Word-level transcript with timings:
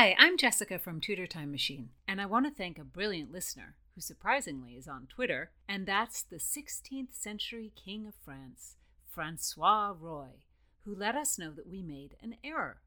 Hi, 0.00 0.14
I'm 0.16 0.36
Jessica 0.36 0.78
from 0.78 1.00
Tudor 1.00 1.26
Time 1.26 1.50
Machine, 1.50 1.88
and 2.06 2.20
I 2.20 2.26
want 2.26 2.46
to 2.46 2.52
thank 2.52 2.78
a 2.78 2.84
brilliant 2.84 3.32
listener 3.32 3.74
who 3.96 4.00
surprisingly 4.00 4.74
is 4.74 4.86
on 4.86 5.08
Twitter, 5.08 5.50
and 5.68 5.86
that's 5.86 6.22
the 6.22 6.36
16th 6.36 7.12
century 7.14 7.72
King 7.74 8.06
of 8.06 8.14
France, 8.24 8.76
Francois 9.12 9.92
Roy, 10.00 10.44
who 10.84 10.94
let 10.94 11.16
us 11.16 11.36
know 11.36 11.50
that 11.50 11.68
we 11.68 11.82
made 11.82 12.14
an 12.22 12.36
error. 12.44 12.80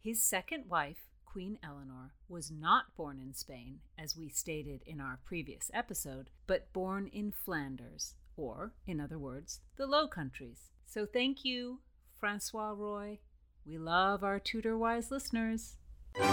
His 0.00 0.24
second 0.24 0.64
wife, 0.68 1.06
Queen 1.24 1.56
Eleanor, 1.62 2.14
was 2.28 2.50
not 2.50 2.96
born 2.96 3.20
in 3.20 3.32
Spain, 3.32 3.78
as 3.96 4.16
we 4.16 4.28
stated 4.28 4.82
in 4.86 5.00
our 5.00 5.20
previous 5.24 5.70
episode, 5.72 6.30
but 6.48 6.72
born 6.72 7.06
in 7.12 7.30
Flanders, 7.30 8.16
or, 8.36 8.72
in 8.88 9.00
other 9.00 9.20
words, 9.20 9.60
the 9.76 9.86
Low 9.86 10.08
Countries. 10.08 10.72
So 10.84 11.06
thank 11.06 11.44
you, 11.44 11.78
Francois 12.18 12.74
Roy. 12.76 13.20
We 13.64 13.78
love 13.78 14.24
our 14.24 14.40
Tudor 14.40 14.76
Wise 14.76 15.12
listeners. 15.12 15.76
Hey 16.18 16.24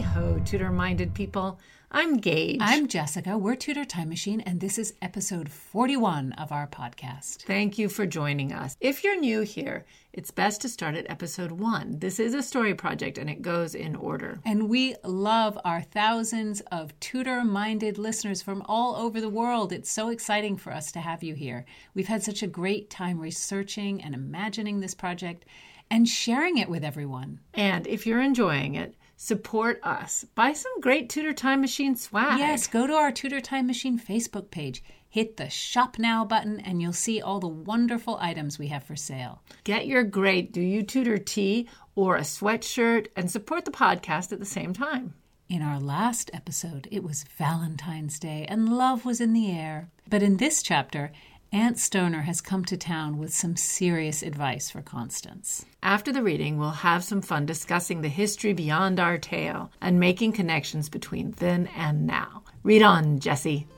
ho, 0.00 0.38
Tudor 0.44 0.70
minded 0.70 1.14
people. 1.14 1.58
I'm 1.90 2.18
Gage. 2.18 2.58
I'm 2.60 2.88
Jessica. 2.88 3.38
We're 3.38 3.54
Tudor 3.54 3.86
Time 3.86 4.10
Machine, 4.10 4.42
and 4.42 4.60
this 4.60 4.76
is 4.76 4.92
episode 5.00 5.48
41 5.48 6.32
of 6.32 6.52
our 6.52 6.66
podcast. 6.66 7.44
Thank 7.44 7.78
you 7.78 7.88
for 7.88 8.04
joining 8.04 8.52
us. 8.52 8.76
If 8.80 9.02
you're 9.02 9.18
new 9.18 9.40
here, 9.42 9.86
it's 10.12 10.30
best 10.30 10.60
to 10.62 10.68
start 10.68 10.94
at 10.94 11.08
episode 11.08 11.52
one. 11.52 11.98
This 12.00 12.20
is 12.20 12.34
a 12.34 12.42
story 12.42 12.74
project 12.74 13.16
and 13.16 13.30
it 13.30 13.40
goes 13.40 13.74
in 13.74 13.96
order. 13.96 14.40
And 14.44 14.68
we 14.68 14.94
love 15.04 15.58
our 15.64 15.80
thousands 15.80 16.60
of 16.72 16.98
Tudor 17.00 17.44
minded 17.44 17.96
listeners 17.96 18.42
from 18.42 18.62
all 18.66 18.96
over 18.96 19.22
the 19.22 19.30
world. 19.30 19.72
It's 19.72 19.90
so 19.90 20.10
exciting 20.10 20.58
for 20.58 20.72
us 20.72 20.92
to 20.92 21.00
have 21.00 21.22
you 21.22 21.34
here. 21.34 21.64
We've 21.94 22.08
had 22.08 22.22
such 22.22 22.42
a 22.42 22.46
great 22.46 22.90
time 22.90 23.18
researching 23.18 24.02
and 24.02 24.14
imagining 24.14 24.80
this 24.80 24.94
project 24.94 25.46
and 25.90 26.08
sharing 26.08 26.58
it 26.58 26.68
with 26.68 26.84
everyone. 26.84 27.40
And 27.54 27.86
if 27.86 28.06
you're 28.06 28.20
enjoying 28.20 28.74
it, 28.74 28.94
support 29.16 29.80
us. 29.82 30.24
Buy 30.34 30.52
some 30.52 30.80
great 30.80 31.08
Tudor 31.08 31.32
Time 31.32 31.60
Machine 31.60 31.96
swag. 31.96 32.38
Yes, 32.38 32.66
go 32.66 32.86
to 32.86 32.92
our 32.92 33.12
Tudor 33.12 33.40
Time 33.40 33.66
Machine 33.66 33.98
Facebook 33.98 34.50
page. 34.50 34.82
Hit 35.08 35.36
the 35.38 35.48
Shop 35.48 35.98
Now 35.98 36.24
button 36.24 36.60
and 36.60 36.82
you'll 36.82 36.92
see 36.92 37.22
all 37.22 37.40
the 37.40 37.48
wonderful 37.48 38.18
items 38.20 38.58
we 38.58 38.66
have 38.68 38.84
for 38.84 38.96
sale. 38.96 39.40
Get 39.64 39.86
your 39.86 40.02
great 40.02 40.52
Do 40.52 40.60
You 40.60 40.82
Tudor 40.82 41.18
tee 41.18 41.68
or 41.94 42.16
a 42.16 42.20
sweatshirt 42.20 43.06
and 43.16 43.30
support 43.30 43.64
the 43.64 43.70
podcast 43.70 44.32
at 44.32 44.40
the 44.40 44.44
same 44.44 44.74
time. 44.74 45.14
In 45.48 45.62
our 45.62 45.78
last 45.78 46.30
episode, 46.34 46.88
it 46.90 47.04
was 47.04 47.24
Valentine's 47.38 48.18
Day 48.18 48.46
and 48.48 48.68
love 48.68 49.04
was 49.04 49.20
in 49.20 49.32
the 49.32 49.50
air. 49.50 49.88
But 50.08 50.22
in 50.22 50.36
this 50.36 50.60
chapter, 50.60 51.12
Aunt 51.52 51.78
Stoner 51.78 52.22
has 52.22 52.40
come 52.40 52.64
to 52.64 52.76
town 52.76 53.18
with 53.18 53.32
some 53.32 53.56
serious 53.56 54.22
advice 54.22 54.68
for 54.68 54.82
Constance. 54.82 55.64
After 55.82 56.12
the 56.12 56.22
reading, 56.22 56.58
we'll 56.58 56.70
have 56.70 57.04
some 57.04 57.22
fun 57.22 57.46
discussing 57.46 58.00
the 58.00 58.08
history 58.08 58.52
beyond 58.52 58.98
our 58.98 59.16
tale 59.16 59.70
and 59.80 60.00
making 60.00 60.32
connections 60.32 60.88
between 60.88 61.30
then 61.32 61.68
and 61.76 62.06
now. 62.06 62.42
Read 62.64 62.82
on, 62.82 63.20
Jessie. 63.20 63.68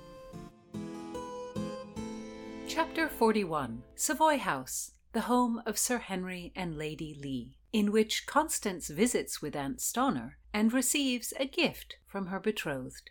Chapter 2.67 3.09
41 3.09 3.83
Savoy 3.95 4.39
House, 4.39 4.93
the 5.13 5.23
home 5.23 5.61
of 5.67 5.79
Sir 5.79 5.99
Henry 5.99 6.53
and 6.57 6.79
Lady 6.79 7.15
Lee, 7.21 7.59
in 7.73 7.93
which 7.93 8.27
Constance 8.27 8.89
visits 8.89 9.43
with 9.43 9.55
Aunt 9.55 9.83
Stoner 9.83 10.39
and 10.55 10.73
receives 10.73 11.35
a 11.39 11.45
gift 11.45 11.97
from 12.07 12.29
her 12.29 12.41
betrothed. 12.41 13.11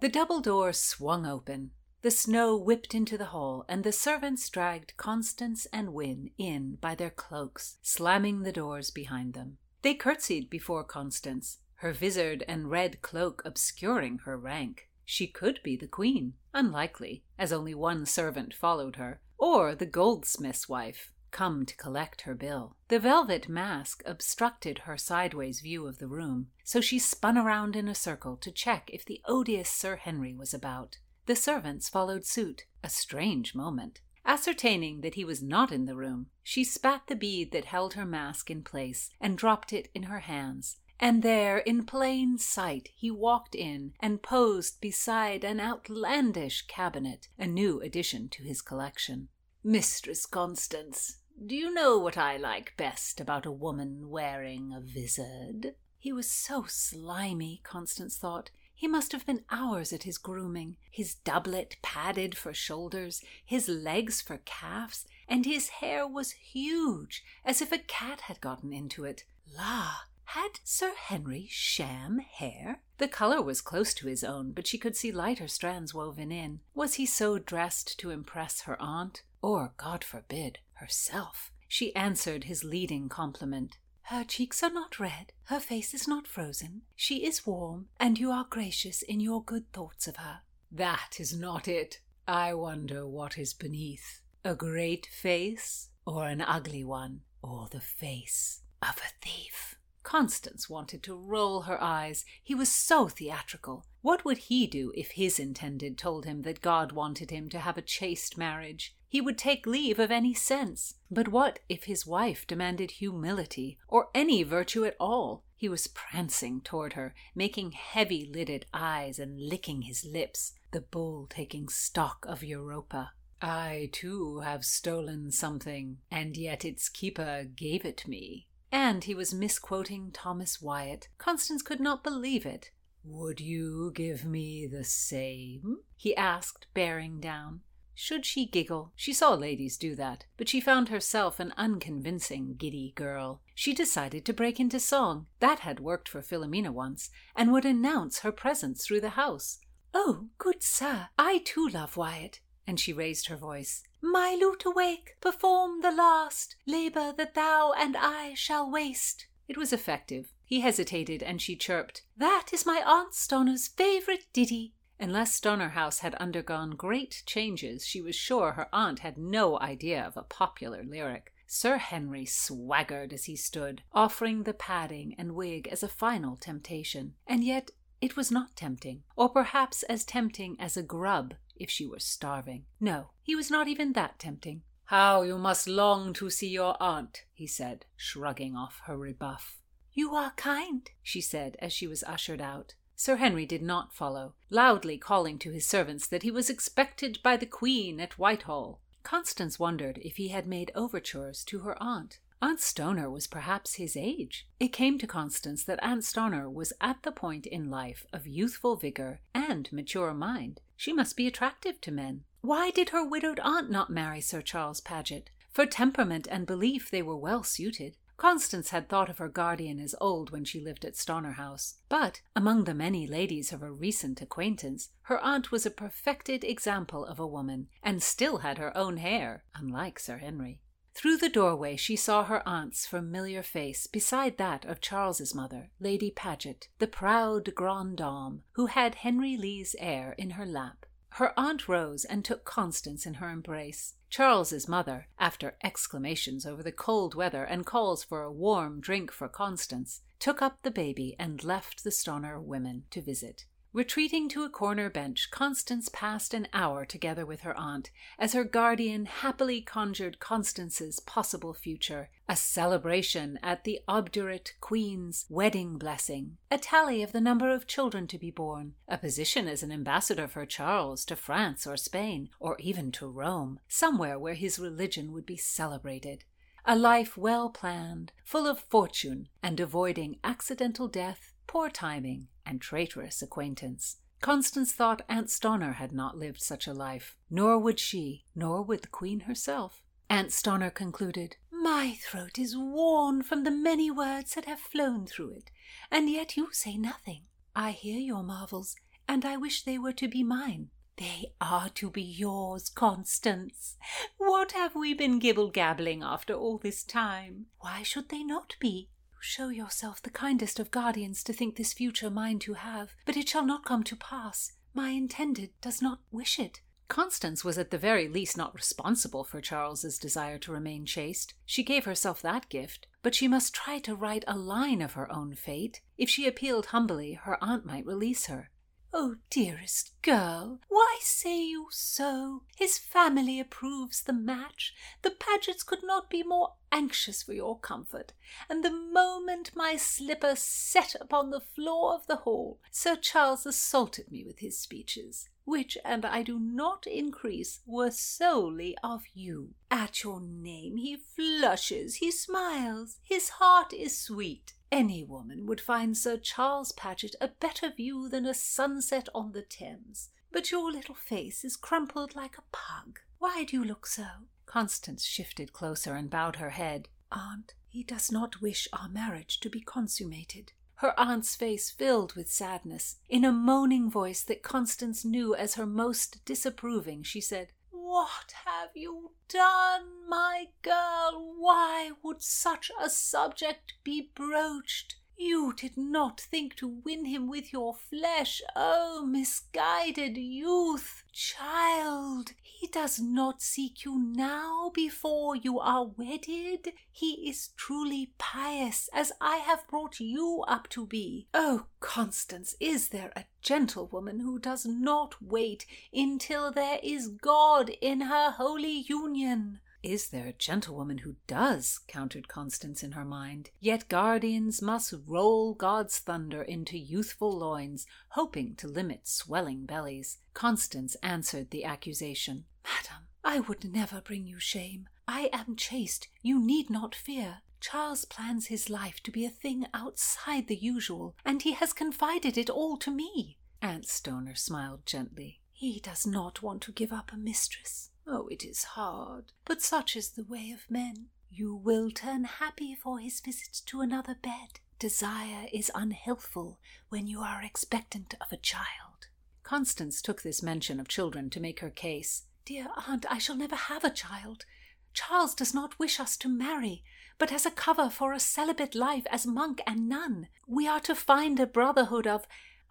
The 0.00 0.08
double 0.08 0.40
door 0.40 0.72
swung 0.72 1.26
open, 1.26 1.72
the 2.02 2.10
snow 2.10 2.56
whipped 2.56 2.94
into 2.94 3.18
the 3.18 3.26
hall, 3.26 3.64
and 3.68 3.84
the 3.84 3.92
servants 3.92 4.48
dragged 4.48 4.96
Constance 4.96 5.66
and 5.72 5.92
Wynne 5.92 6.30
in 6.38 6.76
by 6.80 6.94
their 6.94 7.10
cloaks, 7.10 7.76
slamming 7.82 8.42
the 8.42 8.52
doors 8.52 8.90
behind 8.90 9.34
them. 9.34 9.58
They 9.82 9.94
curtsied 9.94 10.48
before 10.48 10.84
Constance, 10.84 11.58
her 11.76 11.92
vizard 11.92 12.44
and 12.46 12.70
red 12.70 13.02
cloak 13.02 13.42
obscuring 13.44 14.18
her 14.24 14.38
rank. 14.38 14.88
She 15.04 15.26
could 15.26 15.60
be 15.62 15.76
the 15.76 15.88
queen, 15.88 16.34
unlikely, 16.54 17.24
as 17.38 17.52
only 17.52 17.74
one 17.74 18.06
servant 18.06 18.54
followed 18.54 18.96
her, 18.96 19.20
or 19.38 19.74
the 19.74 19.86
goldsmith's 19.86 20.68
wife, 20.68 21.12
come 21.30 21.64
to 21.64 21.76
collect 21.76 22.22
her 22.22 22.34
bill. 22.34 22.76
The 22.88 22.98
velvet 22.98 23.48
mask 23.48 24.02
obstructed 24.04 24.80
her 24.80 24.96
sideways 24.96 25.60
view 25.60 25.86
of 25.86 25.98
the 25.98 26.06
room, 26.06 26.48
so 26.64 26.80
she 26.80 26.98
spun 26.98 27.38
around 27.38 27.76
in 27.76 27.88
a 27.88 27.94
circle 27.94 28.36
to 28.38 28.50
check 28.50 28.90
if 28.92 29.04
the 29.04 29.20
odious 29.24 29.68
Sir 29.68 29.96
Henry 29.96 30.34
was 30.34 30.52
about. 30.52 30.98
The 31.30 31.36
servants 31.36 31.88
followed 31.88 32.26
suit, 32.26 32.64
a 32.82 32.90
strange 32.90 33.54
moment. 33.54 34.00
Ascertaining 34.24 35.00
that 35.02 35.14
he 35.14 35.24
was 35.24 35.40
not 35.40 35.70
in 35.70 35.84
the 35.84 35.94
room, 35.94 36.26
she 36.42 36.64
spat 36.64 37.02
the 37.06 37.14
bead 37.14 37.52
that 37.52 37.66
held 37.66 37.94
her 37.94 38.04
mask 38.04 38.50
in 38.50 38.64
place 38.64 39.10
and 39.20 39.38
dropped 39.38 39.72
it 39.72 39.90
in 39.94 40.02
her 40.10 40.18
hands. 40.18 40.78
And 40.98 41.22
there, 41.22 41.58
in 41.58 41.84
plain 41.84 42.36
sight, 42.36 42.88
he 42.96 43.12
walked 43.12 43.54
in 43.54 43.92
and 44.00 44.24
posed 44.24 44.80
beside 44.80 45.44
an 45.44 45.60
outlandish 45.60 46.62
cabinet, 46.66 47.28
a 47.38 47.46
new 47.46 47.80
addition 47.80 48.28
to 48.30 48.42
his 48.42 48.60
collection. 48.60 49.28
Mistress 49.62 50.26
Constance, 50.26 51.18
do 51.46 51.54
you 51.54 51.72
know 51.72 51.96
what 51.96 52.18
I 52.18 52.38
like 52.38 52.76
best 52.76 53.20
about 53.20 53.46
a 53.46 53.52
woman 53.52 54.08
wearing 54.08 54.72
a 54.72 54.80
vizard? 54.80 55.76
He 55.96 56.12
was 56.12 56.28
so 56.28 56.64
slimy, 56.66 57.60
Constance 57.62 58.18
thought. 58.18 58.50
He 58.80 58.88
must 58.88 59.12
have 59.12 59.26
been 59.26 59.44
hours 59.50 59.92
at 59.92 60.04
his 60.04 60.16
grooming, 60.16 60.78
his 60.90 61.16
doublet 61.16 61.76
padded 61.82 62.34
for 62.34 62.54
shoulders, 62.54 63.22
his 63.44 63.68
legs 63.68 64.22
for 64.22 64.38
calves, 64.46 65.06
and 65.28 65.44
his 65.44 65.68
hair 65.68 66.08
was 66.08 66.30
huge, 66.30 67.22
as 67.44 67.60
if 67.60 67.72
a 67.72 67.78
cat 67.78 68.22
had 68.22 68.40
gotten 68.40 68.72
into 68.72 69.04
it. 69.04 69.24
La! 69.54 69.96
Had 70.24 70.60
Sir 70.64 70.94
Henry 70.96 71.46
sham 71.50 72.20
hair? 72.20 72.80
The 72.96 73.06
colour 73.06 73.42
was 73.42 73.60
close 73.60 73.92
to 73.92 74.06
his 74.06 74.24
own, 74.24 74.52
but 74.52 74.66
she 74.66 74.78
could 74.78 74.96
see 74.96 75.12
lighter 75.12 75.46
strands 75.46 75.92
woven 75.92 76.32
in. 76.32 76.60
Was 76.74 76.94
he 76.94 77.04
so 77.04 77.38
dressed 77.38 77.98
to 77.98 78.08
impress 78.08 78.62
her 78.62 78.80
aunt? 78.80 79.24
Or, 79.42 79.74
God 79.76 80.02
forbid, 80.02 80.60
herself? 80.76 81.52
She 81.68 81.94
answered 81.94 82.44
his 82.44 82.64
leading 82.64 83.10
compliment. 83.10 83.76
Her 84.10 84.24
cheeks 84.24 84.64
are 84.64 84.72
not 84.72 84.98
red, 84.98 85.32
her 85.44 85.60
face 85.60 85.94
is 85.94 86.08
not 86.08 86.26
frozen. 86.26 86.82
She 86.96 87.24
is 87.24 87.46
warm, 87.46 87.90
and 88.00 88.18
you 88.18 88.32
are 88.32 88.44
gracious 88.50 89.02
in 89.02 89.20
your 89.20 89.40
good 89.40 89.72
thoughts 89.72 90.08
of 90.08 90.16
her. 90.16 90.40
That 90.72 91.18
is 91.20 91.32
not 91.32 91.68
it. 91.68 92.00
I 92.26 92.54
wonder 92.54 93.06
what 93.06 93.38
is 93.38 93.54
beneath. 93.54 94.20
A 94.44 94.56
great 94.56 95.06
face, 95.06 95.90
or 96.04 96.26
an 96.26 96.40
ugly 96.40 96.82
one, 96.82 97.20
or 97.40 97.68
the 97.70 97.80
face 97.80 98.62
of 98.82 98.98
a 98.98 99.24
thief. 99.24 99.76
Constance 100.02 100.68
wanted 100.68 101.04
to 101.04 101.14
roll 101.14 101.62
her 101.62 101.80
eyes. 101.80 102.24
He 102.42 102.56
was 102.56 102.68
so 102.68 103.06
theatrical. 103.06 103.86
What 104.02 104.24
would 104.24 104.38
he 104.38 104.66
do 104.66 104.92
if 104.96 105.12
his 105.12 105.38
intended 105.38 105.98
told 105.98 106.24
him 106.24 106.42
that 106.42 106.62
God 106.62 106.92
wanted 106.92 107.30
him 107.30 107.48
to 107.50 107.58
have 107.58 107.76
a 107.76 107.82
chaste 107.82 108.38
marriage? 108.38 108.96
He 109.08 109.20
would 109.20 109.36
take 109.36 109.66
leave 109.66 109.98
of 109.98 110.10
any 110.10 110.32
sense. 110.32 110.94
But 111.10 111.28
what 111.28 111.58
if 111.68 111.84
his 111.84 112.06
wife 112.06 112.46
demanded 112.46 112.92
humility, 112.92 113.78
or 113.88 114.08
any 114.14 114.42
virtue 114.42 114.84
at 114.84 114.96
all? 114.98 115.44
He 115.56 115.68
was 115.68 115.88
prancing 115.88 116.62
toward 116.62 116.94
her, 116.94 117.14
making 117.34 117.72
heavy 117.72 118.24
lidded 118.24 118.64
eyes 118.72 119.18
and 119.18 119.38
licking 119.38 119.82
his 119.82 120.04
lips, 120.04 120.54
the 120.70 120.80
bull 120.80 121.26
taking 121.28 121.68
stock 121.68 122.24
of 122.26 122.42
Europa. 122.42 123.12
I, 123.42 123.90
too, 123.92 124.40
have 124.40 124.64
stolen 124.64 125.30
something, 125.30 125.98
and 126.10 126.36
yet 126.36 126.64
its 126.64 126.88
keeper 126.88 127.44
gave 127.44 127.84
it 127.84 128.06
me. 128.08 128.46
And 128.72 129.04
he 129.04 129.14
was 129.14 129.34
misquoting 129.34 130.10
Thomas 130.12 130.62
Wyatt. 130.62 131.08
Constance 131.18 131.60
could 131.62 131.80
not 131.80 132.04
believe 132.04 132.46
it. 132.46 132.70
Would 133.04 133.40
you 133.40 133.92
give 133.94 134.24
me 134.24 134.66
the 134.66 134.84
same? 134.84 135.78
he 135.96 136.14
asked, 136.16 136.66
bearing 136.74 137.20
down. 137.20 137.62
Should 137.94 138.24
she 138.24 138.46
giggle? 138.46 138.92
She 138.96 139.12
saw 139.12 139.34
ladies 139.34 139.76
do 139.76 139.94
that, 139.96 140.24
but 140.36 140.48
she 140.48 140.60
found 140.60 140.88
herself 140.88 141.38
an 141.38 141.52
unconvincing, 141.56 142.54
giddy 142.56 142.92
girl. 142.94 143.42
She 143.54 143.74
decided 143.74 144.24
to 144.24 144.32
break 144.32 144.58
into 144.58 144.80
song. 144.80 145.26
That 145.40 145.60
had 145.60 145.80
worked 145.80 146.08
for 146.08 146.22
Philomena 146.22 146.72
once, 146.72 147.10
and 147.36 147.52
would 147.52 147.66
announce 147.66 148.20
her 148.20 148.32
presence 148.32 148.86
through 148.86 149.02
the 149.02 149.10
house. 149.10 149.58
Oh, 149.92 150.28
good 150.38 150.62
sir, 150.62 151.08
I 151.18 151.42
too 151.44 151.68
love 151.68 151.96
Wyatt. 151.96 152.40
And 152.66 152.80
she 152.80 152.92
raised 152.92 153.26
her 153.26 153.36
voice. 153.36 153.82
My 154.00 154.34
lute 154.40 154.64
awake, 154.64 155.16
perform 155.20 155.82
the 155.82 155.90
last 155.90 156.56
labour 156.66 157.12
that 157.16 157.34
thou 157.34 157.72
and 157.76 157.96
I 157.98 158.34
shall 158.34 158.70
waste. 158.70 159.26
It 159.46 159.58
was 159.58 159.72
effective. 159.72 160.32
He 160.50 160.62
hesitated, 160.62 161.22
and 161.22 161.40
she 161.40 161.54
chirped, 161.54 162.02
That 162.16 162.48
is 162.52 162.66
my 162.66 162.82
Aunt 162.84 163.14
Stoner's 163.14 163.68
favourite 163.68 164.24
ditty. 164.32 164.74
Unless 164.98 165.36
Stoner 165.36 165.68
House 165.68 166.00
had 166.00 166.16
undergone 166.16 166.72
great 166.72 167.22
changes, 167.24 167.86
she 167.86 168.00
was 168.00 168.16
sure 168.16 168.50
her 168.52 168.68
aunt 168.72 168.98
had 168.98 169.16
no 169.16 169.60
idea 169.60 170.04
of 170.04 170.16
a 170.16 170.24
popular 170.24 170.82
lyric. 170.82 171.32
Sir 171.46 171.76
Henry 171.76 172.26
swaggered 172.26 173.12
as 173.12 173.26
he 173.26 173.36
stood, 173.36 173.82
offering 173.92 174.42
the 174.42 174.52
padding 174.52 175.14
and 175.16 175.36
wig 175.36 175.68
as 175.68 175.84
a 175.84 175.88
final 175.88 176.34
temptation. 176.34 177.14
And 177.28 177.44
yet 177.44 177.70
it 178.00 178.16
was 178.16 178.32
not 178.32 178.56
tempting, 178.56 179.04
or 179.14 179.28
perhaps 179.28 179.84
as 179.84 180.04
tempting 180.04 180.56
as 180.58 180.76
a 180.76 180.82
grub 180.82 181.34
if 181.54 181.70
she 181.70 181.86
were 181.86 182.00
starving. 182.00 182.64
No, 182.80 183.12
he 183.22 183.36
was 183.36 183.52
not 183.52 183.68
even 183.68 183.92
that 183.92 184.18
tempting. 184.18 184.62
How 184.86 185.22
you 185.22 185.38
must 185.38 185.68
long 185.68 186.12
to 186.14 186.28
see 186.28 186.48
your 186.48 186.76
aunt, 186.82 187.22
he 187.32 187.46
said, 187.46 187.86
shrugging 187.94 188.56
off 188.56 188.80
her 188.86 188.98
rebuff. 188.98 189.59
You 189.92 190.14
are 190.14 190.32
kind, 190.36 190.88
she 191.02 191.20
said 191.20 191.56
as 191.60 191.72
she 191.72 191.86
was 191.86 192.04
ushered 192.04 192.40
out. 192.40 192.74
Sir 192.94 193.16
Henry 193.16 193.46
did 193.46 193.62
not 193.62 193.94
follow, 193.94 194.34
loudly 194.50 194.98
calling 194.98 195.38
to 195.38 195.50
his 195.50 195.66
servants 195.66 196.06
that 196.06 196.22
he 196.22 196.30
was 196.30 196.50
expected 196.50 197.18
by 197.22 197.36
the 197.36 197.46
Queen 197.46 197.98
at 197.98 198.18
Whitehall. 198.18 198.80
Constance 199.02 199.58
wondered 199.58 199.98
if 200.02 200.16
he 200.16 200.28
had 200.28 200.46
made 200.46 200.70
overtures 200.74 201.42
to 201.44 201.60
her 201.60 201.82
aunt. 201.82 202.18
Aunt 202.42 202.60
Stoner 202.60 203.10
was 203.10 203.26
perhaps 203.26 203.74
his 203.74 203.96
age. 203.96 204.46
It 204.58 204.72
came 204.72 204.98
to 204.98 205.06
Constance 205.06 205.64
that 205.64 205.82
Aunt 205.82 206.04
Stoner 206.04 206.48
was 206.48 206.72
at 206.80 207.02
the 207.02 207.12
point 207.12 207.46
in 207.46 207.70
life 207.70 208.06
of 208.12 208.26
youthful 208.26 208.76
vigor 208.76 209.20
and 209.34 209.70
mature 209.72 210.14
mind. 210.14 210.60
She 210.76 210.92
must 210.92 211.16
be 211.16 211.26
attractive 211.26 211.80
to 211.82 211.90
men. 211.90 212.24
Why 212.40 212.70
did 212.70 212.90
her 212.90 213.04
widowed 213.04 213.40
aunt 213.40 213.70
not 213.70 213.90
marry 213.90 214.22
Sir 214.22 214.40
Charles 214.40 214.80
Paget? 214.80 215.30
For 215.50 215.66
temperament 215.66 216.28
and 216.30 216.46
belief 216.46 216.90
they 216.90 217.02
were 217.02 217.16
well 217.16 217.42
suited. 217.42 217.96
Constance 218.20 218.68
had 218.68 218.86
thought 218.86 219.08
of 219.08 219.16
her 219.16 219.30
guardian 219.30 219.80
as 219.80 219.94
old 219.98 220.30
when 220.30 220.44
she 220.44 220.60
lived 220.60 220.84
at 220.84 220.94
Stoner 220.94 221.32
House, 221.32 221.76
but 221.88 222.20
among 222.36 222.64
the 222.64 222.74
many 222.74 223.06
ladies 223.06 223.50
of 223.50 223.62
her 223.62 223.72
recent 223.72 224.20
acquaintance, 224.20 224.90
her 225.04 225.18
aunt 225.20 225.50
was 225.50 225.64
a 225.64 225.70
perfected 225.70 226.44
example 226.44 227.06
of 227.06 227.18
a 227.18 227.26
woman, 227.26 227.68
and 227.82 228.02
still 228.02 228.38
had 228.38 228.58
her 228.58 228.76
own 228.76 228.98
hair, 228.98 229.44
unlike 229.54 229.98
Sir 229.98 230.18
Henry. 230.18 230.60
Through 230.92 231.16
the 231.16 231.30
doorway 231.30 231.76
she 231.76 231.96
saw 231.96 232.24
her 232.24 232.46
aunt's 232.46 232.86
familiar 232.86 233.42
face 233.42 233.86
beside 233.86 234.36
that 234.36 234.66
of 234.66 234.82
Charles's 234.82 235.34
mother, 235.34 235.70
Lady 235.80 236.10
Paget, 236.10 236.68
the 236.78 236.86
proud 236.86 237.54
grande 237.54 237.96
dame 237.96 238.42
who 238.52 238.66
had 238.66 238.96
Henry 238.96 239.38
Lee's 239.38 239.74
heir 239.78 240.14
in 240.18 240.32
her 240.32 240.44
lap. 240.44 240.84
Her 241.14 241.38
aunt 241.38 241.68
rose 241.68 242.04
and 242.04 242.24
took 242.24 242.44
Constance 242.44 243.04
in 243.04 243.14
her 243.14 243.30
embrace. 243.30 243.94
Charles's 244.08 244.68
mother, 244.68 245.08
after 245.18 245.56
exclamations 245.62 246.46
over 246.46 246.62
the 246.62 246.72
cold 246.72 247.14
weather 247.14 247.44
and 247.44 247.66
calls 247.66 248.02
for 248.02 248.22
a 248.22 248.32
warm 248.32 248.80
drink 248.80 249.10
for 249.10 249.28
Constance, 249.28 250.02
took 250.18 250.40
up 250.40 250.58
the 250.62 250.70
baby 250.70 251.16
and 251.18 251.44
left 251.44 251.84
the 251.84 251.90
Stoner 251.90 252.40
women 252.40 252.84
to 252.90 253.02
visit. 253.02 253.46
Retreating 253.72 254.28
to 254.30 254.42
a 254.42 254.48
corner 254.48 254.90
bench, 254.90 255.30
Constance 255.30 255.88
passed 255.92 256.34
an 256.34 256.48
hour 256.52 256.84
together 256.84 257.24
with 257.24 257.42
her 257.42 257.56
aunt, 257.56 257.92
as 258.18 258.32
her 258.32 258.42
guardian 258.42 259.06
happily 259.06 259.62
conjured 259.62 260.18
Constance's 260.18 260.98
possible 260.98 261.54
future, 261.54 262.10
a 262.28 262.34
celebration 262.34 263.38
at 263.44 263.62
the 263.62 263.78
obdurate 263.86 264.54
Queen's 264.60 265.24
wedding 265.28 265.78
blessing, 265.78 266.36
a 266.50 266.58
tally 266.58 267.00
of 267.00 267.12
the 267.12 267.20
number 267.20 267.48
of 267.48 267.68
children 267.68 268.08
to 268.08 268.18
be 268.18 268.32
born, 268.32 268.74
a 268.88 268.98
position 268.98 269.46
as 269.46 269.62
an 269.62 269.70
ambassador 269.70 270.26
for 270.26 270.44
Charles 270.44 271.04
to 271.04 271.14
France 271.14 271.64
or 271.64 271.76
Spain, 271.76 272.28
or 272.40 272.56
even 272.58 272.90
to 272.90 273.06
Rome, 273.06 273.60
somewhere 273.68 274.18
where 274.18 274.34
his 274.34 274.58
religion 274.58 275.12
would 275.12 275.26
be 275.26 275.36
celebrated. 275.36 276.24
A 276.64 276.74
life 276.74 277.16
well 277.16 277.48
planned, 277.48 278.10
full 278.24 278.48
of 278.48 278.58
fortune, 278.58 279.28
and 279.44 279.60
avoiding 279.60 280.18
accidental 280.24 280.88
death, 280.88 281.34
poor 281.46 281.70
timing, 281.70 282.26
and 282.50 282.60
traitorous 282.60 283.22
acquaintance. 283.22 283.98
Constance 284.20 284.72
thought 284.72 285.02
Aunt 285.08 285.30
Stoner 285.30 285.74
had 285.74 285.92
not 285.92 286.18
lived 286.18 286.42
such 286.42 286.66
a 286.66 286.74
life, 286.74 287.16
nor 287.30 287.56
would 287.58 287.78
she, 287.78 288.24
nor 288.34 288.60
would 288.62 288.82
the 288.82 288.88
Queen 288.88 289.20
herself. 289.20 289.82
Aunt 290.10 290.32
Stoner 290.32 290.68
concluded, 290.68 291.36
My 291.52 291.96
throat 292.02 292.38
is 292.38 292.56
worn 292.56 293.22
from 293.22 293.44
the 293.44 293.52
many 293.52 293.90
words 293.90 294.34
that 294.34 294.46
have 294.46 294.58
flown 294.58 295.06
through 295.06 295.30
it, 295.36 295.50
and 295.90 296.10
yet 296.10 296.36
you 296.36 296.48
say 296.52 296.76
nothing. 296.76 297.22
I 297.54 297.70
hear 297.70 298.00
your 298.00 298.24
marvels, 298.24 298.74
and 299.08 299.24
I 299.24 299.36
wish 299.36 299.62
they 299.62 299.78
were 299.78 299.92
to 299.92 300.08
be 300.08 300.24
mine. 300.24 300.70
They 300.96 301.32
are 301.40 301.70
to 301.70 301.88
be 301.88 302.02
yours, 302.02 302.68
Constance. 302.68 303.76
What 304.18 304.52
have 304.52 304.74
we 304.74 304.92
been 304.92 305.20
gibble 305.20 305.50
gabbling 305.50 306.02
after 306.02 306.34
all 306.34 306.58
this 306.58 306.82
time? 306.82 307.46
Why 307.60 307.84
should 307.84 308.08
they 308.08 308.24
not 308.24 308.56
be? 308.60 308.90
Show 309.22 309.50
yourself 309.50 310.00
the 310.02 310.10
kindest 310.10 310.58
of 310.58 310.70
guardians 310.70 311.22
to 311.24 311.32
think 311.32 311.56
this 311.56 311.74
future 311.74 312.10
mine 312.10 312.38
to 312.40 312.54
have, 312.54 312.94
but 313.04 313.16
it 313.16 313.28
shall 313.28 313.44
not 313.44 313.66
come 313.66 313.84
to 313.84 313.94
pass. 313.94 314.52
My 314.72 314.90
intended 314.90 315.50
does 315.60 315.82
not 315.82 316.00
wish 316.10 316.38
it. 316.38 316.62
Constance 316.88 317.44
was 317.44 317.58
at 317.58 317.70
the 317.70 317.78
very 317.78 318.08
least 318.08 318.36
not 318.36 318.54
responsible 318.54 319.22
for 319.22 319.40
Charles's 319.40 319.98
desire 319.98 320.38
to 320.38 320.52
remain 320.52 320.86
chaste. 320.86 321.34
She 321.44 321.62
gave 321.62 321.84
herself 321.84 322.22
that 322.22 322.48
gift, 322.48 322.86
but 323.02 323.14
she 323.14 323.28
must 323.28 323.54
try 323.54 323.78
to 323.80 323.94
write 323.94 324.24
a 324.26 324.36
line 324.36 324.82
of 324.82 324.94
her 324.94 325.10
own 325.12 325.34
fate. 325.34 325.82
If 325.98 326.08
she 326.08 326.26
appealed 326.26 326.66
humbly, 326.66 327.12
her 327.12 327.36
aunt 327.42 327.64
might 327.64 327.86
release 327.86 328.26
her. 328.26 328.50
Oh, 328.92 329.16
dearest 329.30 329.92
girl, 330.02 330.58
why 330.68 330.98
say 331.00 331.40
you 331.40 331.68
so? 331.70 332.42
His 332.56 332.76
family 332.76 333.38
approves 333.38 334.02
the 334.02 334.12
match. 334.12 334.74
The 335.02 335.12
Pagets 335.12 335.62
could 335.62 335.84
not 335.84 336.10
be 336.10 336.24
more 336.24 336.54
anxious 336.72 337.22
for 337.22 337.32
your 337.32 337.58
comfort, 337.58 338.12
and 338.48 338.64
the 338.64 338.70
moment 338.70 339.54
my 339.54 339.76
slipper 339.76 340.34
set 340.36 340.94
upon 341.00 341.30
the 341.30 341.40
floor 341.40 341.94
of 341.94 342.06
the 342.06 342.16
hall, 342.16 342.58
Sir 342.70 342.96
Charles 342.96 343.46
assaulted 343.46 344.10
me 344.10 344.24
with 344.24 344.38
his 344.38 344.58
speeches, 344.58 345.28
which, 345.44 345.76
and 345.84 346.04
I 346.04 346.22
do 346.22 346.38
not 346.38 346.86
increase, 346.86 347.60
were 347.66 347.90
solely 347.90 348.76
of 348.82 349.02
you. 349.14 349.54
At 349.70 350.04
your 350.04 350.20
name 350.20 350.76
he 350.76 350.96
flushes, 350.96 351.96
he 351.96 352.10
smiles, 352.10 352.98
his 353.02 353.30
heart 353.30 353.72
is 353.72 353.98
sweet. 353.98 354.54
Any 354.72 355.02
woman 355.02 355.46
would 355.46 355.60
find 355.60 355.96
Sir 355.96 356.16
Charles 356.16 356.70
Paget 356.72 357.16
a 357.20 357.28
better 357.28 357.70
view 357.70 358.08
than 358.08 358.24
a 358.24 358.34
sunset 358.34 359.08
on 359.14 359.32
the 359.32 359.42
Thames. 359.42 360.10
But 360.32 360.52
your 360.52 360.70
little 360.70 360.94
face 360.94 361.44
is 361.44 361.56
crumpled 361.56 362.14
like 362.14 362.38
a 362.38 362.44
pug. 362.52 363.00
Why 363.18 363.42
do 363.42 363.56
you 363.56 363.64
look 363.64 363.86
so? 363.86 364.06
Constance 364.50 365.04
shifted 365.04 365.52
closer 365.52 365.94
and 365.94 366.10
bowed 366.10 366.34
her 366.34 366.50
head. 366.50 366.88
Aunt, 367.12 367.54
he 367.68 367.84
does 367.84 368.10
not 368.10 368.40
wish 368.40 368.66
our 368.72 368.88
marriage 368.88 369.38
to 369.38 369.48
be 369.48 369.60
consummated. 369.60 370.50
Her 370.74 370.92
aunt's 370.98 371.36
face 371.36 371.70
filled 371.70 372.14
with 372.14 372.28
sadness. 372.28 372.96
In 373.08 373.24
a 373.24 373.30
moaning 373.30 373.88
voice 373.88 374.24
that 374.24 374.42
Constance 374.42 375.04
knew 375.04 375.36
as 375.36 375.54
her 375.54 375.66
most 375.66 376.24
disapproving, 376.24 377.04
she 377.04 377.20
said, 377.20 377.52
What 377.70 378.34
have 378.44 378.70
you 378.74 379.12
done, 379.28 380.08
my 380.08 380.46
girl? 380.62 381.32
Why 381.38 381.92
would 382.02 382.20
such 382.20 382.72
a 382.82 382.90
subject 382.90 383.74
be 383.84 384.10
broached? 384.16 384.96
You 385.16 385.52
did 385.52 385.76
not 385.76 386.20
think 386.20 386.56
to 386.56 386.66
win 386.66 387.04
him 387.04 387.28
with 387.28 387.52
your 387.52 387.76
flesh. 387.76 388.42
Oh, 388.56 389.06
misguided 389.06 390.16
youth! 390.16 390.99
Child, 391.12 392.32
he 392.42 392.66
does 392.66 393.00
not 393.00 393.42
seek 393.42 393.84
you 393.84 393.98
now 393.98 394.70
before 394.74 395.34
you 395.34 395.58
are 395.58 395.84
wedded. 395.84 396.72
He 396.92 397.28
is 397.28 397.50
truly 397.56 398.12
pious, 398.18 398.88
as 398.92 399.12
I 399.20 399.36
have 399.38 399.66
brought 399.66 399.98
you 399.98 400.44
up 400.46 400.68
to 400.70 400.86
be. 400.86 401.26
Oh, 401.34 401.66
Constance, 401.80 402.54
is 402.60 402.90
there 402.90 403.12
a 403.16 403.24
gentlewoman 403.42 404.20
who 404.20 404.38
does 404.38 404.66
not 404.66 405.20
wait 405.22 405.66
until 405.92 406.52
there 406.52 406.78
is 406.82 407.08
God 407.08 407.70
in 407.80 408.02
her 408.02 408.32
holy 408.32 408.84
union? 408.86 409.60
Is 409.82 410.08
there 410.08 410.26
a 410.26 410.34
gentlewoman 410.34 410.98
who 410.98 411.16
does? 411.26 411.80
countered 411.86 412.28
Constance 412.28 412.82
in 412.82 412.92
her 412.92 413.04
mind. 413.04 413.50
Yet 413.60 413.88
guardians 413.88 414.60
must 414.60 414.92
roll 415.06 415.54
God's 415.54 415.98
thunder 415.98 416.42
into 416.42 416.76
youthful 416.76 417.38
loins, 417.38 417.86
hoping 418.10 418.56
to 418.56 418.68
limit 418.68 419.08
swelling 419.08 419.64
bellies. 419.64 420.18
Constance 420.34 420.96
answered 421.02 421.50
the 421.50 421.64
accusation. 421.64 422.44
Madam, 422.64 423.06
I 423.24 423.40
would 423.40 423.64
never 423.64 424.02
bring 424.02 424.26
you 424.26 424.38
shame. 424.38 424.88
I 425.08 425.30
am 425.32 425.56
chaste. 425.56 426.08
You 426.20 426.38
need 426.38 426.68
not 426.68 426.94
fear. 426.94 427.38
Charles 427.60 428.04
plans 428.04 428.46
his 428.46 428.70
life 428.70 429.02
to 429.02 429.10
be 429.10 429.24
a 429.24 429.30
thing 429.30 429.66
outside 429.72 430.46
the 430.46 430.56
usual, 430.56 431.14
and 431.24 431.42
he 431.42 431.52
has 431.52 431.72
confided 431.72 432.36
it 432.36 432.50
all 432.50 432.76
to 432.78 432.90
me. 432.90 433.38
Aunt 433.62 433.86
Stoner 433.86 434.34
smiled 434.34 434.84
gently. 434.86 435.40
He 435.52 435.80
does 435.80 436.06
not 436.06 436.42
want 436.42 436.62
to 436.62 436.72
give 436.72 436.92
up 436.92 437.12
a 437.12 437.16
mistress. 437.16 437.89
Oh, 438.06 438.28
it 438.28 438.44
is 438.44 438.64
hard, 438.64 439.32
but 439.44 439.62
such 439.62 439.96
is 439.96 440.10
the 440.10 440.24
way 440.24 440.50
of 440.50 440.70
men. 440.70 441.06
You 441.30 441.54
will 441.54 441.90
turn 441.90 442.24
happy 442.24 442.74
for 442.74 442.98
his 442.98 443.20
visit 443.20 443.62
to 443.66 443.80
another 443.80 444.16
bed. 444.20 444.60
Desire 444.78 445.46
is 445.52 445.70
unhealthful 445.74 446.58
when 446.88 447.06
you 447.06 447.20
are 447.20 447.42
expectant 447.42 448.14
of 448.20 448.32
a 448.32 448.36
child. 448.36 449.08
Constance 449.42 450.00
took 450.00 450.22
this 450.22 450.42
mention 450.42 450.80
of 450.80 450.88
children 450.88 451.30
to 451.30 451.40
make 451.40 451.60
her 451.60 451.70
case. 451.70 452.24
Dear 452.44 452.68
aunt, 452.88 453.04
I 453.10 453.18
shall 453.18 453.36
never 453.36 453.56
have 453.56 453.84
a 453.84 453.90
child. 453.90 454.44
Charles 454.92 455.34
does 455.34 455.54
not 455.54 455.78
wish 455.78 456.00
us 456.00 456.16
to 456.18 456.28
marry, 456.28 456.82
but 457.18 457.32
as 457.32 457.46
a 457.46 457.50
cover 457.50 457.90
for 457.90 458.12
a 458.12 458.20
celibate 458.20 458.74
life 458.74 459.06
as 459.10 459.26
monk 459.26 459.60
and 459.66 459.88
nun. 459.88 460.28
We 460.46 460.66
are 460.66 460.80
to 460.80 460.94
find 460.94 461.38
a 461.38 461.46
brotherhood 461.46 462.06
of 462.06 462.26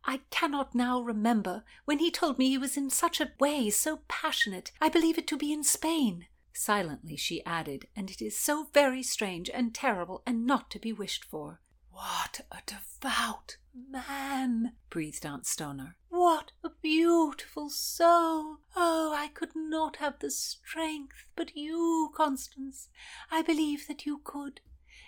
I 0.05 0.21
cannot 0.29 0.73
now 0.73 1.01
remember. 1.01 1.63
When 1.85 1.99
he 1.99 2.11
told 2.11 2.37
me 2.37 2.49
he 2.49 2.57
was 2.57 2.77
in 2.77 2.89
such 2.89 3.19
a 3.19 3.31
way, 3.39 3.69
so 3.69 4.01
passionate, 4.07 4.71
I 4.81 4.89
believe 4.89 5.17
it 5.17 5.27
to 5.27 5.37
be 5.37 5.51
in 5.51 5.63
Spain. 5.63 6.27
Silently 6.53 7.15
she 7.15 7.45
added, 7.45 7.87
and 7.95 8.09
it 8.09 8.21
is 8.21 8.37
so 8.37 8.67
very 8.73 9.03
strange 9.03 9.49
and 9.49 9.73
terrible 9.73 10.23
and 10.25 10.45
not 10.45 10.69
to 10.71 10.79
be 10.79 10.91
wished 10.91 11.23
for. 11.25 11.61
What 11.91 12.41
a 12.51 12.59
devout 12.65 13.57
man, 13.73 14.73
breathed 14.89 15.25
Aunt 15.25 15.45
Stoner. 15.45 15.95
What 16.09 16.51
a 16.63 16.69
beautiful 16.69 17.69
soul! 17.69 18.59
Oh, 18.75 19.13
I 19.13 19.27
could 19.27 19.55
not 19.55 19.97
have 19.97 20.19
the 20.19 20.31
strength, 20.31 21.29
but 21.35 21.55
you, 21.55 22.11
Constance, 22.15 22.89
I 23.31 23.41
believe 23.41 23.87
that 23.87 24.05
you 24.05 24.21
could. 24.23 24.61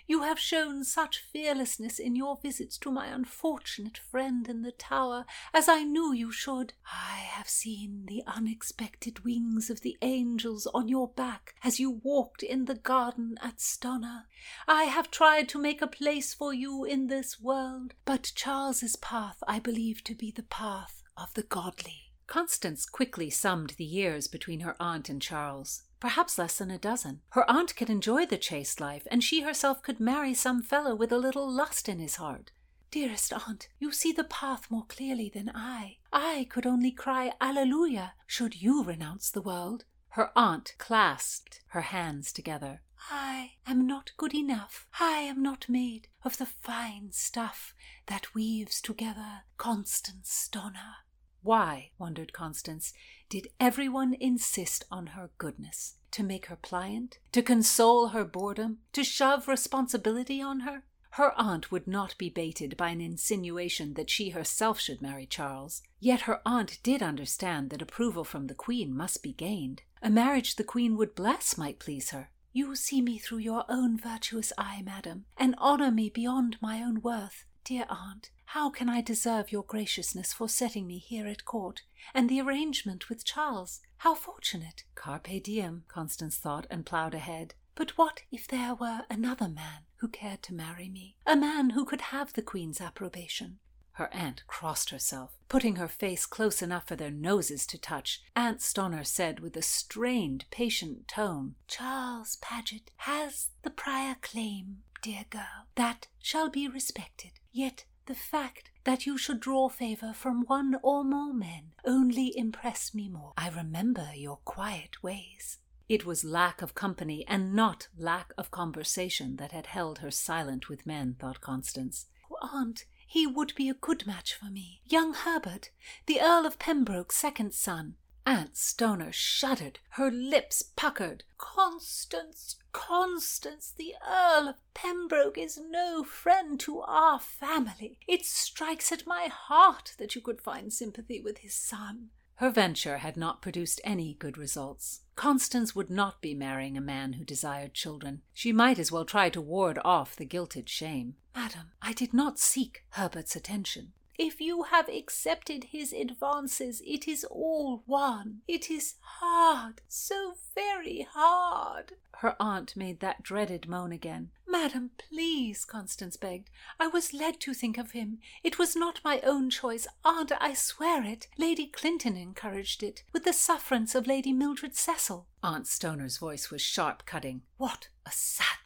You 0.06 0.22
have 0.22 0.38
shown 0.38 0.84
such 0.84 1.24
fearlessness 1.32 1.98
in 1.98 2.16
your 2.16 2.36
visits 2.42 2.76
to 2.78 2.90
my 2.90 3.06
unfortunate 3.06 3.98
friend 3.98 4.48
in 4.48 4.62
the 4.62 4.72
tower, 4.72 5.24
as 5.54 5.68
I 5.68 5.84
knew 5.84 6.12
you 6.12 6.32
should. 6.32 6.72
I 6.86 7.18
have 7.18 7.48
seen 7.48 8.06
the 8.06 8.22
unexpected 8.26 9.24
wings 9.24 9.70
of 9.70 9.82
the 9.82 9.96
angels 10.02 10.66
on 10.74 10.88
your 10.88 11.08
back 11.08 11.54
as 11.62 11.78
you 11.78 11.90
walked 11.90 12.42
in 12.42 12.64
the 12.64 12.74
garden 12.74 13.38
at 13.42 13.60
Stoner. 13.60 14.26
I 14.66 14.84
have 14.84 15.10
tried 15.10 15.48
to 15.50 15.58
make 15.60 15.80
a 15.80 15.86
place 15.86 16.34
for 16.34 16.52
you 16.52 16.84
in 16.84 17.06
this 17.06 17.40
world, 17.40 17.94
but 18.04 18.32
Charles's 18.34 18.96
path 18.96 19.42
I 19.46 19.60
believe 19.60 20.02
to 20.04 20.14
be 20.14 20.30
the 20.30 20.42
path 20.42 21.02
of 21.16 21.32
the 21.34 21.42
godly. 21.42 22.12
Constance 22.26 22.86
quickly 22.86 23.30
summed 23.30 23.74
the 23.76 23.84
years 23.84 24.26
between 24.26 24.60
her 24.60 24.76
aunt 24.80 25.08
and 25.08 25.20
Charles 25.20 25.82
perhaps 26.02 26.36
less 26.36 26.58
than 26.58 26.68
a 26.68 26.78
dozen. 26.78 27.20
Her 27.28 27.48
aunt 27.48 27.76
could 27.76 27.88
enjoy 27.88 28.26
the 28.26 28.36
chaste 28.36 28.80
life, 28.80 29.06
and 29.08 29.22
she 29.22 29.42
herself 29.42 29.84
could 29.84 30.00
marry 30.00 30.34
some 30.34 30.60
fellow 30.60 30.96
with 30.96 31.12
a 31.12 31.16
little 31.16 31.48
lust 31.48 31.88
in 31.88 32.00
his 32.00 32.16
heart. 32.16 32.50
Dearest 32.90 33.32
aunt, 33.32 33.68
you 33.78 33.92
see 33.92 34.10
the 34.10 34.24
path 34.24 34.68
more 34.68 34.84
clearly 34.88 35.30
than 35.32 35.52
I. 35.54 35.98
I 36.12 36.48
could 36.50 36.66
only 36.66 36.90
cry 36.90 37.30
Alleluia 37.40 38.14
should 38.26 38.60
you 38.60 38.82
renounce 38.82 39.30
the 39.30 39.40
world. 39.40 39.84
Her 40.08 40.32
aunt 40.34 40.74
clasped 40.76 41.60
her 41.68 41.82
hands 41.82 42.32
together. 42.32 42.82
I 43.08 43.52
am 43.64 43.86
not 43.86 44.10
good 44.16 44.34
enough. 44.34 44.88
I 44.98 45.18
am 45.18 45.40
not 45.40 45.68
made 45.68 46.08
of 46.24 46.36
the 46.36 46.46
fine 46.46 47.12
stuff 47.12 47.74
that 48.06 48.34
weaves 48.34 48.80
together 48.80 49.44
Constance 49.56 50.32
Stoner. 50.32 51.01
Why, 51.42 51.90
wondered 51.98 52.32
Constance, 52.32 52.92
did 53.28 53.48
everyone 53.58 54.14
insist 54.14 54.84
on 54.90 55.08
her 55.08 55.30
goodness? 55.38 55.94
To 56.12 56.22
make 56.22 56.46
her 56.46 56.56
pliant? 56.56 57.18
To 57.32 57.42
console 57.42 58.08
her 58.08 58.24
boredom? 58.24 58.78
To 58.92 59.02
shove 59.02 59.48
responsibility 59.48 60.40
on 60.40 60.60
her? 60.60 60.84
Her 61.16 61.32
aunt 61.38 61.70
would 61.70 61.86
not 61.86 62.16
be 62.16 62.30
baited 62.30 62.76
by 62.76 62.88
an 62.88 63.00
insinuation 63.00 63.94
that 63.94 64.08
she 64.08 64.30
herself 64.30 64.80
should 64.80 65.02
marry 65.02 65.26
Charles. 65.26 65.82
Yet 66.00 66.22
her 66.22 66.40
aunt 66.46 66.78
did 66.82 67.02
understand 67.02 67.70
that 67.70 67.82
approval 67.82 68.24
from 68.24 68.46
the 68.46 68.54
Queen 68.54 68.96
must 68.96 69.22
be 69.22 69.32
gained. 69.32 69.82
A 70.00 70.08
marriage 70.08 70.56
the 70.56 70.64
Queen 70.64 70.96
would 70.96 71.14
bless 71.14 71.58
might 71.58 71.78
please 71.78 72.10
her. 72.10 72.30
You 72.52 72.74
see 72.76 73.02
me 73.02 73.18
through 73.18 73.38
your 73.38 73.64
own 73.68 73.98
virtuous 73.98 74.52
eye, 74.56 74.82
madam, 74.84 75.24
and 75.36 75.54
honour 75.56 75.90
me 75.90 76.08
beyond 76.08 76.56
my 76.62 76.82
own 76.82 77.02
worth. 77.02 77.44
Dear 77.64 77.86
aunt, 77.88 78.30
how 78.52 78.68
can 78.68 78.86
I 78.86 79.00
deserve 79.00 79.50
your 79.50 79.62
graciousness 79.62 80.34
for 80.34 80.46
setting 80.46 80.86
me 80.86 80.98
here 80.98 81.26
at 81.26 81.46
court, 81.46 81.80
and 82.12 82.28
the 82.28 82.42
arrangement 82.42 83.08
with 83.08 83.24
Charles? 83.24 83.80
How 83.96 84.14
fortunate! 84.14 84.84
Carpe 84.94 85.42
diem, 85.42 85.84
Constance 85.88 86.36
thought, 86.36 86.66
and 86.68 86.84
ploughed 86.84 87.14
ahead. 87.14 87.54
But 87.74 87.96
what 87.96 88.20
if 88.30 88.46
there 88.46 88.74
were 88.74 89.06
another 89.08 89.48
man 89.48 89.86
who 89.96 90.08
cared 90.08 90.42
to 90.42 90.54
marry 90.54 90.90
me? 90.90 91.16
A 91.24 91.34
man 91.34 91.70
who 91.70 91.86
could 91.86 92.02
have 92.02 92.34
the 92.34 92.42
Queen's 92.42 92.78
approbation? 92.78 93.58
Her 93.92 94.12
aunt 94.12 94.42
crossed 94.46 94.90
herself, 94.90 95.38
putting 95.48 95.76
her 95.76 95.88
face 95.88 96.26
close 96.26 96.60
enough 96.60 96.86
for 96.86 96.96
their 96.96 97.10
noses 97.10 97.66
to 97.68 97.78
touch. 97.80 98.20
Aunt 98.36 98.60
Stoner 98.60 99.04
said 99.04 99.40
with 99.40 99.56
a 99.56 99.62
strained, 99.62 100.44
patient 100.50 101.08
tone, 101.08 101.54
Charles 101.68 102.36
Paget 102.42 102.90
has 102.98 103.48
the 103.62 103.70
prior 103.70 104.16
claim, 104.20 104.82
dear 105.00 105.24
girl. 105.30 105.68
That 105.76 106.08
shall 106.18 106.50
be 106.50 106.68
respected. 106.68 107.30
Yet 107.50 107.84
the 108.06 108.14
fact 108.14 108.70
that 108.84 109.06
you 109.06 109.16
should 109.16 109.40
draw 109.40 109.68
favour 109.68 110.12
from 110.12 110.44
one 110.46 110.76
or 110.82 111.04
more 111.04 111.32
men 111.32 111.72
only 111.84 112.36
impress 112.36 112.94
me 112.94 113.08
more. 113.08 113.32
I 113.36 113.48
remember 113.48 114.10
your 114.14 114.38
quiet 114.44 115.02
ways. 115.02 115.58
It 115.88 116.06
was 116.06 116.24
lack 116.24 116.62
of 116.62 116.74
company 116.74 117.24
and 117.28 117.54
not 117.54 117.88
lack 117.96 118.32
of 118.38 118.50
conversation 118.50 119.36
that 119.36 119.52
had 119.52 119.66
held 119.66 119.98
her 119.98 120.10
silent 120.10 120.68
with 120.68 120.86
men, 120.86 121.16
thought 121.18 121.40
Constance. 121.40 122.06
Oh, 122.30 122.36
aunt, 122.40 122.84
he 123.06 123.26
would 123.26 123.54
be 123.54 123.68
a 123.68 123.74
good 123.74 124.06
match 124.06 124.34
for 124.34 124.46
me. 124.46 124.80
Young 124.84 125.12
Herbert, 125.12 125.70
the 126.06 126.20
Earl 126.20 126.46
of 126.46 126.58
Pembroke's 126.58 127.16
second 127.16 127.52
son. 127.52 127.96
Aunt 128.24 128.56
Stoner 128.56 129.12
shuddered, 129.12 129.80
her 129.90 130.10
lips 130.10 130.62
puckered. 130.62 131.24
Constance, 131.38 132.56
Constance, 132.72 133.72
the 133.76 133.94
Earl 134.08 134.48
of 134.48 134.54
Pembroke 134.74 135.36
is 135.36 135.58
no 135.58 136.04
friend 136.04 136.58
to 136.60 136.80
our 136.80 137.18
family. 137.18 137.98
It 138.06 138.24
strikes 138.24 138.92
at 138.92 139.06
my 139.06 139.28
heart 139.30 139.94
that 139.98 140.14
you 140.14 140.20
could 140.20 140.40
find 140.40 140.72
sympathy 140.72 141.20
with 141.20 141.38
his 141.38 141.54
son. 141.54 142.10
Her 142.36 142.50
venture 142.50 142.98
had 142.98 143.16
not 143.16 143.42
produced 143.42 143.80
any 143.84 144.14
good 144.14 144.38
results. 144.38 145.00
Constance 145.14 145.76
would 145.76 145.90
not 145.90 146.20
be 146.20 146.34
marrying 146.34 146.76
a 146.76 146.80
man 146.80 147.14
who 147.14 147.24
desired 147.24 147.74
children. 147.74 148.22
She 148.32 148.52
might 148.52 148.78
as 148.78 148.90
well 148.90 149.04
try 149.04 149.28
to 149.30 149.40
ward 149.40 149.78
off 149.84 150.16
the 150.16 150.26
guilted 150.26 150.68
shame. 150.68 151.14
Madam, 151.34 151.72
I 151.80 151.92
did 151.92 152.12
not 152.12 152.38
seek 152.38 152.84
Herbert's 152.90 153.36
attention. 153.36 153.92
If 154.18 154.40
you 154.40 154.64
have 154.64 154.88
accepted 154.88 155.64
his 155.64 155.92
advances, 155.92 156.82
it 156.86 157.08
is 157.08 157.24
all 157.24 157.82
one. 157.86 158.42
It 158.46 158.70
is 158.70 158.94
hard, 159.00 159.80
so 159.88 160.34
very 160.54 161.06
hard. 161.10 161.92
Her 162.18 162.36
aunt 162.38 162.76
made 162.76 163.00
that 163.00 163.22
dreaded 163.22 163.68
moan 163.68 163.90
again. 163.90 164.30
Madam, 164.46 164.90
please, 164.96 165.64
Constance 165.64 166.16
begged. 166.16 166.50
I 166.78 166.86
was 166.86 167.14
led 167.14 167.40
to 167.40 167.54
think 167.54 167.78
of 167.78 167.92
him. 167.92 168.18
It 168.44 168.58
was 168.58 168.76
not 168.76 169.00
my 169.02 169.20
own 169.20 169.50
choice. 169.50 169.88
Aunt, 170.04 170.30
I 170.38 170.54
swear 170.54 171.02
it. 171.02 171.26
Lady 171.36 171.66
Clinton 171.66 172.16
encouraged 172.16 172.82
it, 172.82 173.02
with 173.12 173.24
the 173.24 173.32
sufferance 173.32 173.94
of 173.94 174.06
Lady 174.06 174.32
Mildred 174.32 174.76
Cecil. 174.76 175.26
Aunt 175.42 175.66
Stoner's 175.66 176.18
voice 176.18 176.50
was 176.50 176.62
sharp 176.62 177.06
cutting. 177.06 177.42
What 177.56 177.88
a 178.06 178.10
sad 178.12 178.58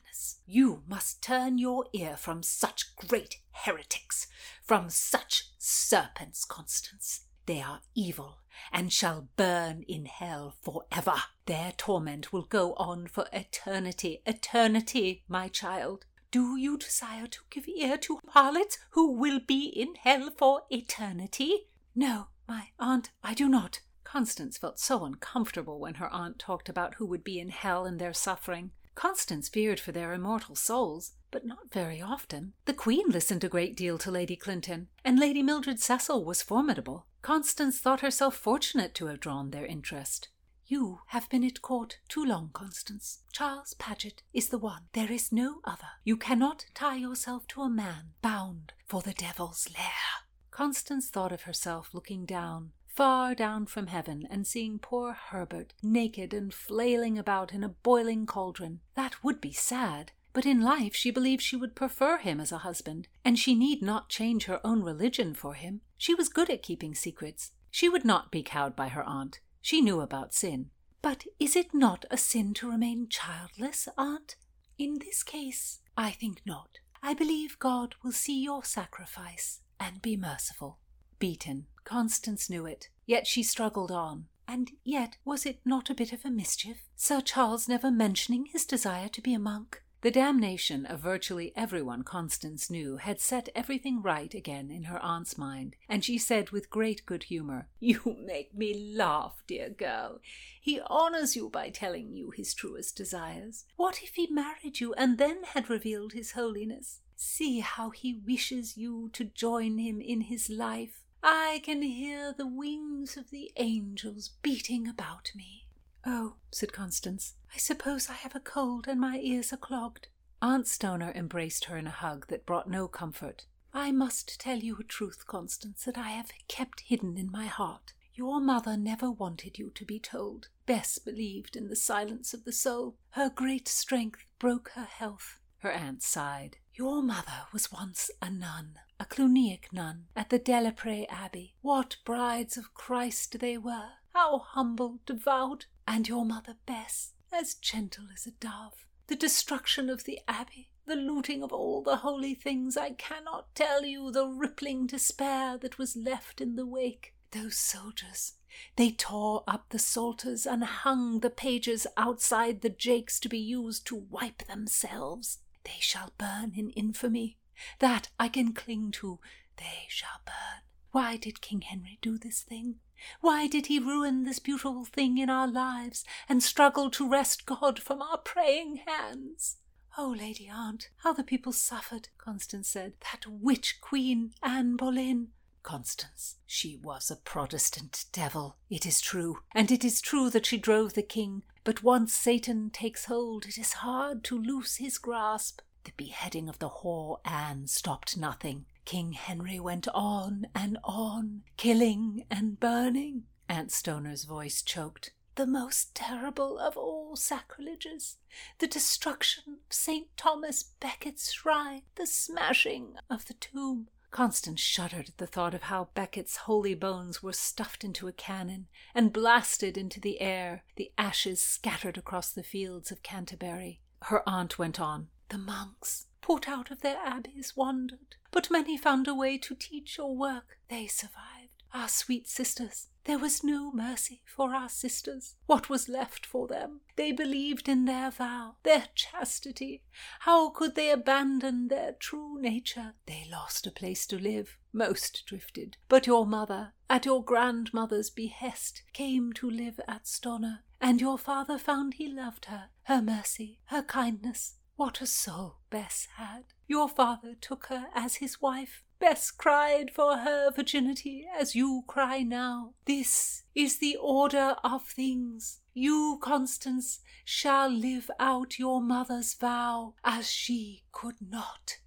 you 0.47 0.83
must 0.87 1.23
turn 1.23 1.59
your 1.59 1.87
ear 1.93 2.17
from 2.17 2.43
such 2.43 2.95
great 2.97 3.41
heretics, 3.51 4.27
from 4.63 4.89
such 4.89 5.51
serpents, 5.59 6.45
Constance. 6.45 7.23
They 7.47 7.61
are 7.61 7.81
evil, 7.95 8.39
and 8.73 8.93
shall 8.93 9.29
burn 9.37 9.85
in 9.87 10.07
hell 10.07 10.55
for 10.63 10.85
ever. 10.91 11.17
Their 11.47 11.73
torment 11.77 12.33
will 12.33 12.43
go 12.43 12.75
on 12.75 13.07
for 13.07 13.27
eternity, 13.33 14.23
eternity, 14.27 15.25
my 15.29 15.49
child. 15.49 16.07
Do 16.31 16.57
you 16.57 16.77
desire 16.77 17.27
to 17.29 17.41
give 17.51 17.69
ear 17.69 17.97
to 17.99 18.19
harlots 18.29 18.79
who 18.91 19.13
will 19.13 19.41
be 19.41 19.67
in 19.67 19.95
hell 19.95 20.31
for 20.37 20.63
eternity? 20.71 21.69
No, 21.95 22.29
my 22.49 22.69
aunt, 22.79 23.11
I 23.23 23.35
do 23.35 23.49
not. 23.49 23.81
Constance 24.05 24.59
felt 24.59 24.79
so 24.79 25.05
uncomfortable 25.05 25.81
when 25.81 25.95
her 25.95 26.13
aunt 26.13 26.39
talked 26.39 26.69
about 26.69 26.95
who 26.95 27.07
would 27.07 27.25
be 27.25 27.39
in 27.41 27.51
hell 27.51 27.85
and 27.85 27.99
their 27.99 28.13
suffering. 28.13 28.71
Constance 28.97 29.49
feared 29.51 29.79
for 29.79 29.93
their 29.93 30.15
immortal 30.15 30.57
souls, 30.57 31.13
but 31.31 31.45
not 31.45 31.71
very 31.71 32.01
often. 32.01 32.55
The 32.65 32.73
Queen 32.73 33.09
listened 33.09 33.45
a 33.45 33.49
great 33.49 33.77
deal 33.77 33.99
to 33.99 34.11
Lady 34.11 34.37
Clinton, 34.37 34.89
and 35.05 35.19
Lady 35.21 35.43
Mildred 35.43 35.79
Cecil 35.79 36.25
was 36.25 36.43
formidable. 36.43 37.07
Constance 37.21 37.79
thought 37.79 38.01
herself 38.01 38.35
fortunate 38.35 38.95
to 38.95 39.07
have 39.07 39.21
drawn 39.21 39.51
their 39.51 39.67
interest. 39.67 40.29
You 40.67 41.01
have 41.09 41.29
been 41.29 41.45
at 41.45 41.61
court 41.63 41.99
too 42.09 42.25
long, 42.25 42.51
Constance. 42.53 43.21
Charles 43.33 43.75
Paget 43.75 44.23
is 44.33 44.49
the 44.49 44.59
one. 44.59 44.85
There 44.95 45.13
is 45.13 45.31
no 45.31 45.61
other. 45.65 46.01
You 46.03 46.17
cannot 46.17 46.65
tie 46.75 46.97
yourself 46.97 47.47
to 47.49 47.63
a 47.63 47.69
man 47.69 48.15
bound 48.23 48.73
for 48.87 49.03
the 49.03 49.13
devil's 49.13 49.69
lair. 49.77 50.25
Constance 50.51 51.09
thought 51.11 51.33
of 51.33 51.43
herself 51.43 51.91
looking 51.93 52.25
down 52.25 52.73
far 52.97 53.35
down 53.35 53.67
from 53.67 53.89
heaven 53.89 54.27
and 54.31 54.47
seeing 54.47 54.79
poor 54.79 55.13
Herbert 55.13 55.75
naked 55.83 56.33
and 56.33 56.53
flailing 56.53 57.19
about 57.19 57.53
in 57.53 57.63
a 57.63 57.69
boiling 57.69 58.25
cauldron. 58.25 58.81
That 58.95 59.23
would 59.23 59.39
be 59.39 59.53
sad. 59.53 60.13
But 60.33 60.47
in 60.47 60.63
life 60.63 60.95
she 60.95 61.11
believed 61.11 61.43
she 61.43 61.57
would 61.57 61.77
prefer 61.77 62.17
him 62.17 62.41
as 62.41 62.53
a 62.53 62.59
husband, 62.59 63.09
and 63.25 63.39
she 63.39 63.55
need 63.55 63.83
not 63.83 64.09
change 64.09 64.47
her 64.47 64.61
own 64.65 64.83
religion 64.83 65.35
for 65.35 65.55
him. 65.55 65.83
She 65.99 66.15
was 66.15 66.31
good 66.31 66.49
at 66.49 66.63
keeping 66.63 66.95
secrets. 66.95 67.53
She 67.71 67.89
would 67.89 68.05
not 68.05 68.31
be 68.31 68.43
cowed 68.43 68.75
by 68.75 68.89
her 68.89 69.03
aunt. 69.05 69.41
She 69.61 69.83
knew 69.83 70.01
about 70.01 70.35
sin. 70.35 70.71
But 71.03 71.25
is 71.39 71.55
it 71.55 71.75
not 71.75 72.07
a 72.11 72.17
sin 72.17 72.55
to 72.55 72.71
remain 72.71 73.09
childless, 73.11 73.89
aunt? 73.99 74.37
In 74.79 74.99
this 74.99 75.23
case, 75.23 75.81
I 75.99 76.11
think 76.13 76.41
not. 76.47 76.79
I 77.03 77.13
believe 77.13 77.59
God 77.59 77.95
will 78.03 78.13
see 78.13 78.43
your 78.43 78.65
sacrifice 78.65 79.61
and 79.79 80.01
be 80.01 80.17
merciful. 80.17 80.79
Beaten, 81.19 81.67
Constance 81.87 82.51
knew 82.51 82.67
it, 82.67 82.89
yet 83.07 83.27
she 83.29 83.45
struggled 83.45 83.93
on. 83.93 84.27
And 84.49 84.73
yet, 84.85 85.17
was 85.25 85.47
it 85.47 85.61
not 85.65 85.89
a 85.89 85.95
bit 85.95 86.13
of 86.13 86.25
a 86.25 86.31
mischief? 86.31 86.79
Sir 86.97 87.21
Charles 87.21 87.69
never 87.69 87.91
mentioning 87.91 88.47
his 88.47 88.65
desire 88.65 89.09
to 89.09 89.23
be 89.23 89.33
a 89.33 89.39
monk? 89.39 89.83
The 90.03 90.11
damnation 90.11 90.85
of 90.85 91.01
virtually 91.01 91.53
everyone 91.57 92.03
Constance 92.03 92.69
knew 92.71 92.97
had 92.97 93.21
set 93.21 93.49
everything 93.55 94.03
right 94.03 94.33
again 94.35 94.71
in 94.71 94.85
her 94.85 94.99
aunt's 95.03 95.39
mind, 95.39 95.77
and 95.89 96.05
she 96.05 96.19
said 96.19 96.51
with 96.51 96.71
great 96.71 97.07
good 97.07 97.25
humour, 97.25 97.69
You 97.81 98.17
make 98.21 98.53
me 98.55 98.93
laugh, 98.95 99.43
dear 99.47 99.71
girl. 99.71 100.21
He 100.61 100.81
honours 100.81 101.37
you 101.37 101.49
by 101.49 101.71
telling 101.71 102.13
you 102.13 102.31
his 102.31 102.53
truest 102.53 102.97
desires. 102.97 103.65
What 103.77 104.03
if 104.03 104.15
he 104.17 104.27
married 104.27 104.81
you 104.81 104.93
and 104.95 105.19
then 105.19 105.45
had 105.55 105.71
revealed 105.71 106.13
his 106.13 106.33
holiness? 106.33 107.01
See 107.15 107.61
how 107.61 107.91
he 107.91 108.21
wishes 108.27 108.77
you 108.77 109.11
to 109.13 109.25
join 109.25 109.79
him 109.79 110.01
in 110.01 110.23
his 110.23 110.51
life. 110.51 111.03
I 111.29 111.61
can 111.65 111.83
hear 111.83 112.33
the 112.33 112.47
wings 112.47 113.17
of 113.17 113.31
the 113.31 113.51
angels 113.57 114.31
beating 114.43 114.87
about 114.87 115.33
me. 115.35 115.67
Oh, 116.07 116.35
said 116.53 116.73
Constance, 116.73 117.35
I 117.53 117.59
suppose 117.59 118.09
I 118.09 118.13
have 118.13 118.37
a 118.37 118.41
cold 118.41 118.87
and 118.87 119.01
my 119.01 119.19
ears 119.19 119.53
are 119.53 119.57
clogged. 119.57 120.07
Aunt 120.41 120.69
Stoner 120.69 121.11
embraced 121.17 121.65
her 121.65 121.77
in 121.77 121.89
a 121.89 121.91
hug 121.91 122.29
that 122.29 122.47
brought 122.47 122.71
no 122.71 122.87
comfort. 122.87 123.47
I 123.75 123.91
must 123.91 124.39
tell 124.39 124.59
you 124.59 124.77
a 124.79 124.85
truth, 124.85 125.27
Constance, 125.27 125.83
that 125.83 125.99
I 125.99 126.11
have 126.11 126.31
kept 126.47 126.83
hidden 126.83 127.19
in 127.19 127.33
my 127.33 127.47
heart. 127.47 127.93
Your 128.15 128.41
mother 128.41 128.77
never 128.77 129.11
wanted 129.11 129.59
you 129.59 129.71
to 129.71 129.85
be 129.85 129.99
told. 129.99 130.47
Bess 130.65 130.99
believed 130.99 131.57
in 131.57 131.67
the 131.67 131.75
silence 131.75 132.35
of 132.35 132.45
the 132.45 132.53
soul. 132.53 132.95
Her 133.11 133.31
great 133.31 133.67
strength 133.67 134.25
broke 134.39 134.71
her 134.77 134.85
health. 134.85 135.41
Her 135.59 135.73
aunt 135.73 136.05
sighed. 136.05 136.59
Your 136.79 137.03
mother 137.03 137.47
was 137.55 137.73
once 137.73 138.11
a 138.21 138.29
nun, 138.29 138.79
a 139.01 139.07
Cluniac 139.07 139.73
nun, 139.73 140.09
at 140.15 140.29
the 140.29 140.39
Delapré 140.39 141.07
Abbey. 141.09 141.55
What 141.63 141.97
brides 142.05 142.59
of 142.59 142.75
Christ 142.75 143.39
they 143.39 143.57
were! 143.57 143.93
How 144.13 144.41
humble, 144.41 144.99
devout! 145.07 145.65
And 145.89 146.07
your 146.07 146.27
mother 146.27 146.57
Bess, 146.67 147.15
as 147.33 147.55
gentle 147.55 148.09
as 148.13 148.27
a 148.27 148.33
dove. 148.33 148.85
The 149.07 149.17
destruction 149.17 149.89
of 149.89 150.05
the 150.05 150.21
Abbey, 150.29 150.69
the 150.85 150.97
looting 150.97 151.43
of 151.43 151.51
all 151.51 151.81
the 151.81 151.97
holy 151.97 152.35
things, 152.35 152.77
I 152.77 152.91
cannot 152.91 153.55
tell 153.55 153.87
you 153.87 154.11
the 154.11 154.27
rippling 154.27 154.87
despair 154.87 155.57
that 155.57 155.79
was 155.79 155.97
left 155.97 156.43
in 156.43 156.57
the 156.57 156.67
wake. 156.67 157.15
Those 157.31 157.57
soldiers, 157.57 158.35
they 158.77 158.91
tore 158.91 159.45
up 159.49 159.71
the 159.71 159.79
psalters 159.79 160.47
and 160.47 160.63
hung 160.63 161.21
the 161.21 161.31
pages 161.31 161.87
outside 161.97 162.61
the 162.61 162.69
jakes 162.69 163.19
to 163.21 163.31
be 163.31 163.39
used 163.39 163.87
to 163.87 163.97
wipe 163.97 164.47
themselves. 164.47 165.39
They 165.67 165.81
shall 165.81 166.13
burn 166.17 166.53
in 166.55 166.71
infamy. 166.71 167.39
That 167.81 168.09
I 168.21 168.29
can 168.29 168.53
cling 168.53 168.93
to. 168.93 169.19
They 169.57 169.87
shall 169.89 170.21
burn. 170.25 170.63
Why 170.93 171.17
did 171.17 171.41
King 171.41 171.63
Henry 171.63 171.99
do 172.01 172.19
this 172.19 172.43
thing? 172.43 172.77
Why 173.21 173.49
did 173.49 173.67
he 173.67 173.81
ruin 173.81 174.23
this 174.23 174.39
beautiful 174.39 174.85
thing 174.85 175.19
in 175.19 175.29
our 175.29 175.49
lives 175.49 176.05
and 176.29 176.41
struggle 176.41 176.89
to 176.91 177.09
wrest 177.09 177.47
God 177.47 177.81
from 177.81 178.01
our 178.01 178.19
praying 178.19 178.83
hands? 178.87 179.57
Oh, 179.99 180.15
Lady 180.17 180.49
Aunt, 180.49 180.91
how 180.99 181.13
the 181.13 181.25
people 181.25 181.53
suffered, 181.53 182.11
Constance 182.17 182.69
said. 182.69 182.95
That 183.13 183.27
witch 183.27 183.81
queen, 183.81 184.35
Anne 184.43 184.77
Boleyn. 184.77 185.29
Constance, 185.63 186.37
she 186.47 186.77
was 186.77 187.11
a 187.11 187.17
Protestant 187.17 188.05
devil, 188.13 188.57
it 188.71 188.87
is 188.87 189.01
true, 189.01 189.39
and 189.53 189.73
it 189.73 189.85
is 189.85 190.01
true 190.01 190.31
that 190.31 190.47
she 190.47 190.59
drove 190.59 190.93
the 190.95 191.03
king, 191.03 191.43
but 191.67 191.83
once 191.83 192.15
Satan 192.15 192.71
takes 192.71 193.07
hold, 193.07 193.45
it 193.45 193.59
is 193.59 193.73
hard 193.73 194.23
to 194.23 194.39
loose 194.39 194.77
his 194.77 194.99
grasp. 194.99 195.63
The 195.83 195.91
beheading 195.97 196.49
of 196.49 196.61
the 196.61 196.69
whore 196.69 197.19
Anne 197.25 197.67
stopped 197.67 198.17
nothing. 198.17 198.67
King 198.85 199.15
Henry 199.15 199.59
went 199.59 199.89
on 199.93 200.47
and 200.55 200.79
on, 200.85 201.43
killing 201.57 202.25
and 202.31 202.61
burning. 202.61 203.25
Aunt 203.49 203.73
Stoner's 203.73 204.23
voice 204.23 204.63
choked. 204.63 205.11
The 205.35 205.45
most 205.45 205.93
terrible 205.93 206.57
of 206.57 206.77
all 206.77 207.17
sacrileges, 207.17 208.19
the 208.61 208.69
destruction 208.69 209.59
of 209.67 209.75
St. 209.75 210.07
Thomas 210.17 210.63
Becket's 210.63 211.33
shrine, 211.33 211.83
the 211.97 212.07
smashing 212.07 212.95
of 213.11 213.27
the 213.27 213.35
tomb. 213.35 213.89
Constance 214.11 214.61
shuddered 214.61 215.09
at 215.09 215.19
the 215.19 215.27
thought 215.27 215.55
of 215.55 215.65
how 215.65 215.89
Becket's 215.95 216.37
holy 216.37 216.75
bones 216.75 217.23
were 217.23 217.33
stuffed 217.33 217.85
into 217.85 218.09
a 218.09 218.13
cannon 218.13 218.67
and 218.95 219.13
blasted 219.13 219.77
into 219.77 220.01
the 220.01 220.21
air, 220.21 220.65
the 220.77 220.91
ashes 220.97 221.41
scattered 221.41 221.99
across 221.99 222.33
the 222.33 222.43
fields 222.43 222.91
of 222.91 223.03
Canterbury. 223.03 223.81
Her 224.03 224.23
aunt 224.29 224.59
went 224.59 224.81
on. 224.81 225.09
The 225.29 225.39
monks, 225.39 226.07
put 226.21 226.49
out 226.49 226.71
of 226.71 226.81
their 226.83 226.99
abbeys, 227.05 227.57
wandered, 227.57 228.17
but 228.31 228.51
many 228.51 228.77
found 228.77 229.09
a 229.09 229.15
way 229.15 229.39
to 229.39 229.55
teach 229.55 229.99
or 229.99 230.17
work. 230.17 230.59
They 230.69 230.87
survived. 230.87 231.63
Our 231.75 231.89
sweet 231.89 232.29
sisters, 232.29 232.89
there 233.07 233.19
was 233.19 233.45
no 233.45 233.71
mercy 233.73 234.23
for 234.27 234.53
our 234.53 234.69
sisters. 234.69 235.37
What 235.47 235.69
was 235.71 235.89
left 235.89 236.27
for 236.27 236.49
them? 236.49 236.81
They 236.97 237.13
believed 237.13 237.69
in 237.69 237.85
their 237.85 238.11
vow, 238.11 238.57
their 238.65 238.89
chastity. 238.95 239.83
How 240.21 240.51
could 240.51 240.75
they 240.75 240.91
abandon 240.91 241.69
their 241.69 241.93
true 241.93 242.41
nature? 242.41 242.95
They 243.07 243.27
lost 243.31 243.67
a 243.67 243.71
place 243.71 244.07
to 244.09 244.19
live. 244.19 244.59
Most 244.73 245.25
drifted. 245.27 245.77
But 245.89 246.07
your 246.07 246.27
mother, 246.27 246.73
at 246.91 247.07
your 247.07 247.25
grandmother's 247.25 248.11
behest, 248.11 248.83
came 248.93 249.33
to 249.35 249.49
live 249.49 249.81
at 249.87 250.07
Stoner, 250.07 250.65
and 250.81 251.01
your 251.01 251.17
father 251.17 251.59
found 251.59 251.95
he 251.95 252.09
loved 252.09 252.47
her, 252.47 252.71
her 252.85 253.01
mercy, 253.01 253.61
her 253.67 253.83
kindness. 253.83 254.57
What 254.75 255.01
a 255.01 255.07
soul 255.07 255.61
Bess 255.71 256.09
had! 256.17 256.45
Your 256.67 256.89
father 256.89 257.35
took 257.41 257.67
her 257.67 257.87
as 257.95 258.17
his 258.17 258.43
wife. 258.43 258.83
Bess 258.99 259.31
cried 259.31 259.91
for 259.91 260.19
her 260.19 260.51
virginity 260.51 261.27
as 261.39 261.55
you 261.55 261.85
cry 261.87 262.23
now. 262.23 262.75
This 262.87 263.43
is 263.55 263.79
the 263.79 263.97
order 263.97 264.57
of 264.65 264.85
things. 264.85 265.61
You, 265.75 266.19
Constance, 266.23 267.01
shall 267.25 267.69
live 267.69 268.11
out 268.19 268.59
your 268.59 268.81
mother's 268.81 269.35
vow 269.35 269.95
as 270.05 270.31
she 270.31 270.85
could 270.93 271.17
not. 271.21 271.79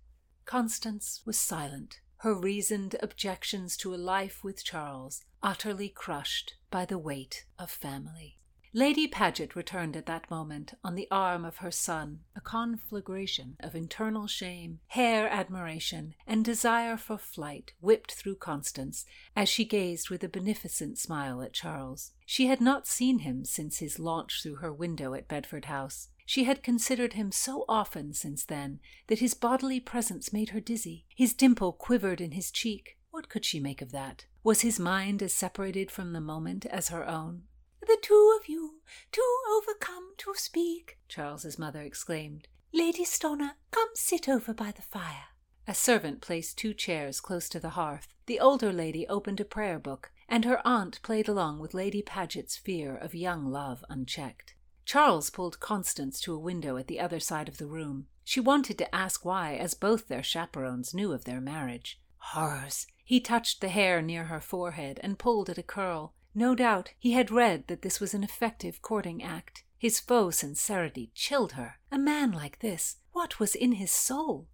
Constance 0.45 1.22
was 1.26 1.39
silent, 1.39 2.00
her 2.17 2.34
reasoned 2.34 2.95
objections 3.02 3.78
to 3.78 3.93
a 3.93 3.98
life 3.98 4.43
with 4.43 4.63
Charles 4.63 5.24
utterly 5.41 5.89
crushed 5.89 6.56
by 6.72 6.86
the 6.86 6.98
weight 6.98 7.45
of 7.58 7.69
family. 7.69 8.38
Lady 8.73 9.08
Paget 9.08 9.55
returned 9.55 9.97
at 9.97 10.05
that 10.05 10.29
moment 10.29 10.75
on 10.84 10.93
the 10.93 11.08
arm 11.10 11.43
of 11.43 11.58
her 11.58 11.71
son, 11.71 12.19
a 12.36 12.41
conflagration 12.41 13.55
of 13.62 13.73
internal 13.73 14.27
shame, 14.27 14.79
hair 14.89 15.27
admiration, 15.27 16.13
and 16.27 16.45
desire 16.45 16.95
for 16.95 17.17
flight 17.17 17.73
whipped 17.82 18.12
through 18.12 18.36
Constance 18.36 19.05
as 19.36 19.49
she 19.49 19.65
gazed 19.65 20.12
with 20.12 20.23
a 20.23 20.29
beneficent 20.29 20.99
smile 20.99 21.41
at 21.41 21.51
Charles. 21.51 22.12
She 22.27 22.45
had 22.45 22.62
not 22.62 22.86
seen 22.86 23.19
him 23.19 23.43
since 23.43 23.79
his 23.79 23.97
launch 23.97 24.43
through 24.43 24.58
her 24.58 24.71
window 24.71 25.15
at 25.15 25.27
Bedford 25.27 25.65
House. 25.65 26.10
She 26.27 26.43
had 26.43 26.62
considered 26.62 27.13
him 27.13 27.32
so 27.32 27.65
often 27.67 28.13
since 28.13 28.45
then 28.45 28.82
that 29.08 29.17
his 29.17 29.34
bodily 29.34 29.79
presence 29.79 30.32
made 30.32 30.49
her 30.49 30.60
dizzy. 30.60 31.05
His 31.15 31.34
dimple 31.34 31.73
quivered 31.73 32.21
in 32.21 32.34
his 32.34 32.51
cheek. 32.51 32.99
What 33.10 33.29
could 33.29 33.45
she 33.45 33.60
make 33.60 33.82
of 33.82 33.91
that? 33.93 34.27
Was 34.43 34.62
his 34.62 34.79
mind 34.79 35.23
as 35.23 35.34
separated 35.34 35.89
from 35.89 36.13
the 36.13 36.21
moment 36.21 36.67
as 36.67 36.89
her 36.89 37.08
own? 37.08 37.45
The 37.89 37.97
two 38.04 38.38
of 38.39 38.47
you, 38.47 38.82
too 39.12 39.38
overcome 39.52 40.13
to 40.17 40.36
speak, 40.36 40.99
Charles's 41.08 41.58
mother 41.58 41.82
exclaimed. 41.82 42.47
Lady 42.71 43.04
Stoner, 43.04 43.54
come 43.71 43.88
sit 43.95 44.30
over 44.30 44.54
by 44.54 44.69
the 44.69 44.84
fire. 44.84 45.30
A 45.67 45.73
servant 45.73 46.21
placed 46.21 46.56
two 46.56 46.75
chairs 46.75 47.19
close 47.19 47.49
to 47.49 47.60
the 47.60 47.71
hearth. 47.71 48.13
The 48.28 48.39
older 48.39 48.71
lady 48.71 49.08
opened 49.08 49.39
a 49.39 49.43
prayer 49.43 49.80
book, 49.80 50.12
and 50.28 50.45
her 50.45 50.62
aunt 50.63 51.02
played 51.02 51.28
along 51.28 51.58
with 51.58 51.73
Lady 51.73 52.04
Paget's 52.04 52.56
fear 52.56 52.95
of 52.95 53.15
young 53.15 53.47
love 53.47 53.84
unchecked. 53.89 54.54
Charles 54.86 55.32
pulled 55.32 55.60
Constance 55.60 56.19
to 56.21 56.36
a 56.36 56.39
window 56.39 56.78
at 56.78 56.86
the 56.86 56.99
other 56.99 57.19
side 57.19 57.49
of 57.49 57.58
the 57.58 57.65
room. 57.65 58.06
She 58.23 58.39
wanted 58.39 58.78
to 58.78 58.95
ask 58.95 59.25
why, 59.25 59.56
as 59.56 59.73
both 59.73 60.08
their 60.08 60.21
chaperons 60.21 60.93
knew 60.93 61.12
of 61.12 61.23
their 61.23 61.41
marriage. 61.41 61.99
Horrors! 62.17 62.86
He 63.04 63.19
touched 63.19 63.62
the 63.62 63.69
hair 63.69 63.99
near 64.04 64.25
her 64.25 64.39
forehead 64.39 64.99
and 65.02 65.17
pulled 65.17 65.49
at 65.49 65.58
a 65.58 65.63
curl. 65.63 66.13
No 66.36 66.56
doubt 66.56 66.92
he 66.98 67.13
had 67.13 67.32
read 67.32 67.68
that 67.68 67.82
this 67.82 68.00
was 68.00 68.13
an 68.13 68.24
effective 68.24 68.82
courting 68.82 69.24
act. 69.24 69.63
His 69.78 70.00
faux 70.00 70.38
sincerity 70.38 71.12
chilled 71.15 71.54
her. 71.54 71.80
A 71.92 71.98
man 71.98 72.32
like 72.32 72.60
this, 72.60 72.98
what 73.12 73.39
was 73.39 73.56
in 73.56 73.74
his 73.74 73.92
soul? 73.92 74.48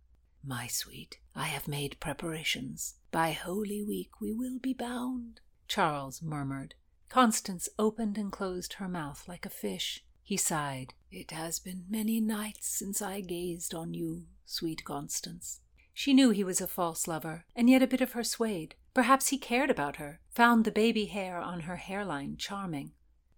My 0.43 0.67
sweet, 0.67 1.17
I 1.35 1.45
have 1.45 1.67
made 1.67 1.99
preparations. 1.99 2.95
By 3.11 3.31
Holy 3.31 3.83
Week 3.83 4.21
we 4.21 4.31
will 4.31 4.59
be 4.59 4.73
bound, 4.73 5.41
Charles 5.67 6.21
murmured. 6.21 6.75
Constance 7.09 7.67
opened 7.79 8.17
and 8.17 8.31
closed 8.31 8.73
her 8.73 8.87
mouth 8.87 9.27
like 9.27 9.45
a 9.45 9.49
fish. 9.49 10.03
He 10.23 10.37
sighed. 10.37 10.93
It 11.11 11.31
has 11.31 11.59
been 11.59 11.85
many 11.89 12.19
nights 12.19 12.67
since 12.67 13.01
I 13.01 13.21
gazed 13.21 13.73
on 13.73 13.93
you, 13.93 14.25
sweet 14.45 14.83
Constance. 14.83 15.61
She 15.93 16.13
knew 16.13 16.31
he 16.31 16.43
was 16.43 16.59
a 16.59 16.67
false 16.67 17.07
lover, 17.07 17.45
and 17.55 17.69
yet 17.69 17.81
a 17.81 17.87
bit 17.87 18.01
of 18.01 18.11
her 18.13 18.23
swayed. 18.23 18.75
Perhaps 18.95 19.27
he 19.27 19.37
cared 19.37 19.69
about 19.69 19.97
her, 19.97 20.21
found 20.31 20.63
the 20.63 20.71
baby 20.71 21.05
hair 21.05 21.37
on 21.37 21.61
her 21.61 21.75
hairline 21.75 22.37
charming. 22.37 22.93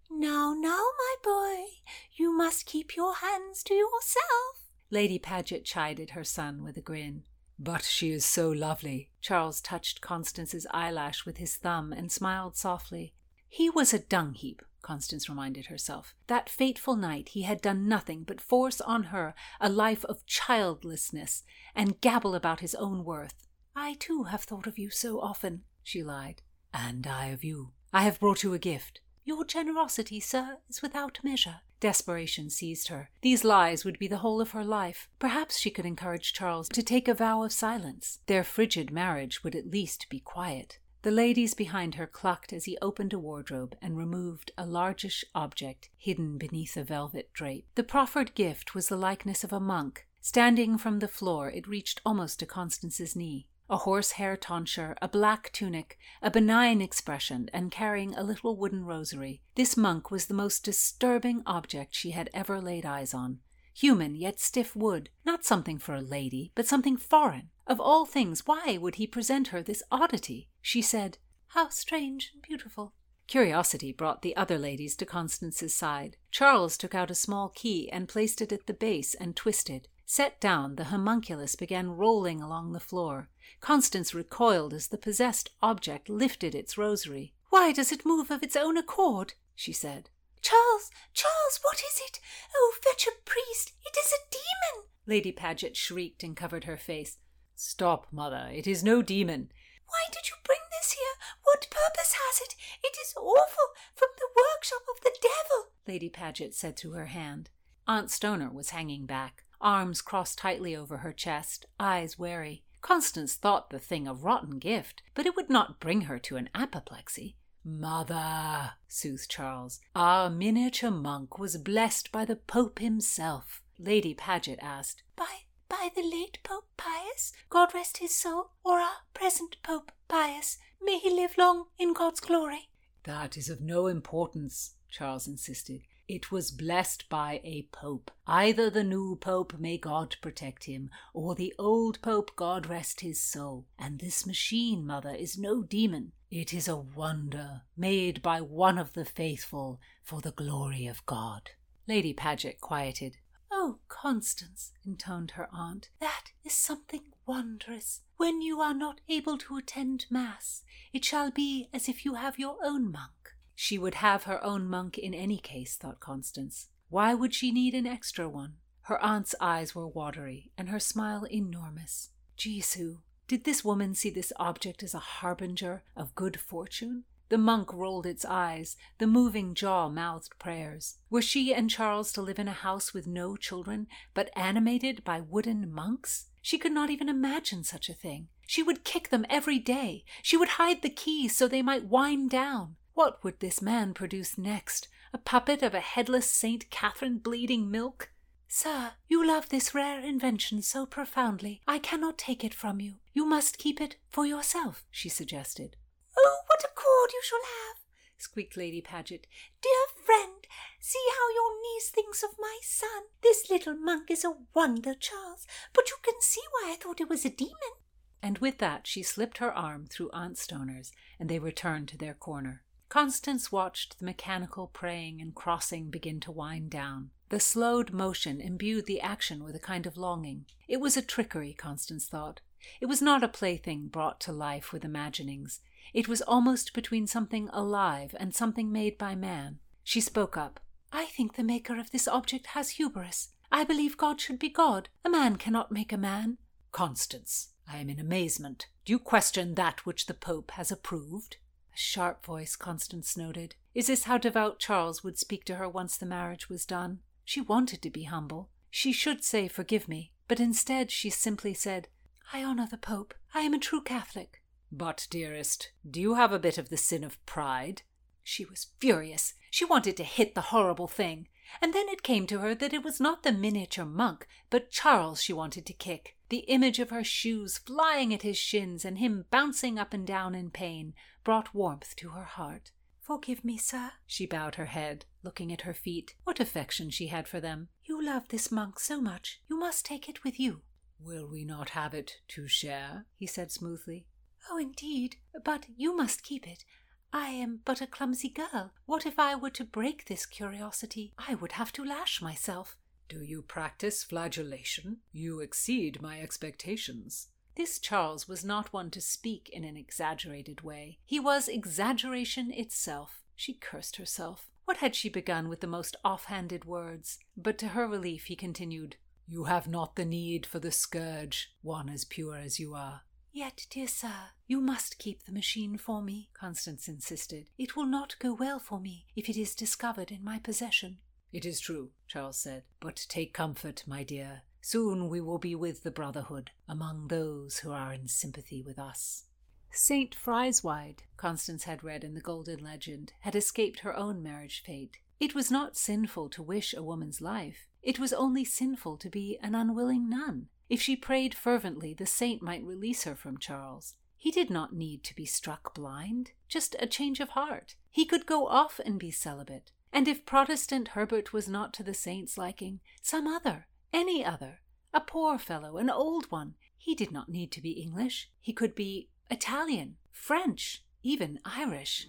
Now, 0.09 0.53
now, 0.53 0.85
my 0.97 1.15
boy, 1.23 1.65
you 2.13 2.31
must 2.31 2.67
keep 2.67 2.95
your 2.95 3.15
hands 3.15 3.63
to 3.63 3.73
yourself. 3.73 4.69
Lady 4.91 5.17
Paget 5.17 5.65
chided 5.65 6.11
her 6.11 6.23
son 6.23 6.63
with 6.63 6.77
a 6.77 6.81
grin. 6.81 7.23
But 7.57 7.83
she 7.83 8.11
is 8.11 8.23
so 8.23 8.51
lovely. 8.51 9.09
Charles 9.19 9.59
touched 9.59 9.99
Constance's 9.99 10.67
eyelash 10.69 11.25
with 11.25 11.37
his 11.37 11.55
thumb 11.55 11.91
and 11.91 12.11
smiled 12.11 12.55
softly. 12.55 13.15
He 13.49 13.67
was 13.67 13.95
a 13.95 13.99
dung 13.99 14.35
heap, 14.35 14.61
Constance 14.83 15.27
reminded 15.27 15.65
herself. 15.65 16.13
That 16.27 16.51
fateful 16.51 16.95
night 16.95 17.29
he 17.29 17.41
had 17.41 17.63
done 17.63 17.87
nothing 17.87 18.23
but 18.23 18.39
force 18.39 18.79
on 18.79 19.05
her 19.05 19.33
a 19.59 19.69
life 19.69 20.05
of 20.05 20.23
childlessness 20.27 21.43
and 21.75 21.99
gabble 21.99 22.35
about 22.35 22.59
his 22.59 22.75
own 22.75 23.03
worth. 23.03 23.46
I 23.79 23.93
too 23.93 24.23
have 24.23 24.41
thought 24.41 24.65
of 24.65 24.79
you 24.79 24.89
so 24.89 25.21
often, 25.21 25.61
she 25.83 26.01
lied. 26.01 26.41
And 26.73 27.05
I 27.05 27.27
of 27.27 27.43
you. 27.43 27.73
I 27.93 28.01
have 28.05 28.19
brought 28.19 28.41
you 28.41 28.55
a 28.55 28.59
gift. 28.59 29.01
Your 29.23 29.45
generosity, 29.45 30.19
sir, 30.19 30.57
is 30.67 30.81
without 30.81 31.19
measure. 31.23 31.57
Desperation 31.79 32.49
seized 32.49 32.87
her. 32.87 33.11
These 33.21 33.43
lies 33.43 33.85
would 33.85 33.99
be 33.99 34.07
the 34.07 34.17
whole 34.17 34.41
of 34.41 34.51
her 34.51 34.63
life. 34.63 35.07
Perhaps 35.19 35.59
she 35.59 35.69
could 35.69 35.85
encourage 35.85 36.33
Charles 36.33 36.69
to 36.69 36.81
take 36.81 37.07
a 37.07 37.13
vow 37.13 37.43
of 37.43 37.53
silence. 37.53 38.17
Their 38.25 38.43
frigid 38.43 38.91
marriage 38.91 39.43
would 39.43 39.55
at 39.55 39.69
least 39.69 40.09
be 40.09 40.19
quiet. 40.21 40.79
The 41.03 41.11
ladies 41.11 41.53
behind 41.53 41.95
her 41.95 42.07
clucked 42.07 42.51
as 42.51 42.65
he 42.65 42.79
opened 42.81 43.13
a 43.13 43.19
wardrobe 43.19 43.77
and 43.79 43.95
removed 43.95 44.51
a 44.57 44.65
largish 44.65 45.23
object 45.35 45.91
hidden 45.95 46.39
beneath 46.39 46.75
a 46.77 46.83
velvet 46.83 47.31
drape. 47.31 47.67
The 47.75 47.83
proffered 47.83 48.33
gift 48.33 48.73
was 48.73 48.87
the 48.87 48.97
likeness 48.97 49.43
of 49.43 49.53
a 49.53 49.59
monk. 49.59 50.07
Standing 50.19 50.79
from 50.79 50.97
the 50.97 51.07
floor, 51.07 51.51
it 51.51 51.67
reached 51.67 52.01
almost 52.03 52.39
to 52.39 52.47
Constance's 52.47 53.15
knee 53.15 53.45
a 53.69 53.77
horsehair 53.77 54.37
tonsure, 54.37 54.95
a 55.01 55.07
black 55.07 55.51
tunic, 55.51 55.97
a 56.21 56.31
benign 56.31 56.81
expression, 56.81 57.49
and 57.53 57.71
carrying 57.71 58.15
a 58.15 58.23
little 58.23 58.55
wooden 58.55 58.85
rosary. 58.85 59.41
This 59.55 59.75
monk 59.75 60.09
was 60.09 60.25
the 60.25 60.33
most 60.33 60.63
disturbing 60.63 61.43
object 61.45 61.95
she 61.95 62.11
had 62.11 62.29
ever 62.33 62.61
laid 62.61 62.85
eyes 62.85 63.13
on. 63.13 63.39
Human, 63.73 64.15
yet 64.15 64.39
stiff 64.39 64.75
wood, 64.75 65.09
not 65.25 65.45
something 65.45 65.77
for 65.77 65.93
a 65.93 66.01
lady, 66.01 66.51
but 66.55 66.65
something 66.65 66.97
foreign. 66.97 67.49
Of 67.67 67.79
all 67.79 68.05
things, 68.05 68.47
why 68.47 68.77
would 68.79 68.95
he 68.95 69.05
present 69.05 69.49
her 69.49 69.61
this 69.61 69.83
oddity? 69.91 70.49
She 70.61 70.81
said, 70.81 71.17
How 71.49 71.69
strange 71.69 72.31
and 72.33 72.41
beautiful. 72.41 72.93
Curiosity 73.27 73.91
brought 73.91 74.21
the 74.21 74.35
other 74.37 74.57
ladies 74.57 74.95
to 74.95 75.05
Constance's 75.05 75.75
side. 75.75 76.15
Charles 76.31 76.77
took 76.77 76.95
out 76.95 77.11
a 77.11 77.15
small 77.15 77.49
key 77.49 77.89
and 77.91 78.07
placed 78.07 78.41
it 78.41 78.53
at 78.53 78.67
the 78.67 78.73
base 78.73 79.13
and 79.13 79.35
twisted. 79.35 79.89
Set 80.09 80.39
down, 80.39 80.77
the 80.77 80.85
homunculus 80.85 81.57
began 81.57 81.97
rolling 81.97 82.41
along 82.41 82.71
the 82.71 82.79
floor. 82.79 83.27
Constance 83.59 84.13
recoiled 84.13 84.73
as 84.73 84.87
the 84.87 84.97
possessed 84.97 85.49
object 85.61 86.07
lifted 86.07 86.55
its 86.55 86.77
rosary. 86.77 87.33
Why 87.49 87.73
does 87.73 87.91
it 87.91 88.05
move 88.05 88.31
of 88.31 88.41
its 88.41 88.55
own 88.55 88.77
accord? 88.77 89.33
she 89.53 89.73
said. 89.73 90.09
Charles, 90.41 90.89
Charles, 91.13 91.59
what 91.61 91.79
is 91.79 91.99
it? 92.07 92.21
Oh, 92.55 92.73
fetch 92.81 93.05
a 93.05 93.11
priest! 93.25 93.73
It 93.85 93.97
is 93.99 94.13
a 94.13 94.31
demon! 94.31 94.87
Lady 95.05 95.33
Paget 95.33 95.75
shrieked 95.75 96.23
and 96.23 96.37
covered 96.37 96.63
her 96.63 96.77
face. 96.77 97.17
Stop, 97.57 98.07
mother, 98.09 98.49
it 98.49 98.65
is 98.65 98.85
no 98.85 99.01
demon. 99.01 99.51
Why 99.87 100.05
did 100.13 100.29
you 100.29 100.37
bring 100.45 100.61
this 100.71 100.93
here? 100.93 101.15
What 101.43 101.67
purpose 101.69 102.13
has 102.13 102.39
it? 102.47 102.55
It 102.81 102.95
is 103.01 103.13
awful, 103.17 103.73
from 103.93 104.09
the 104.17 104.29
workshop 104.37 104.83
of 104.89 105.03
the 105.03 105.17
devil, 105.21 105.73
Lady 105.85 106.07
Paget 106.07 106.55
said 106.55 106.77
through 106.77 106.91
her 106.91 107.07
hand. 107.07 107.49
Aunt 107.85 108.09
Stoner 108.09 108.49
was 108.49 108.69
hanging 108.69 109.05
back 109.05 109.43
arms 109.61 110.01
crossed 110.01 110.37
tightly 110.37 110.75
over 110.75 110.97
her 110.97 111.13
chest, 111.13 111.65
eyes 111.79 112.17
wary. 112.17 112.63
Constance 112.81 113.35
thought 113.35 113.69
the 113.69 113.79
thing 113.79 114.07
a 114.07 114.13
rotten 114.13 114.59
gift, 114.59 115.01
but 115.13 115.25
it 115.25 115.35
would 115.35 115.49
not 115.49 115.79
bring 115.79 116.01
her 116.01 116.19
to 116.19 116.37
an 116.37 116.49
apoplexy. 116.53 117.35
Mother, 117.63 118.73
soothed 118.87 119.29
Charles, 119.29 119.81
our 119.93 120.29
miniature 120.29 120.91
monk 120.91 121.37
was 121.37 121.57
blessed 121.57 122.11
by 122.11 122.23
the 122.23 122.37
Pope 122.37 122.79
himself. 122.79 123.61
Lady 123.77 124.13
Paget 124.13 124.59
asked, 124.61 125.03
By 125.15 125.41
by 125.69 125.89
the 125.93 126.01
late 126.01 126.39
Pope 126.43 126.69
Pius, 126.77 127.33
God 127.49 127.73
rest 127.73 127.97
his 127.97 128.15
soul, 128.15 128.51
or 128.63 128.79
our 128.79 129.01
present 129.13 129.57
Pope 129.63 129.91
Pius, 130.07 130.57
may 130.81 130.97
he 130.97 131.09
live 131.09 131.37
long 131.37 131.65
in 131.77 131.93
God's 131.93 132.21
glory. 132.21 132.69
That 133.03 133.37
is 133.37 133.49
of 133.49 133.59
no 133.59 133.87
importance, 133.87 134.75
Charles 134.89 135.27
insisted. 135.27 135.81
It 136.07 136.31
was 136.31 136.51
blessed 136.51 137.09
by 137.09 137.41
a 137.43 137.67
pope. 137.71 138.11
Either 138.25 138.69
the 138.69 138.83
new 138.83 139.17
pope, 139.17 139.59
may 139.59 139.77
God 139.77 140.15
protect 140.21 140.63
him, 140.63 140.89
or 141.13 141.35
the 141.35 141.53
old 141.59 142.01
pope, 142.01 142.31
God 142.35 142.65
rest 142.65 143.01
his 143.01 143.21
soul. 143.21 143.65
And 143.77 143.99
this 143.99 144.25
machine, 144.25 144.85
mother, 144.85 145.13
is 145.13 145.37
no 145.37 145.63
demon. 145.63 146.13
It 146.31 146.53
is 146.53 146.67
a 146.67 146.77
wonder, 146.77 147.63
made 147.75 148.21
by 148.21 148.39
one 148.41 148.77
of 148.77 148.93
the 148.93 149.05
faithful 149.05 149.81
for 150.03 150.21
the 150.21 150.31
glory 150.31 150.87
of 150.87 151.05
God. 151.05 151.51
Lady 151.87 152.13
Paget 152.13 152.61
quieted. 152.61 153.17
Oh, 153.51 153.79
Constance, 153.87 154.71
intoned 154.85 155.31
her 155.31 155.47
aunt, 155.51 155.89
that 155.99 156.31
is 156.43 156.53
something 156.53 157.03
wondrous. 157.25 158.01
When 158.17 158.41
you 158.41 158.61
are 158.61 158.73
not 158.73 159.01
able 159.09 159.37
to 159.39 159.57
attend 159.57 160.05
Mass, 160.09 160.63
it 160.93 161.05
shall 161.05 161.31
be 161.31 161.69
as 161.73 161.87
if 161.87 162.05
you 162.05 162.15
have 162.15 162.39
your 162.39 162.57
own 162.63 162.91
monk. 162.91 163.11
She 163.59 163.79
would 163.79 163.95
have 163.95 164.25
her 164.25 164.41
own 164.43 164.69
monk 164.69 164.99
in 164.99 165.15
any 165.15 165.39
case, 165.39 165.77
thought 165.77 165.99
Constance. 165.99 166.67
Why 166.89 167.15
would 167.15 167.33
she 167.33 167.51
need 167.51 167.73
an 167.73 167.87
extra 167.87 168.29
one? 168.29 168.57
Her 168.81 169.03
aunt's 169.03 169.33
eyes 169.41 169.73
were 169.73 169.87
watery, 169.87 170.51
and 170.59 170.69
her 170.69 170.79
smile 170.79 171.25
enormous. 171.25 172.11
Jesu, 172.37 172.99
did 173.27 173.45
this 173.45 173.65
woman 173.65 173.95
see 173.95 174.11
this 174.11 174.31
object 174.35 174.83
as 174.83 174.93
a 174.93 174.99
harbinger 174.99 175.81
of 175.95 176.13
good 176.13 176.39
fortune? 176.39 177.05
The 177.29 177.39
monk 177.39 177.73
rolled 177.73 178.05
its 178.05 178.23
eyes, 178.23 178.77
the 178.99 179.07
moving 179.07 179.55
jaw 179.55 179.89
mouthed 179.89 180.37
prayers. 180.37 180.99
Were 181.09 181.23
she 181.23 181.51
and 181.51 181.67
Charles 181.67 182.13
to 182.13 182.21
live 182.21 182.37
in 182.37 182.47
a 182.47 182.53
house 182.53 182.93
with 182.93 183.07
no 183.07 183.35
children, 183.35 183.87
but 184.13 184.29
animated 184.35 185.03
by 185.03 185.19
wooden 185.19 185.73
monks? 185.73 186.27
She 186.43 186.59
could 186.59 186.73
not 186.73 186.91
even 186.91 187.09
imagine 187.09 187.63
such 187.63 187.89
a 187.89 187.93
thing. 187.93 188.27
She 188.45 188.61
would 188.61 188.85
kick 188.85 189.09
them 189.09 189.25
every 189.31 189.57
day. 189.57 190.05
She 190.21 190.37
would 190.37 190.49
hide 190.49 190.83
the 190.83 190.91
keys 190.91 191.35
so 191.35 191.47
they 191.47 191.63
might 191.63 191.89
wind 191.89 192.29
down. 192.29 192.76
What 192.97 193.23
would 193.23 193.41
this 193.41 193.61
man 193.61 193.93
produce 193.93 194.39
next? 194.39 194.87
A 195.13 195.19
puppet 195.19 195.61
of 195.61 195.75
a 195.75 195.79
headless 195.79 196.27
Saint 196.27 196.67
Catherine 196.71 197.19
bleeding 197.19 197.69
milk? 197.69 198.09
Sir, 198.47 198.93
you 199.07 199.23
love 199.23 199.49
this 199.49 199.75
rare 199.75 199.99
invention 199.99 200.63
so 200.63 200.87
profoundly, 200.87 201.61
I 201.67 201.77
cannot 201.77 202.17
take 202.17 202.43
it 202.43 202.55
from 202.55 202.81
you. 202.81 202.95
You 203.13 203.23
must 203.23 203.59
keep 203.59 203.79
it 203.79 203.97
for 204.09 204.25
yourself, 204.25 204.83
she 204.89 205.09
suggested. 205.09 205.75
Oh, 206.17 206.39
what 206.47 206.63
a 206.63 206.73
cord 206.73 207.11
you 207.13 207.21
shall 207.23 207.43
have, 207.43 207.77
squeaked 208.17 208.57
Lady 208.57 208.81
Paget. 208.81 209.27
Dear 209.61 210.03
friend, 210.03 210.47
see 210.79 211.05
how 211.19 211.29
your 211.35 211.61
niece 211.61 211.91
thinks 211.91 212.23
of 212.23 212.31
my 212.39 212.57
son. 212.63 213.03
This 213.21 213.47
little 213.47 213.75
monk 213.75 214.09
is 214.09 214.25
a 214.25 214.37
wonder, 214.55 214.95
Charles, 214.95 215.45
but 215.71 215.91
you 215.91 215.97
can 216.01 216.19
see 216.21 216.41
why 216.49 216.71
I 216.71 216.77
thought 216.77 216.99
it 216.99 217.09
was 217.09 217.25
a 217.25 217.29
demon. 217.29 217.77
And 218.23 218.39
with 218.39 218.57
that 218.57 218.87
she 218.87 219.03
slipped 219.03 219.37
her 219.37 219.53
arm 219.53 219.85
through 219.85 220.09
Aunt 220.13 220.39
Stoner's, 220.39 220.91
and 221.19 221.29
they 221.29 221.37
returned 221.37 221.89
to 221.89 221.97
their 221.97 222.15
corner. 222.15 222.63
Constance 222.89 223.51
watched 223.51 223.99
the 223.99 224.05
mechanical 224.05 224.67
praying 224.67 225.21
and 225.21 225.35
crossing 225.35 225.89
begin 225.89 226.19
to 226.21 226.31
wind 226.31 226.69
down. 226.69 227.09
The 227.29 227.39
slowed 227.39 227.91
motion 227.91 228.39
imbued 228.39 228.85
the 228.85 229.01
action 229.01 229.43
with 229.43 229.55
a 229.55 229.59
kind 229.59 229.85
of 229.85 229.97
longing. 229.97 230.45
It 230.67 230.79
was 230.79 230.95
a 230.95 231.01
trickery, 231.01 231.53
Constance 231.53 232.07
thought. 232.07 232.39
It 232.79 232.85
was 232.85 233.01
not 233.01 233.23
a 233.23 233.27
plaything 233.27 233.87
brought 233.87 234.21
to 234.21 234.31
life 234.31 234.71
with 234.71 234.85
imaginings. 234.85 235.59
It 235.93 236.07
was 236.07 236.21
almost 236.21 236.73
between 236.73 237.07
something 237.07 237.49
alive 237.51 238.15
and 238.19 238.33
something 238.33 238.71
made 238.71 238.97
by 238.97 239.15
man. 239.15 239.59
She 239.83 239.99
spoke 239.99 240.37
up. 240.37 240.59
I 240.91 241.05
think 241.05 241.35
the 241.35 241.43
maker 241.43 241.77
of 241.77 241.91
this 241.91 242.07
object 242.07 242.47
has 242.47 242.71
hubris. 242.71 243.29
I 243.51 243.63
believe 243.63 243.97
God 243.97 244.21
should 244.21 244.39
be 244.39 244.49
God. 244.49 244.89
A 245.03 245.09
man 245.09 245.35
cannot 245.35 245.71
make 245.71 245.91
a 245.91 245.97
man. 245.97 246.37
Constance, 246.71 247.49
I 247.69 247.77
am 247.77 247.89
in 247.89 247.99
amazement. 247.99 248.67
Do 248.85 248.93
you 248.93 248.99
question 248.99 249.55
that 249.55 249.85
which 249.85 250.05
the 250.05 250.13
Pope 250.13 250.51
has 250.51 250.71
approved? 250.71 251.37
Sharp 251.77 252.25
voice, 252.25 252.55
Constance 252.55 253.15
noted. 253.15 253.55
Is 253.73 253.87
this 253.87 254.05
how 254.05 254.17
devout 254.17 254.59
Charles 254.59 255.03
would 255.03 255.17
speak 255.17 255.45
to 255.45 255.55
her 255.55 255.69
once 255.69 255.97
the 255.97 256.05
marriage 256.05 256.49
was 256.49 256.65
done? 256.65 256.99
She 257.23 257.41
wanted 257.41 257.81
to 257.81 257.89
be 257.89 258.03
humble. 258.03 258.49
She 258.69 258.91
should 258.91 259.23
say, 259.23 259.47
Forgive 259.47 259.87
me, 259.87 260.11
but 260.27 260.39
instead 260.39 260.91
she 260.91 261.09
simply 261.09 261.53
said, 261.53 261.87
I 262.33 262.43
honor 262.43 262.67
the 262.69 262.77
Pope. 262.77 263.13
I 263.33 263.41
am 263.41 263.53
a 263.53 263.59
true 263.59 263.81
Catholic. 263.81 264.41
But, 264.71 265.07
dearest, 265.09 265.71
do 265.89 266.01
you 266.01 266.15
have 266.15 266.33
a 266.33 266.39
bit 266.39 266.57
of 266.57 266.69
the 266.69 266.77
sin 266.77 267.03
of 267.03 267.23
pride? 267.25 267.83
She 268.23 268.43
was 268.43 268.67
furious. 268.79 269.33
She 269.49 269.63
wanted 269.63 269.95
to 269.97 270.03
hit 270.03 270.35
the 270.35 270.51
horrible 270.51 270.87
thing. 270.87 271.27
And 271.61 271.73
then 271.73 271.87
it 271.87 272.03
came 272.03 272.27
to 272.27 272.39
her 272.39 272.53
that 272.55 272.73
it 272.73 272.83
was 272.83 272.99
not 272.99 273.23
the 273.23 273.31
miniature 273.31 273.85
monk, 273.85 274.27
but 274.49 274.69
Charles 274.69 275.21
she 275.21 275.31
wanted 275.31 275.65
to 275.65 275.73
kick. 275.73 276.17
The 276.29 276.39
image 276.39 276.79
of 276.79 276.89
her 276.89 277.05
shoes 277.05 277.57
flying 277.57 278.13
at 278.13 278.23
his 278.23 278.37
shins 278.37 278.83
and 278.83 278.97
him 278.97 279.25
bouncing 279.31 279.79
up 279.79 279.93
and 279.93 280.05
down 280.05 280.35
in 280.35 280.49
pain 280.49 280.93
brought 281.27 281.53
warmth 281.53 281.93
to 281.93 282.11
her 282.11 282.23
heart. 282.23 282.71
Forgive 283.01 283.43
me, 283.43 283.57
sir. 283.57 283.91
She 284.05 284.25
bowed 284.25 284.55
her 284.55 284.67
head, 284.67 285.03
looking 285.23 285.51
at 285.51 285.63
her 285.63 285.73
feet. 285.73 286.15
What 286.23 286.39
affection 286.39 286.89
she 286.89 287.07
had 287.07 287.27
for 287.27 287.41
them. 287.41 287.67
You 287.83 288.01
love 288.01 288.29
this 288.29 288.49
monk 288.49 288.79
so 288.79 289.01
much, 289.01 289.41
you 289.49 289.59
must 289.59 289.85
take 289.85 290.07
it 290.07 290.23
with 290.23 290.39
you. 290.39 290.61
Will 290.97 291.27
we 291.27 291.43
not 291.43 291.71
have 291.71 291.93
it 291.93 292.21
to 292.29 292.47
share? 292.47 293.07
he 293.17 293.27
said 293.27 293.51
smoothly. 293.51 294.05
Oh, 294.49 294.57
indeed, 294.57 295.17
but 295.43 295.65
you 295.75 295.97
must 295.97 296.23
keep 296.23 296.47
it. 296.47 296.63
I 297.11 297.27
am 297.31 297.59
but 297.65 297.81
a 297.81 297.87
clumsy 297.87 298.29
girl. 298.29 298.71
What 298.85 299.05
if 299.05 299.19
I 299.19 299.35
were 299.35 299.49
to 299.49 299.65
break 299.65 300.05
this 300.05 300.25
curiosity? 300.25 301.11
I 301.17 301.35
would 301.35 301.51
have 301.51 301.73
to 301.73 301.83
lash 301.83 302.21
myself. 302.21 302.77
Do 303.09 303.21
you 303.21 303.41
practice 303.41 304.01
flagellation? 304.01 304.99
You 305.11 305.41
exceed 305.41 306.01
my 306.01 306.21
expectations. 306.21 307.27
This 307.57 307.79
Charles 307.79 308.27
was 308.27 308.45
not 308.45 308.71
one 308.71 308.91
to 308.91 309.01
speak 309.01 309.49
in 309.51 309.63
an 309.63 309.75
exaggerated 309.75 310.61
way. 310.61 310.99
He 311.03 311.19
was 311.19 311.47
exaggeration 311.47 312.51
itself. 312.51 313.23
She 313.35 313.55
cursed 313.55 313.95
herself. 313.95 314.51
What 314.65 314.77
had 314.77 314.93
she 314.93 315.09
begun 315.09 315.49
with 315.49 315.61
the 315.61 315.67
most 315.67 315.95
off-handed 316.05 316.65
words? 316.65 317.17
But 317.35 317.57
to 317.57 317.69
her 317.69 317.87
relief, 317.87 318.25
he 318.25 318.35
continued, 318.35 318.97
You 319.27 319.45
have 319.45 319.67
not 319.67 319.95
the 319.95 320.05
need 320.05 320.45
for 320.45 320.59
the 320.59 320.71
scourge, 320.71 321.51
one 321.63 321.89
as 321.89 322.05
pure 322.05 322.35
as 322.37 322.59
you 322.59 322.75
are. 322.75 323.01
Yet, 323.31 323.65
dear 323.71 323.87
sir, 323.87 324.29
you 324.45 324.61
must 324.61 324.99
keep 324.99 325.23
the 325.23 325.31
machine 325.31 325.79
for 325.79 326.03
me, 326.03 326.29
Constance 326.35 326.87
insisted. 326.87 327.49
It 327.57 327.75
will 327.75 327.87
not 327.87 328.19
go 328.19 328.35
well 328.35 328.59
for 328.59 328.79
me 328.79 329.07
if 329.15 329.29
it 329.29 329.37
is 329.37 329.55
discovered 329.55 330.11
in 330.11 330.23
my 330.23 330.37
possession. 330.37 330.99
It 331.33 331.43
is 331.43 331.59
true, 331.59 331.89
Charles 332.07 332.37
said. 332.37 332.63
But 332.79 333.05
take 333.09 333.33
comfort, 333.33 333.83
my 333.87 334.03
dear. 334.03 334.43
Soon 334.61 335.09
we 335.09 335.21
will 335.21 335.37
be 335.37 335.55
with 335.55 335.83
the 335.83 335.91
Brotherhood, 335.91 336.51
among 336.67 337.07
those 337.07 337.59
who 337.59 337.71
are 337.71 337.93
in 337.93 338.07
sympathy 338.07 338.61
with 338.61 338.79
us. 338.79 339.25
Saint 339.71 340.15
Frideswide, 340.15 341.03
Constance 341.17 341.65
had 341.65 341.83
read 341.83 342.03
in 342.03 342.13
the 342.13 342.21
Golden 342.21 342.63
Legend, 342.63 343.13
had 343.21 343.35
escaped 343.35 343.81
her 343.81 343.95
own 343.95 344.23
marriage 344.23 344.63
fate. 344.65 344.97
It 345.19 345.35
was 345.35 345.51
not 345.51 345.77
sinful 345.77 346.29
to 346.29 346.43
wish 346.43 346.73
a 346.73 346.83
woman's 346.83 347.21
life. 347.21 347.67
It 347.81 347.99
was 347.99 348.13
only 348.13 348.43
sinful 348.43 348.97
to 348.97 349.09
be 349.09 349.37
an 349.41 349.55
unwilling 349.55 350.09
nun. 350.09 350.47
If 350.69 350.81
she 350.81 350.95
prayed 350.95 351.33
fervently, 351.33 351.93
the 351.93 352.05
saint 352.05 352.41
might 352.41 352.63
release 352.63 353.03
her 353.03 353.15
from 353.15 353.37
Charles. 353.37 353.95
He 354.17 354.31
did 354.31 354.49
not 354.49 354.73
need 354.73 355.03
to 355.05 355.15
be 355.15 355.25
struck 355.25 355.73
blind, 355.73 356.31
just 356.47 356.75
a 356.79 356.87
change 356.87 357.19
of 357.19 357.29
heart. 357.29 357.75
He 357.89 358.05
could 358.05 358.25
go 358.25 358.47
off 358.47 358.79
and 358.83 358.99
be 358.99 359.11
celibate. 359.11 359.71
And 359.93 360.07
if 360.07 360.25
Protestant 360.25 360.89
Herbert 360.89 361.33
was 361.33 361.47
not 361.47 361.73
to 361.75 361.83
the 361.83 361.93
saint's 361.93 362.37
liking, 362.37 362.79
some 363.01 363.27
other, 363.27 363.67
any 363.93 364.23
other, 364.23 364.59
a 364.93 365.01
poor 365.01 365.37
fellow, 365.37 365.77
an 365.77 365.89
old 365.89 366.25
one, 366.31 366.55
he 366.77 366.95
did 366.95 367.11
not 367.11 367.29
need 367.29 367.51
to 367.51 367.61
be 367.61 367.71
English. 367.71 368.29
He 368.39 368.53
could 368.53 368.75
be 368.75 369.09
Italian, 369.29 369.95
French, 370.11 370.83
even 371.03 371.39
Irish. 371.45 372.07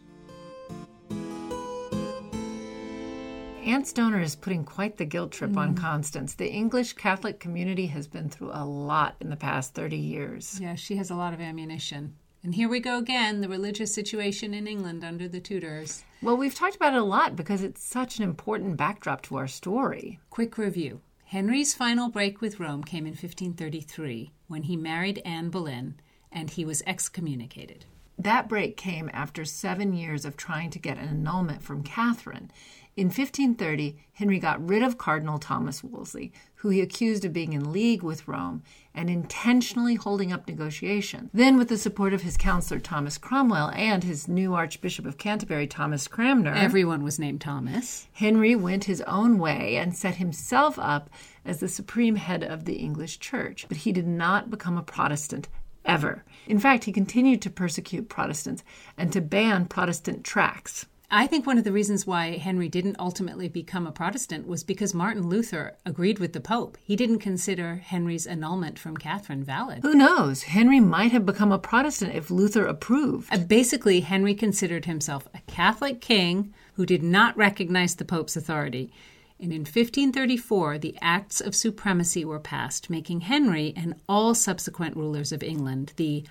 Aunt 3.64 3.87
Stoner 3.87 4.21
is 4.21 4.35
putting 4.35 4.64
quite 4.64 4.97
the 4.97 5.05
guilt 5.05 5.33
trip 5.33 5.51
mm. 5.51 5.59
on 5.59 5.75
Constance. 5.75 6.35
The 6.35 6.51
English 6.51 6.95
Catholic 6.95 7.38
community 7.38 7.87
has 7.88 8.09
been 8.09 8.31
through 8.31 8.51
a 8.53 8.64
lot 8.64 9.17
in 9.21 9.29
the 9.29 9.37
past 9.37 9.75
30 9.75 9.97
years. 9.97 10.59
Yeah, 10.61 10.75
she 10.75 10.97
has 10.97 11.11
a 11.11 11.14
lot 11.14 11.35
of 11.35 11.41
ammunition. 11.41 12.14
And 12.43 12.55
here 12.55 12.69
we 12.69 12.81
go 12.81 12.99
again 12.99 13.41
the 13.41 13.49
religious 13.49 13.93
situation 13.93 14.55
in 14.55 14.67
England 14.67 15.05
under 15.05 15.29
the 15.29 15.41
Tudors. 15.41 16.05
Well, 16.23 16.37
we've 16.37 16.55
talked 16.55 16.77
about 16.77 16.95
it 16.95 17.01
a 17.01 17.05
lot 17.05 17.37
because 17.37 17.62
it's 17.62 17.85
such 17.85 18.17
an 18.19 18.25
important 18.25 18.77
backdrop 18.77 19.23
to 19.23 19.37
our 19.37 19.49
story. 19.49 20.19
Quick 20.31 20.57
review 20.57 21.01
Henry's 21.29 21.75
final 21.75 22.09
break 22.09 22.41
with 22.41 22.59
Rome 22.59 22.83
came 22.83 23.05
in 23.05 23.12
1533 23.12 24.31
when 24.47 24.62
he 24.62 24.79
married 24.79 25.21
Anne 25.27 25.51
Boleyn 25.51 26.01
and 26.33 26.49
he 26.49 26.64
was 26.64 26.83
excommunicated. 26.87 27.85
That 28.19 28.49
break 28.49 28.79
came 28.79 29.11
after 29.12 29.45
seven 29.45 29.93
years 29.93 30.25
of 30.25 30.38
trying 30.38 30.71
to 30.71 30.79
get 30.79 30.97
an 30.97 31.07
annulment 31.07 31.62
from 31.62 31.83
Catherine. 31.83 32.51
In 32.98 33.11
1530, 33.11 33.96
Henry 34.14 34.40
got 34.40 34.68
rid 34.68 34.82
of 34.82 34.98
Cardinal 34.98 35.38
Thomas 35.38 35.84
Wolsey, 35.84 36.32
who 36.56 36.70
he 36.70 36.80
accused 36.80 37.24
of 37.24 37.32
being 37.32 37.52
in 37.52 37.70
league 37.70 38.02
with 38.02 38.26
Rome 38.26 38.64
and 38.92 39.08
intentionally 39.08 39.94
holding 39.94 40.32
up 40.32 40.48
negotiations. 40.48 41.30
Then, 41.32 41.56
with 41.56 41.68
the 41.68 41.78
support 41.78 42.12
of 42.12 42.22
his 42.22 42.37
counselor 42.37 42.80
Thomas 42.80 43.16
Cromwell 43.16 43.70
and 43.70 44.02
his 44.02 44.26
new 44.26 44.52
Archbishop 44.52 45.06
of 45.06 45.16
Canterbury, 45.16 45.68
Thomas 45.68 46.08
Cranmer, 46.08 46.52
everyone 46.52 47.04
was 47.04 47.20
named 47.20 47.40
Thomas, 47.40 48.08
Henry 48.14 48.56
went 48.56 48.87
his 48.87 49.00
own 49.02 49.38
way 49.38 49.76
and 49.76 49.96
set 49.96 50.16
himself 50.16 50.76
up 50.76 51.08
as 51.44 51.61
the 51.61 51.68
supreme 51.68 52.16
head 52.16 52.42
of 52.42 52.64
the 52.64 52.78
English 52.78 53.20
Church. 53.20 53.66
But 53.68 53.76
he 53.76 53.92
did 53.92 54.08
not 54.08 54.50
become 54.50 54.76
a 54.76 54.82
Protestant 54.82 55.46
ever. 55.84 56.24
In 56.48 56.58
fact, 56.58 56.82
he 56.82 56.90
continued 56.90 57.42
to 57.42 57.50
persecute 57.50 58.08
Protestants 58.08 58.64
and 58.96 59.12
to 59.12 59.20
ban 59.20 59.66
Protestant 59.66 60.24
tracts. 60.24 60.87
I 61.11 61.27
think 61.27 61.47
one 61.47 61.57
of 61.57 61.64
the 61.64 61.73
reasons 61.73 62.07
why 62.07 62.37
Henry 62.37 62.68
didn't 62.68 62.97
ultimately 62.99 63.49
become 63.49 63.87
a 63.87 63.92
Protestant 63.92 64.47
was 64.47 64.62
because 64.62 64.92
Martin 64.92 65.27
Luther 65.27 65.75
agreed 65.87 66.18
with 66.18 66.35
the 66.35 66.40
Pope. 66.40 66.77
He 66.83 66.97
didn't 66.97 67.21
consider 67.21 67.77
Henry's 67.77 68.27
annulment 68.27 68.79
from 68.79 68.99
Catherine 68.99 69.42
valid. 69.42 69.81
Who 69.81 69.94
knows? 69.94 70.42
Henry 70.42 70.81
might 70.81 71.12
have 71.12 71.25
become 71.25 71.51
a 71.51 71.59
Protestant 71.59 72.14
if 72.14 72.31
Luther 72.31 72.66
approved. 72.66 73.33
Uh, 73.33 73.38
basically, 73.38 74.01
Henry 74.01 74.35
considered 74.35 74.85
himself 74.85 75.27
a 75.33 75.40
Catholic 75.51 76.03
king 76.03 76.53
who 76.75 76.85
did 76.85 77.03
not 77.03 77.35
recognize 77.38 77.94
the 77.94 78.05
Pope's 78.05 78.37
authority. 78.37 78.92
And 79.40 79.51
in 79.51 79.61
1534, 79.61 80.77
the 80.77 80.99
Acts 81.01 81.40
of 81.40 81.55
Supremacy 81.55 82.23
were 82.23 82.38
passed, 82.38 82.90
making 82.90 83.23
Henry 83.23 83.73
and 83.75 83.94
all 84.11 84.35
subsequent 84.35 84.94
rulers 84.94 85.33
of 85.33 85.42
England 85.42 85.94
the 85.97 86.25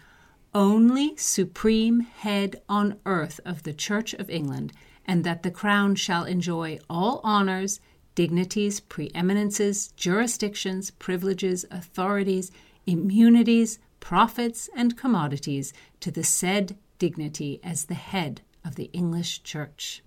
only 0.53 1.15
supreme 1.17 2.01
head 2.01 2.61
on 2.67 2.99
earth 3.05 3.39
of 3.45 3.63
the 3.63 3.73
Church 3.73 4.13
of 4.13 4.29
England, 4.29 4.73
and 5.05 5.23
that 5.23 5.43
the 5.43 5.51
crown 5.51 5.95
shall 5.95 6.25
enjoy 6.25 6.79
all 6.89 7.21
honors, 7.23 7.79
dignities, 8.15 8.79
preeminences, 8.79 9.89
jurisdictions, 9.89 10.91
privileges, 10.91 11.65
authorities, 11.71 12.51
immunities, 12.85 13.79
profits, 13.99 14.69
and 14.75 14.97
commodities 14.97 15.73
to 15.99 16.11
the 16.11 16.23
said 16.23 16.77
dignity 16.99 17.59
as 17.63 17.85
the 17.85 17.93
head 17.93 18.41
of 18.65 18.75
the 18.75 18.89
English 18.93 19.43
Church 19.43 20.01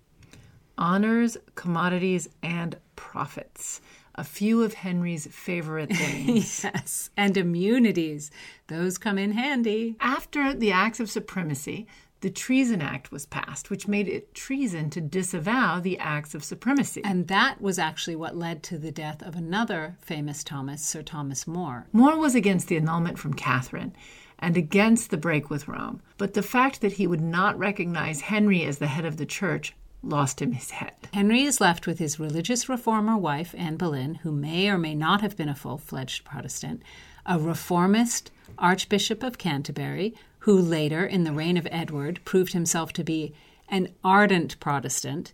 honors, 0.81 1.37
commodities, 1.55 2.29
and 2.42 2.76
profits. 2.96 3.81
A 4.14 4.24
few 4.24 4.62
of 4.62 4.74
Henry's 4.74 5.26
favorite 5.26 5.92
things. 5.94 6.64
yes, 6.64 7.10
and 7.16 7.36
immunities. 7.36 8.30
Those 8.68 8.98
come 8.98 9.18
in 9.18 9.32
handy. 9.32 9.96
After 10.00 10.52
the 10.54 10.72
Acts 10.72 11.00
of 11.00 11.10
Supremacy, 11.10 11.86
the 12.20 12.30
Treason 12.30 12.82
Act 12.82 13.10
was 13.10 13.24
passed, 13.24 13.70
which 13.70 13.88
made 13.88 14.06
it 14.06 14.34
treason 14.34 14.90
to 14.90 15.00
disavow 15.00 15.80
the 15.80 15.98
Acts 15.98 16.34
of 16.34 16.44
Supremacy. 16.44 17.00
And 17.02 17.28
that 17.28 17.62
was 17.62 17.78
actually 17.78 18.16
what 18.16 18.36
led 18.36 18.62
to 18.64 18.78
the 18.78 18.92
death 18.92 19.22
of 19.22 19.36
another 19.36 19.96
famous 20.02 20.44
Thomas, 20.44 20.82
Sir 20.82 21.02
Thomas 21.02 21.46
More. 21.46 21.86
More 21.92 22.18
was 22.18 22.34
against 22.34 22.68
the 22.68 22.76
annulment 22.76 23.18
from 23.18 23.32
Catherine 23.32 23.94
and 24.38 24.56
against 24.56 25.10
the 25.10 25.16
break 25.16 25.48
with 25.48 25.66
Rome. 25.68 26.02
But 26.18 26.34
the 26.34 26.42
fact 26.42 26.82
that 26.82 26.92
he 26.92 27.06
would 27.06 27.20
not 27.22 27.58
recognize 27.58 28.20
Henry 28.22 28.64
as 28.64 28.78
the 28.78 28.86
head 28.86 29.06
of 29.06 29.16
the 29.16 29.26
church 29.26 29.74
lost 30.02 30.40
him 30.40 30.52
his 30.52 30.70
head. 30.70 30.94
Henry 31.12 31.42
is 31.42 31.60
left 31.60 31.86
with 31.86 31.98
his 31.98 32.18
religious 32.18 32.68
reformer 32.68 33.16
wife, 33.16 33.54
Anne 33.56 33.76
Boleyn, 33.76 34.16
who 34.16 34.32
may 34.32 34.68
or 34.68 34.78
may 34.78 34.94
not 34.94 35.20
have 35.20 35.36
been 35.36 35.48
a 35.48 35.54
full 35.54 35.78
fledged 35.78 36.24
Protestant, 36.24 36.82
a 37.26 37.38
reformist 37.38 38.30
Archbishop 38.58 39.22
of 39.22 39.38
Canterbury, 39.38 40.14
who 40.40 40.58
later, 40.58 41.04
in 41.04 41.24
the 41.24 41.32
reign 41.32 41.56
of 41.56 41.68
Edward, 41.70 42.20
proved 42.24 42.52
himself 42.52 42.92
to 42.94 43.04
be 43.04 43.34
an 43.68 43.88
ardent 44.02 44.58
Protestant, 44.58 45.32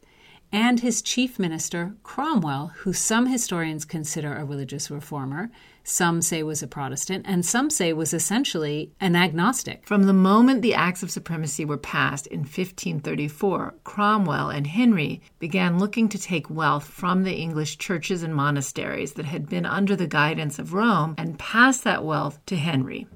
and 0.52 0.80
his 0.80 1.02
chief 1.02 1.38
minister, 1.38 1.94
Cromwell, 2.02 2.72
who 2.78 2.92
some 2.92 3.26
historians 3.26 3.84
consider 3.84 4.34
a 4.34 4.44
religious 4.44 4.90
reformer, 4.90 5.50
some 5.88 6.20
say 6.20 6.42
was 6.42 6.64
a 6.64 6.66
Protestant, 6.66 7.24
and 7.28 7.46
some 7.46 7.70
say 7.70 7.92
was 7.92 8.12
essentially 8.12 8.90
an 9.00 9.14
agnostic. 9.14 9.86
From 9.86 10.02
the 10.02 10.12
moment 10.12 10.60
the 10.60 10.74
Acts 10.74 11.04
of 11.04 11.12
Supremacy 11.12 11.64
were 11.64 11.76
passed 11.76 12.26
in 12.26 12.40
1534, 12.40 13.74
Cromwell 13.84 14.50
and 14.50 14.66
Henry 14.66 15.22
began 15.38 15.78
looking 15.78 16.08
to 16.08 16.18
take 16.18 16.50
wealth 16.50 16.84
from 16.84 17.22
the 17.22 17.36
English 17.36 17.78
churches 17.78 18.24
and 18.24 18.34
monasteries 18.34 19.12
that 19.12 19.26
had 19.26 19.48
been 19.48 19.64
under 19.64 19.94
the 19.94 20.08
guidance 20.08 20.58
of 20.58 20.74
Rome 20.74 21.14
and 21.16 21.38
pass 21.38 21.80
that 21.82 22.04
wealth 22.04 22.44
to 22.46 22.56
Henry. 22.56 23.06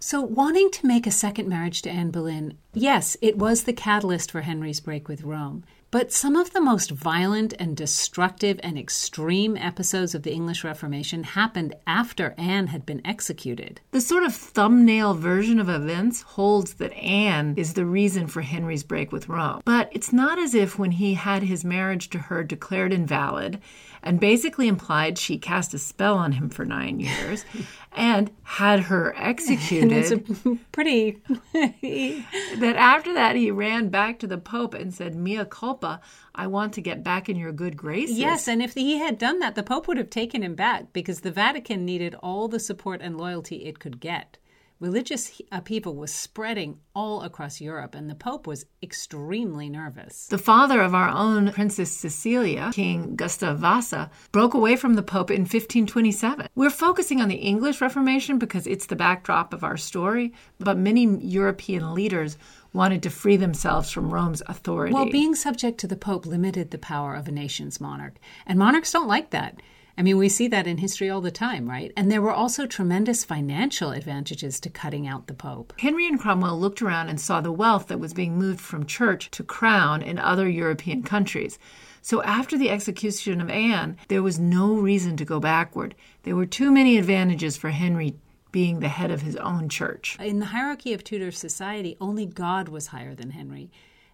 So, 0.00 0.20
wanting 0.20 0.70
to 0.72 0.86
make 0.86 1.06
a 1.06 1.10
second 1.10 1.48
marriage 1.48 1.82
to 1.82 1.90
Anne 1.90 2.10
Boleyn, 2.10 2.58
yes, 2.72 3.16
it 3.22 3.38
was 3.38 3.64
the 3.64 3.72
catalyst 3.72 4.30
for 4.30 4.42
Henry's 4.42 4.80
break 4.80 5.08
with 5.08 5.22
Rome. 5.22 5.64
But 5.94 6.10
some 6.10 6.34
of 6.34 6.52
the 6.52 6.60
most 6.60 6.90
violent 6.90 7.54
and 7.56 7.76
destructive 7.76 8.58
and 8.64 8.76
extreme 8.76 9.56
episodes 9.56 10.12
of 10.12 10.24
the 10.24 10.32
English 10.32 10.64
Reformation 10.64 11.22
happened 11.22 11.76
after 11.86 12.34
Anne 12.36 12.66
had 12.66 12.84
been 12.84 13.00
executed. 13.06 13.80
The 13.92 14.00
sort 14.00 14.24
of 14.24 14.34
thumbnail 14.34 15.14
version 15.14 15.60
of 15.60 15.68
events 15.68 16.22
holds 16.22 16.74
that 16.74 16.92
Anne 16.94 17.54
is 17.56 17.74
the 17.74 17.86
reason 17.86 18.26
for 18.26 18.42
Henry's 18.42 18.82
break 18.82 19.12
with 19.12 19.28
Rome. 19.28 19.62
But 19.64 19.88
it's 19.92 20.12
not 20.12 20.36
as 20.36 20.52
if 20.52 20.80
when 20.80 20.90
he 20.90 21.14
had 21.14 21.44
his 21.44 21.64
marriage 21.64 22.10
to 22.10 22.18
her 22.18 22.42
declared 22.42 22.92
invalid 22.92 23.60
and 24.04 24.20
basically 24.20 24.68
implied 24.68 25.18
she 25.18 25.38
cast 25.38 25.74
a 25.74 25.78
spell 25.78 26.16
on 26.16 26.32
him 26.32 26.50
for 26.50 26.64
nine 26.64 27.00
years 27.00 27.44
and 27.96 28.30
had 28.42 28.80
her 28.80 29.14
executed. 29.16 29.90
it's 29.90 30.10
a 30.10 30.18
pretty. 30.72 31.22
that 31.52 32.76
after 32.76 33.14
that, 33.14 33.34
he 33.34 33.50
ran 33.50 33.88
back 33.88 34.18
to 34.18 34.26
the 34.26 34.38
Pope 34.38 34.74
and 34.74 34.94
said, 34.94 35.16
Mea 35.16 35.44
culpa, 35.46 36.00
I 36.34 36.46
want 36.46 36.74
to 36.74 36.82
get 36.82 37.02
back 37.02 37.28
in 37.28 37.36
your 37.36 37.52
good 37.52 37.76
graces. 37.76 38.18
Yes, 38.18 38.46
and 38.46 38.62
if 38.62 38.74
he 38.74 38.98
had 38.98 39.18
done 39.18 39.38
that, 39.38 39.54
the 39.54 39.62
Pope 39.62 39.88
would 39.88 39.96
have 39.96 40.10
taken 40.10 40.42
him 40.42 40.54
back 40.54 40.92
because 40.92 41.20
the 41.20 41.32
Vatican 41.32 41.84
needed 41.84 42.14
all 42.16 42.46
the 42.46 42.60
support 42.60 43.00
and 43.00 43.16
loyalty 43.16 43.64
it 43.64 43.78
could 43.78 44.00
get 44.00 44.36
religious 44.80 45.40
upheaval 45.52 45.92
uh, 45.92 45.96
was 45.96 46.12
spreading 46.12 46.78
all 46.94 47.22
across 47.22 47.60
Europe, 47.60 47.94
and 47.94 48.08
the 48.08 48.14
Pope 48.14 48.46
was 48.46 48.66
extremely 48.82 49.68
nervous. 49.68 50.26
The 50.26 50.38
father 50.38 50.80
of 50.80 50.94
our 50.94 51.08
own 51.08 51.52
Princess 51.52 51.90
Cecilia, 51.90 52.70
King 52.72 53.16
Gustav 53.16 53.58
Vasa, 53.58 54.10
broke 54.32 54.54
away 54.54 54.76
from 54.76 54.94
the 54.94 55.02
Pope 55.02 55.30
in 55.30 55.42
1527. 55.42 56.48
We're 56.54 56.70
focusing 56.70 57.20
on 57.20 57.28
the 57.28 57.36
English 57.36 57.80
Reformation 57.80 58.38
because 58.38 58.66
it's 58.66 58.86
the 58.86 58.96
backdrop 58.96 59.54
of 59.54 59.64
our 59.64 59.76
story, 59.76 60.32
but 60.58 60.76
many 60.76 61.06
European 61.06 61.94
leaders 61.94 62.36
wanted 62.72 63.02
to 63.04 63.10
free 63.10 63.36
themselves 63.36 63.90
from 63.90 64.12
Rome's 64.12 64.42
authority. 64.46 64.92
Well, 64.92 65.08
being 65.08 65.34
subject 65.34 65.78
to 65.78 65.86
the 65.86 65.96
Pope 65.96 66.26
limited 66.26 66.70
the 66.70 66.78
power 66.78 67.14
of 67.14 67.28
a 67.28 67.32
nation's 67.32 67.80
monarch, 67.80 68.16
and 68.46 68.58
monarchs 68.58 68.92
don't 68.92 69.08
like 69.08 69.30
that. 69.30 69.60
I 69.96 70.02
mean, 70.02 70.18
we 70.18 70.28
see 70.28 70.48
that 70.48 70.66
in 70.66 70.78
history 70.78 71.08
all 71.08 71.20
the 71.20 71.30
time, 71.30 71.68
right? 71.68 71.92
And 71.96 72.10
there 72.10 72.22
were 72.22 72.32
also 72.32 72.66
tremendous 72.66 73.24
financial 73.24 73.90
advantages 73.90 74.58
to 74.60 74.70
cutting 74.70 75.06
out 75.06 75.28
the 75.28 75.34
Pope. 75.34 75.72
Henry 75.78 76.08
and 76.08 76.18
Cromwell 76.18 76.58
looked 76.58 76.82
around 76.82 77.08
and 77.08 77.20
saw 77.20 77.40
the 77.40 77.52
wealth 77.52 77.86
that 77.88 78.00
was 78.00 78.12
being 78.12 78.36
moved 78.36 78.60
from 78.60 78.86
church 78.86 79.30
to 79.32 79.44
crown 79.44 80.02
in 80.02 80.18
other 80.18 80.48
European 80.48 81.02
countries. 81.04 81.58
So 82.02 82.22
after 82.24 82.58
the 82.58 82.70
execution 82.70 83.40
of 83.40 83.48
Anne, 83.48 83.96
there 84.08 84.22
was 84.22 84.38
no 84.38 84.74
reason 84.74 85.16
to 85.16 85.24
go 85.24 85.38
backward. 85.40 85.94
There 86.24 86.36
were 86.36 86.44
too 86.44 86.72
many 86.72 86.98
advantages 86.98 87.56
for 87.56 87.70
Henry 87.70 88.16
being 88.50 88.80
the 88.80 88.88
head 88.88 89.10
of 89.10 89.22
his 89.22 89.36
own 89.36 89.68
church. 89.68 90.16
In 90.20 90.38
the 90.38 90.46
hierarchy 90.46 90.92
of 90.92 91.02
Tudor 91.02 91.32
society, 91.32 91.96
only 92.00 92.26
God 92.26 92.68
was 92.68 92.88
higher 92.88 93.14
than 93.14 93.30
Henry. 93.30 93.70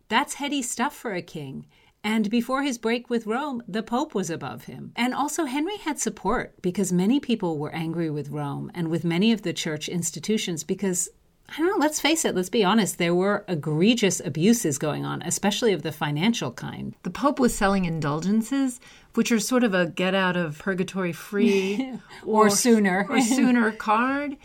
That's 0.09 0.35
heady 0.35 0.63
stuff 0.63 0.95
for 0.95 1.15
a 1.15 1.23
king. 1.23 1.67
And 2.03 2.31
before 2.31 2.63
his 2.63 2.79
break 2.79 3.11
with 3.11 3.27
Rome, 3.27 3.63
the 3.69 3.83
Pope 3.83 4.15
was 4.15 4.31
above 4.31 4.65
him. 4.65 4.93
And 4.97 5.15
also, 5.15 5.45
Henry 5.45 5.77
had 5.77 5.99
support 5.99 6.55
because 6.63 6.93
many 6.93 7.21
people 7.21 7.59
were 7.59 7.75
angry 7.75 8.09
with 8.09 8.31
Rome 8.31 8.71
and 8.75 8.89
with 8.89 9.05
many 9.05 9.33
of 9.33 9.43
the 9.43 9.53
church 9.53 9.87
institutions 9.89 10.65
because, 10.65 11.11
I 11.51 11.59
don't 11.59 11.67
know, 11.67 11.77
let's 11.77 12.01
face 12.01 12.25
it, 12.25 12.35
let's 12.35 12.49
be 12.49 12.65
honest, 12.65 12.97
there 12.97 13.15
were 13.15 13.45
egregious 13.49 14.19
abuses 14.21 14.79
going 14.79 15.05
on, 15.05 15.21
especially 15.23 15.75
of 15.75 15.83
the 15.83 15.93
financial 15.93 16.53
kind. 16.53 16.95
The 17.03 17.11
Pope 17.11 17.39
was 17.39 17.55
selling 17.55 17.85
indulgences, 17.85 18.81
which 19.13 19.31
are 19.31 19.41
sort 19.41 19.63
of 19.63 19.75
a 19.75 19.87
get 19.87 20.15
out 20.15 20.39
of 20.39 20.59
purgatory 20.59 21.13
free 21.13 21.93
or, 22.25 22.47
or 22.47 22.51
sooner 22.51 23.07
or 23.11 23.21
sooner 23.21 23.73
card. 23.73 24.39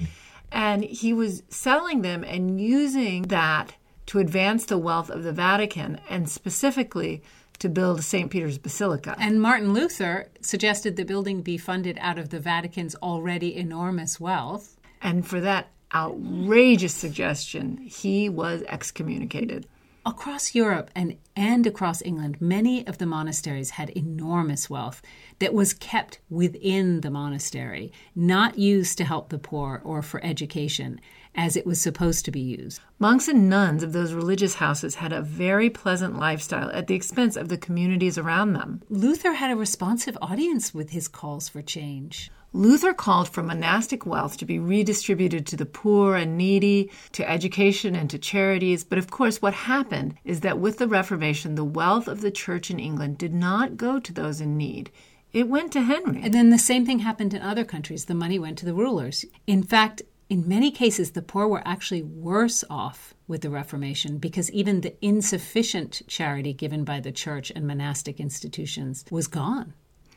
And 0.52 0.84
he 0.84 1.14
was 1.14 1.42
selling 1.48 2.02
them 2.02 2.26
and 2.26 2.60
using 2.60 3.24
that 3.24 3.76
to 4.08 4.20
advance 4.20 4.66
the 4.66 4.78
wealth 4.78 5.10
of 5.10 5.24
the 5.24 5.32
Vatican 5.32 6.00
and 6.10 6.30
specifically 6.30 7.24
to 7.60 7.70
build 7.70 8.04
St. 8.04 8.30
Peter's 8.30 8.58
Basilica. 8.58 9.16
And 9.20 9.42
Martin 9.42 9.74
Luther 9.74 10.30
suggested 10.42 10.96
the 10.96 11.06
building 11.06 11.42
be 11.42 11.58
funded 11.58 11.98
out 12.02 12.18
of 12.18 12.30
the 12.30 12.40
Vatican's 12.40 12.96
already 12.96 13.56
enormous 13.56 14.20
wealth. 14.20 14.78
And 15.02 15.26
for 15.26 15.40
that 15.42 15.70
outrageous 15.94 16.94
suggestion, 16.94 17.78
he 17.78 18.30
was 18.30 18.64
excommunicated. 18.68 19.68
Across 20.08 20.54
Europe 20.54 20.92
and, 20.94 21.18
and 21.36 21.66
across 21.66 22.04
England, 22.04 22.40
many 22.40 22.86
of 22.86 23.00
the 23.00 23.08
monasteries 23.08 23.72
had 23.72 23.90
enormous 23.90 24.70
wealth 24.70 25.02
that 25.40 25.52
was 25.52 25.74
kept 25.74 26.20
within 26.30 27.02
the 27.02 27.10
monastery, 27.10 27.92
not 28.16 28.60
used 28.60 29.00
to 29.00 29.04
help 29.04 29.30
the 29.30 29.40
poor 29.40 29.82
or 29.84 30.04
for 30.04 30.24
education 30.24 31.02
as 31.36 31.56
it 31.56 31.66
was 31.66 31.82
supposed 31.82 32.26
to 32.26 32.32
be 32.32 32.40
used. 32.40 32.80
Monks 32.98 33.28
and 33.28 33.50
nuns 33.50 33.84
of 33.84 33.94
those 33.94 34.14
religious 34.14 34.56
houses 34.56 34.96
had 34.96 35.12
a 35.12 35.22
very 35.22 35.70
pleasant 35.70 36.18
lifestyle 36.18 36.72
at 36.72 36.88
the 36.88 36.96
expense 36.96 37.36
of 37.36 37.50
the 37.50 37.58
communities 37.58 38.18
around 38.18 38.54
them. 38.54 38.82
Luther 38.90 39.34
had 39.34 39.52
a 39.52 39.56
responsive 39.56 40.18
audience 40.22 40.74
with 40.74 40.92
his 40.92 41.08
calls 41.08 41.50
for 41.50 41.62
change. 41.62 42.32
Luther 42.54 42.94
called 42.94 43.28
for 43.28 43.44
monastic 43.44 44.06
wealth 44.06 44.38
to 44.38 44.46
be 44.46 44.60
redistributed 44.60 45.46
to 45.46 45.58
the 45.58 45.66
poor 45.66 46.16
and 46.16 46.38
needy, 46.38 46.90
to 47.12 47.30
education 47.30 47.98
and 47.98 48.10
to 48.10 48.18
charities. 48.18 48.86
But 48.86 48.98
of 48.98 49.12
course, 49.12 49.42
what 49.42 49.54
happened 49.54 50.16
is 50.24 50.40
that 50.40 50.58
with 50.58 50.78
the 50.78 50.88
Reformation, 50.88 51.56
the 51.56 51.66
wealth 51.66 52.08
of 52.08 52.22
the 52.22 52.32
church 52.32 52.72
in 52.72 52.80
England 52.80 53.18
did 53.18 53.34
not 53.34 53.76
go 53.76 54.00
to 54.00 54.14
those 54.14 54.40
in 54.40 54.56
need. 54.56 54.90
It 55.34 55.50
went 55.50 55.74
to 55.74 55.82
Henry. 55.82 56.22
And 56.24 56.34
then 56.34 56.50
the 56.50 56.58
same 56.58 56.86
thing 56.86 57.00
happened 57.00 57.34
in 57.34 57.42
other 57.42 57.66
countries. 57.66 58.06
The 58.06 58.16
money 58.16 58.40
went 58.40 58.58
to 58.60 58.66
the 58.66 58.74
rulers. 58.74 59.26
In 59.46 59.62
fact, 59.62 60.02
in 60.30 60.48
many 60.48 60.72
cases, 60.72 61.12
the 61.12 61.22
poor 61.22 61.48
were 61.48 61.62
actually 61.66 62.02
worse 62.02 62.64
off 62.70 63.14
with 63.28 63.42
the 63.42 63.50
Reformation 63.50 64.18
because 64.18 64.52
even 64.52 64.82
the 64.82 64.96
insufficient 65.06 66.02
charity 66.08 66.54
given 66.54 66.84
by 66.84 67.00
the 67.00 67.12
church 67.12 67.52
and 67.56 67.68
monastic 67.68 68.20
institutions 68.20 69.06
was 69.12 69.28
gone. 69.28 69.74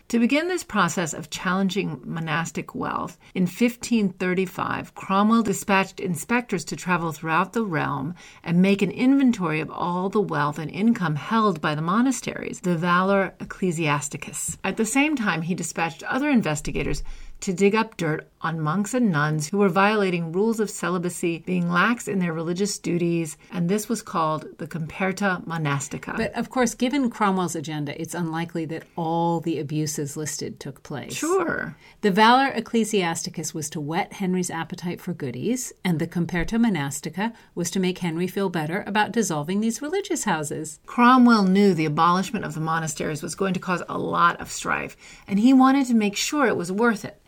To 0.08 0.18
begin 0.18 0.48
this 0.48 0.64
process 0.64 1.12
of 1.12 1.28
challenging 1.28 2.00
monastic 2.02 2.74
wealth, 2.74 3.18
in 3.34 3.42
1535, 3.42 4.94
Cromwell 4.94 5.42
dispatched 5.42 6.00
inspectors 6.00 6.64
to 6.64 6.76
travel 6.76 7.12
throughout 7.12 7.52
the 7.52 7.62
realm 7.62 8.14
and 8.42 8.62
make 8.62 8.80
an 8.80 8.90
inventory 8.90 9.60
of 9.60 9.70
all 9.70 10.08
the 10.08 10.18
wealth 10.18 10.58
and 10.58 10.70
income 10.70 11.16
held 11.16 11.60
by 11.60 11.74
the 11.74 11.82
monasteries, 11.82 12.60
the 12.60 12.74
Valor 12.74 13.34
Ecclesiasticus. 13.38 14.56
At 14.64 14.78
the 14.78 14.86
same 14.86 15.14
time, 15.14 15.42
he 15.42 15.54
dispatched 15.54 16.02
other 16.04 16.30
investigators 16.30 17.02
to 17.40 17.52
dig 17.52 17.74
up 17.74 17.96
dirt 17.96 18.28
on 18.40 18.60
monks 18.60 18.94
and 18.94 19.10
nuns 19.10 19.48
who 19.48 19.58
were 19.58 19.68
violating 19.68 20.32
rules 20.32 20.60
of 20.60 20.70
celibacy, 20.70 21.38
being 21.38 21.70
lax 21.70 22.06
in 22.06 22.18
their 22.18 22.32
religious 22.32 22.78
duties, 22.78 23.36
and 23.52 23.68
this 23.68 23.88
was 23.88 24.02
called 24.02 24.46
the 24.58 24.66
Comperta 24.66 25.44
Monastica. 25.44 26.16
But 26.16 26.34
of 26.34 26.50
course, 26.50 26.74
given 26.74 27.10
Cromwell's 27.10 27.56
agenda, 27.56 28.00
it's 28.00 28.14
unlikely 28.14 28.64
that 28.66 28.84
all 28.96 29.40
the 29.40 29.58
abuses 29.58 30.16
listed 30.16 30.60
took 30.60 30.82
place. 30.82 31.14
Sure. 31.14 31.76
The 32.00 32.10
Valor 32.10 32.48
Ecclesiasticus 32.54 33.54
was 33.54 33.68
to 33.70 33.80
whet 33.80 34.14
Henry's 34.14 34.50
appetite 34.50 35.00
for 35.00 35.12
goodies, 35.12 35.72
and 35.84 35.98
the 35.98 36.06
Comperta 36.06 36.58
Monastica 36.58 37.32
was 37.54 37.70
to 37.72 37.80
make 37.80 37.98
Henry 37.98 38.28
feel 38.28 38.48
better 38.48 38.84
about 38.86 39.12
dissolving 39.12 39.60
these 39.60 39.82
religious 39.82 40.24
houses. 40.24 40.78
Cromwell 40.86 41.44
knew 41.44 41.74
the 41.74 41.84
abolishment 41.84 42.44
of 42.44 42.54
the 42.54 42.60
monasteries 42.60 43.22
was 43.22 43.34
going 43.34 43.54
to 43.54 43.60
cause 43.60 43.82
a 43.88 43.98
lot 43.98 44.40
of 44.40 44.50
strife, 44.50 44.96
and 45.26 45.40
he 45.40 45.52
wanted 45.52 45.86
to 45.86 45.94
make 45.94 46.16
sure 46.16 46.46
it 46.46 46.56
was 46.56 46.70
worth 46.70 47.04
it 47.04 47.20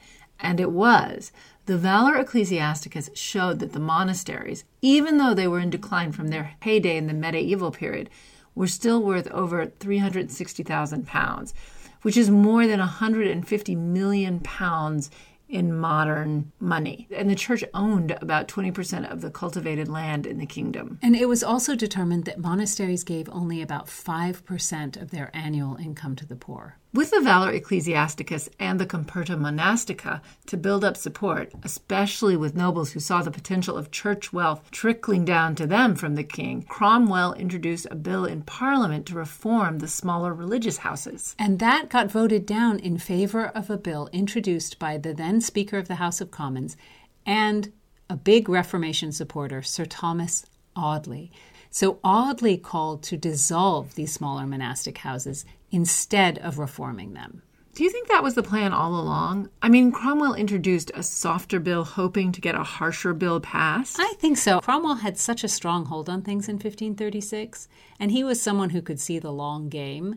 and 0.43 0.61
it 0.61 0.71
was. 0.71 1.33
The 1.67 1.79
Valor 1.79 2.17
Ecclesiasticus 2.17 3.11
showed 3.15 3.59
that 3.61 3.73
the 3.73 3.79
monasteries, 3.79 4.65
even 4.83 5.19
though 5.19 5.35
they 5.35 5.47
were 5.47 5.61
in 5.61 5.71
decline 5.71 6.13
from 6.13 6.29
their 6.29 6.55
heyday 6.63 6.97
in 6.97 7.07
the 7.07 7.15
medieval 7.15 7.71
period, 7.71 8.11
were 8.55 8.67
still 8.67 9.03
worth 9.03 9.29
over 9.29 9.67
360,000 9.67 11.07
pounds, 11.07 11.55
which 12.03 12.17
is 12.17 12.31
more 12.31 12.67
than 12.67 12.81
150 12.81 13.77
million 13.77 14.41
pounds 14.41 15.11
in 15.51 15.77
modern 15.77 16.53
money. 16.61 17.09
And 17.11 17.29
the 17.29 17.35
church 17.35 17.65
owned 17.75 18.13
about 18.21 18.49
20% 18.49 19.11
of 19.11 19.21
the 19.21 19.31
cultivated 19.31 19.89
land 19.89 20.27
in 20.27 20.39
the 20.39 20.47
kingdom. 20.47 20.99
And 21.03 21.17
it 21.17 21.29
was 21.29 21.43
also 21.43 21.75
determined 21.75 22.25
that 22.25 22.39
monasteries 22.39 23.05
gave 23.05 23.29
only 23.31 23.61
about 23.61 23.87
5% 23.87 25.01
of 25.01 25.11
their 25.11 25.31
annual 25.35 25.77
income 25.77 26.17
to 26.17 26.27
the 26.27 26.37
poor. 26.37 26.77
With 26.93 27.13
the 27.13 27.21
Valor 27.21 27.53
Ecclesiasticus 27.53 28.49
and 28.59 28.81
the 28.81 28.87
Comperta 28.87 29.37
Monastica 29.37 30.21
to 30.47 30.57
build 30.57 30.85
up 30.85 30.97
support, 30.97 31.53
especially 31.63 32.37
with 32.37 32.57
nobles 32.57 32.91
who 32.91 32.99
saw 32.99 33.23
the 33.23 33.31
potential 33.31 33.77
of 33.77 33.93
church 33.93 34.33
wealth 34.33 34.69
trickling 34.73 35.25
down 35.25 35.55
to 35.55 35.69
them 35.69 35.95
from 35.95 36.17
the 36.17 36.25
king, 36.25 36.63
Cromwell 36.63 37.35
introduced 37.35 37.87
a 37.93 37.95
bill 37.95 38.25
in 38.25 38.43
Parliament 38.43 39.07
to 39.07 39.15
reform 39.15 39.79
the 39.79 39.87
smaller 39.87 40.35
religious 40.35 40.79
houses. 40.79 41.37
And 41.39 41.61
that 41.61 41.91
got 41.91 42.11
voted 42.11 42.45
down 42.45 42.81
in 42.81 42.99
favor 42.99 43.47
of 43.47 43.71
a 43.71 43.79
bill 43.79 44.09
introduced 44.13 44.81
by 44.81 44.99
the 44.99 45.15
then 45.15 45.41
Speaker 45.41 45.79
of 45.79 45.87
the 45.87 45.95
House 45.95 46.21
of 46.21 46.33
Commons 46.33 46.77
and 47.25 47.73
a 48.09 48.17
big 48.17 48.49
Reformation 48.49 49.13
supporter, 49.13 49.63
Sir 49.63 49.85
Thomas 49.85 50.45
Audley. 50.75 51.31
So 51.71 52.01
Audley 52.03 52.57
called 52.57 53.03
to 53.05 53.17
dissolve 53.17 53.95
these 53.95 54.13
smaller 54.13 54.47
monastic 54.47 54.99
houses 54.99 55.45
instead 55.71 56.39
of 56.39 56.59
reforming 56.59 57.15
them. 57.15 57.43
Do 57.75 57.85
you 57.85 57.91
think 57.91 58.09
that 58.09 58.25
was 58.25 58.35
the 58.35 58.43
plan 58.43 58.73
all 58.73 58.99
along? 58.99 59.49
I 59.63 59.69
mean, 59.69 59.93
Cromwell 59.93 60.35
introduced 60.35 60.91
a 60.95 61.05
softer 61.05 61.61
bill 61.61 61.85
hoping 61.85 62.33
to 62.33 62.41
get 62.41 62.57
a 62.57 62.65
harsher 62.65 63.15
bill 63.15 63.41
passed. 63.41 63.97
I 64.01 64.15
think 64.19 64.37
so. 64.39 64.61
Cromwell 64.61 64.97
had 64.97 65.17
such 65.17 65.45
a 65.45 65.49
strong 65.49 65.85
hold 65.85 66.11
on 66.11 66.23
things 66.23 66.49
in 66.49 66.57
1536, 66.57 67.69
and 68.01 68.11
he 68.11 68.25
was 68.25 68.43
someone 68.43 68.71
who 68.71 68.83
could 68.83 68.99
see 68.99 69.21
the 69.21 69.33
long 69.33 69.69
game. 69.69 70.17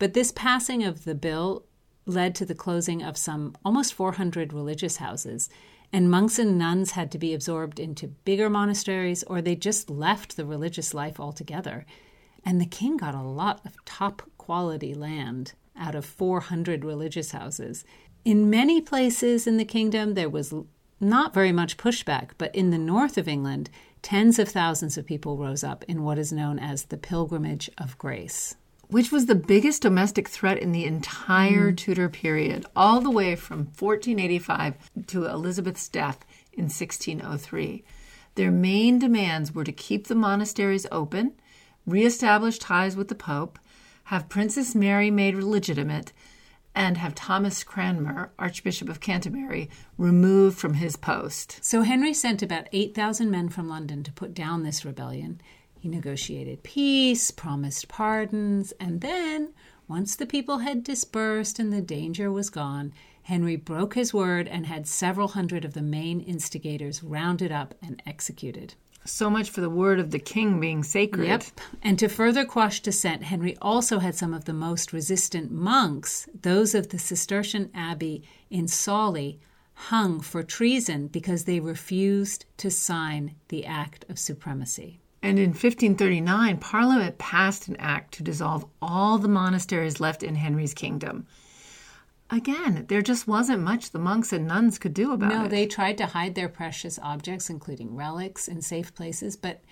But 0.00 0.14
this 0.14 0.32
passing 0.32 0.82
of 0.82 1.04
the 1.04 1.14
bill 1.14 1.64
led 2.06 2.34
to 2.34 2.44
the 2.44 2.54
closing 2.54 3.02
of 3.02 3.16
some 3.16 3.54
almost 3.64 3.94
400 3.94 4.52
religious 4.52 4.96
houses, 4.96 5.48
and 5.92 6.10
monks 6.10 6.38
and 6.38 6.56
nuns 6.56 6.92
had 6.92 7.10
to 7.12 7.18
be 7.18 7.34
absorbed 7.34 7.80
into 7.80 8.08
bigger 8.08 8.48
monasteries 8.48 9.22
or 9.24 9.42
they 9.42 9.56
just 9.56 9.90
left 9.90 10.36
the 10.36 10.44
religious 10.46 10.94
life 10.94 11.18
altogether. 11.18 11.84
And 12.44 12.60
the 12.60 12.66
king 12.66 12.96
got 12.96 13.14
a 13.14 13.22
lot 13.22 13.60
of 13.64 13.84
top 13.84 14.22
quality 14.38 14.94
land 14.94 15.52
out 15.76 15.94
of 15.94 16.04
400 16.04 16.84
religious 16.84 17.32
houses. 17.32 17.84
In 18.24 18.50
many 18.50 18.80
places 18.80 19.46
in 19.46 19.56
the 19.56 19.64
kingdom, 19.64 20.14
there 20.14 20.28
was 20.28 20.54
not 21.00 21.34
very 21.34 21.52
much 21.52 21.76
pushback, 21.76 22.30
but 22.38 22.54
in 22.54 22.70
the 22.70 22.78
north 22.78 23.16
of 23.16 23.26
England, 23.26 23.70
tens 24.02 24.38
of 24.38 24.48
thousands 24.48 24.96
of 24.96 25.06
people 25.06 25.36
rose 25.36 25.64
up 25.64 25.84
in 25.88 26.02
what 26.02 26.18
is 26.18 26.32
known 26.32 26.58
as 26.58 26.84
the 26.84 26.96
Pilgrimage 26.98 27.70
of 27.78 27.96
Grace. 27.98 28.56
Which 28.90 29.12
was 29.12 29.26
the 29.26 29.36
biggest 29.36 29.82
domestic 29.82 30.28
threat 30.28 30.58
in 30.58 30.72
the 30.72 30.84
entire 30.84 31.70
mm. 31.70 31.76
Tudor 31.76 32.08
period, 32.08 32.66
all 32.74 33.00
the 33.00 33.10
way 33.10 33.36
from 33.36 33.68
1485 33.78 34.74
to 35.06 35.26
Elizabeth's 35.26 35.88
death 35.88 36.24
in 36.52 36.64
1603. 36.64 37.84
Their 38.34 38.50
main 38.50 38.98
demands 38.98 39.54
were 39.54 39.64
to 39.64 39.72
keep 39.72 40.08
the 40.08 40.14
monasteries 40.16 40.86
open, 40.90 41.34
reestablish 41.86 42.58
ties 42.58 42.96
with 42.96 43.06
the 43.08 43.14
Pope, 43.14 43.60
have 44.04 44.28
Princess 44.28 44.74
Mary 44.74 45.10
made 45.10 45.36
legitimate, 45.36 46.12
and 46.74 46.96
have 46.96 47.14
Thomas 47.14 47.62
Cranmer, 47.62 48.32
Archbishop 48.38 48.88
of 48.88 49.00
Canterbury, 49.00 49.70
removed 49.98 50.58
from 50.58 50.74
his 50.74 50.96
post. 50.96 51.58
So 51.62 51.82
Henry 51.82 52.12
sent 52.12 52.42
about 52.42 52.68
8,000 52.72 53.30
men 53.30 53.48
from 53.48 53.68
London 53.68 54.02
to 54.02 54.12
put 54.12 54.34
down 54.34 54.62
this 54.62 54.84
rebellion. 54.84 55.40
He 55.80 55.88
negotiated 55.88 56.62
peace, 56.62 57.30
promised 57.30 57.88
pardons, 57.88 58.72
and 58.78 59.00
then 59.00 59.54
Once 59.90 60.14
the 60.14 60.24
people 60.24 60.58
had 60.58 60.84
dispersed 60.84 61.58
and 61.58 61.72
the 61.72 61.80
danger 61.80 62.30
was 62.30 62.48
gone, 62.48 62.92
Henry 63.22 63.56
broke 63.56 63.94
his 63.94 64.14
word 64.14 64.46
and 64.46 64.64
had 64.66 64.86
several 64.86 65.26
hundred 65.26 65.64
of 65.64 65.74
the 65.74 65.82
main 65.82 66.20
instigators 66.20 67.02
rounded 67.02 67.50
up 67.50 67.74
and 67.82 68.00
executed. 68.06 68.72
So 69.04 69.28
much 69.28 69.50
for 69.50 69.60
the 69.60 69.68
word 69.68 69.98
of 69.98 70.12
the 70.12 70.20
king 70.20 70.60
being 70.60 70.84
sacred. 70.84 71.26
Yep. 71.26 71.42
And 71.82 71.98
to 71.98 72.08
further 72.08 72.44
quash 72.44 72.78
dissent, 72.78 73.24
Henry 73.24 73.56
also 73.60 73.98
had 73.98 74.14
some 74.14 74.32
of 74.32 74.44
the 74.44 74.52
most 74.52 74.92
resistant 74.92 75.50
monks, 75.50 76.28
those 76.40 76.72
of 76.72 76.90
the 76.90 76.98
Cistercian 77.00 77.68
abbey 77.74 78.22
in 78.48 78.68
Sawley, 78.68 79.40
hung 79.74 80.20
for 80.20 80.44
treason 80.44 81.08
because 81.08 81.46
they 81.46 81.58
refused 81.58 82.44
to 82.58 82.70
sign 82.70 83.34
the 83.48 83.66
Act 83.66 84.04
of 84.08 84.20
Supremacy. 84.20 84.99
And 85.22 85.38
in 85.38 85.50
1539, 85.50 86.58
Parliament 86.58 87.18
passed 87.18 87.68
an 87.68 87.76
act 87.78 88.14
to 88.14 88.22
dissolve 88.22 88.64
all 88.80 89.18
the 89.18 89.28
monasteries 89.28 90.00
left 90.00 90.22
in 90.22 90.34
Henry's 90.36 90.72
kingdom. 90.72 91.26
Again, 92.30 92.86
there 92.88 93.02
just 93.02 93.26
wasn't 93.26 93.62
much 93.62 93.90
the 93.90 93.98
monks 93.98 94.32
and 94.32 94.46
nuns 94.46 94.78
could 94.78 94.94
do 94.94 95.12
about 95.12 95.30
no, 95.30 95.40
it. 95.40 95.42
No, 95.42 95.48
they 95.48 95.66
tried 95.66 95.98
to 95.98 96.06
hide 96.06 96.36
their 96.36 96.48
precious 96.48 96.98
objects, 97.02 97.50
including 97.50 97.96
relics, 97.96 98.46
in 98.46 98.62
safe 98.62 98.94
places, 98.94 99.36
but 99.36 99.62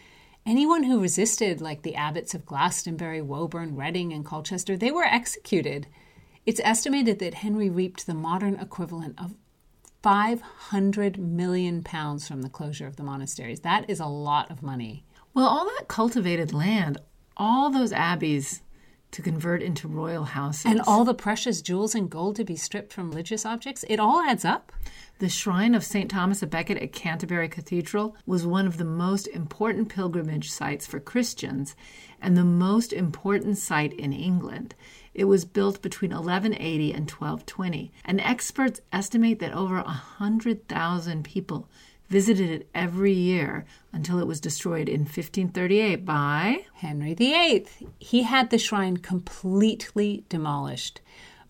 anyone 0.44 0.82
who 0.82 1.01
resisted, 1.01 1.61
like 1.61 1.82
the 1.82 1.94
abbots 1.94 2.34
of 2.34 2.44
Glastonbury, 2.44 3.22
Woburn, 3.22 3.76
Reading, 3.76 4.12
and 4.12 4.24
Colchester, 4.24 4.76
they 4.76 4.90
were 4.90 5.05
executed. 5.05 5.86
It's 6.44 6.61
estimated 6.64 7.20
that 7.20 7.34
Henry 7.34 7.70
reaped 7.70 8.07
the 8.07 8.14
modern 8.14 8.59
equivalent 8.59 9.14
of 9.18 9.36
500 10.03 11.18
million 11.18 11.82
pounds 11.82 12.26
from 12.26 12.42
the 12.42 12.49
closure 12.49 12.86
of 12.86 12.96
the 12.96 13.03
monasteries. 13.03 13.61
That 13.61 13.88
is 13.88 14.01
a 14.01 14.07
lot 14.07 14.51
of 14.51 14.62
money. 14.62 15.05
Well, 15.39 15.47
all 15.47 15.66
that 15.66 15.86
cultivated 15.86 16.53
land, 16.53 16.99
all 17.36 17.70
those 17.70 17.93
abbeys, 17.93 18.61
to 19.12 19.22
convert 19.22 19.62
into 19.62 19.86
royal 19.86 20.24
houses. 20.24 20.66
And 20.66 20.80
all 20.80 21.05
the 21.05 21.14
precious 21.14 21.62
jewels 21.62 21.95
and 21.95 22.11
gold 22.11 22.34
to 22.36 22.45
be 22.45 22.57
stripped 22.57 22.93
from 22.93 23.11
religious 23.11 23.47
objects, 23.47 23.84
it 23.89 24.01
all 24.01 24.20
adds 24.22 24.45
up. 24.45 24.72
The 25.20 25.28
shrine 25.28 25.76
of 25.76 25.84
St. 25.84 26.11
Thomas 26.11 26.43
of 26.43 26.51
Becket 26.51 26.78
at 26.78 26.93
Canterbury 26.93 27.49
Cathedral 27.49 28.16
was 28.26 28.45
one 28.45 28.66
of 28.66 28.78
the 28.78 28.84
most 28.84 29.28
important 29.28 29.89
pilgrimage 29.89 30.51
sites 30.51 30.89
for 30.89 30.99
Christians 30.99 31.76
and 32.20 32.36
the 32.36 32.43
most 32.43 32.93
important 32.93 33.59
site 33.59 33.93
in 33.93 34.12
England. 34.12 34.74
It 35.14 35.26
was 35.26 35.45
built 35.45 35.82
between 35.82 36.11
1180 36.11 36.93
and 36.93 37.09
1220, 37.09 37.93
and 38.05 38.20
experts 38.20 38.80
estimate 38.93 39.39
that 39.39 39.53
over 39.53 39.76
a 39.76 39.84
100,000 39.84 41.22
people 41.22 41.68
visited 42.09 42.50
it 42.50 42.68
every 42.74 43.12
year 43.12 43.64
until 43.92 44.18
it 44.18 44.26
was 44.26 44.40
destroyed 44.40 44.88
in 44.88 45.00
1538 45.00 46.04
by 46.04 46.64
Henry 46.74 47.14
VIII. 47.14 47.66
He 47.98 48.22
had 48.22 48.50
the 48.50 48.59
shrine 48.59 48.96
completely 48.96 50.24
demolished. 50.28 51.00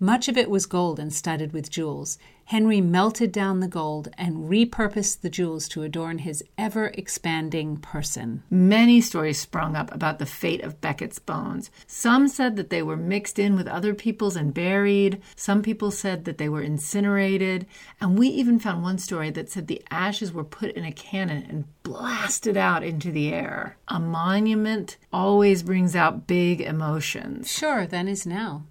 Much 0.01 0.29
of 0.29 0.37
it 0.37 0.51
was 0.51 0.67
gold 0.67 0.99
and 0.99 1.13
studded 1.13 1.53
with 1.53 1.71
jewels. 1.71 2.19
Henry 2.49 2.81
melted 2.81 3.31
down 3.31 3.61
the 3.61 3.69
gold 3.69 4.09
and 4.17 4.49
repurposed 4.49 5.21
the 5.21 5.29
jewels 5.29 5.69
to 5.69 5.83
adorn 5.83 6.17
his 6.17 6.43
ever 6.57 6.87
expanding 6.95 7.77
person. 7.77 8.43
Many 8.49 9.03
stories 9.03 9.39
sprung 9.39 9.77
up 9.77 9.95
about 9.95 10.19
the 10.19 10.25
fate 10.25 10.63
of 10.63 10.81
Becket's 10.81 11.19
bones. 11.19 11.71
Some 11.87 12.27
said 12.27 12.57
that 12.57 12.71
they 12.71 12.83
were 12.83 12.97
mixed 12.97 13.39
in 13.39 13.55
with 13.55 13.69
other 13.69 13.93
people's 13.93 14.35
and 14.35 14.55
buried. 14.55 15.21
Some 15.37 15.61
people 15.61 15.91
said 15.91 16.25
that 16.25 16.39
they 16.39 16.49
were 16.49 16.63
incinerated. 16.63 17.67
And 18.01 18.19
we 18.19 18.29
even 18.29 18.59
found 18.59 18.83
one 18.83 18.97
story 18.97 19.29
that 19.29 19.51
said 19.51 19.67
the 19.67 19.85
ashes 19.91 20.33
were 20.33 20.43
put 20.43 20.71
in 20.71 20.87
a 20.87 20.93
cannon 20.93 21.45
and 21.51 21.67
blasted 21.83 22.57
out 22.57 22.83
into 22.83 23.13
the 23.13 23.31
air. 23.31 23.77
A 23.89 24.01
monument 24.01 24.97
always 25.13 25.63
brings 25.63 25.95
out 25.95 26.27
big 26.27 26.63
emotions. 26.63 27.53
Sure, 27.53 27.87
then 27.87 28.09
is 28.09 28.25
now. 28.25 28.65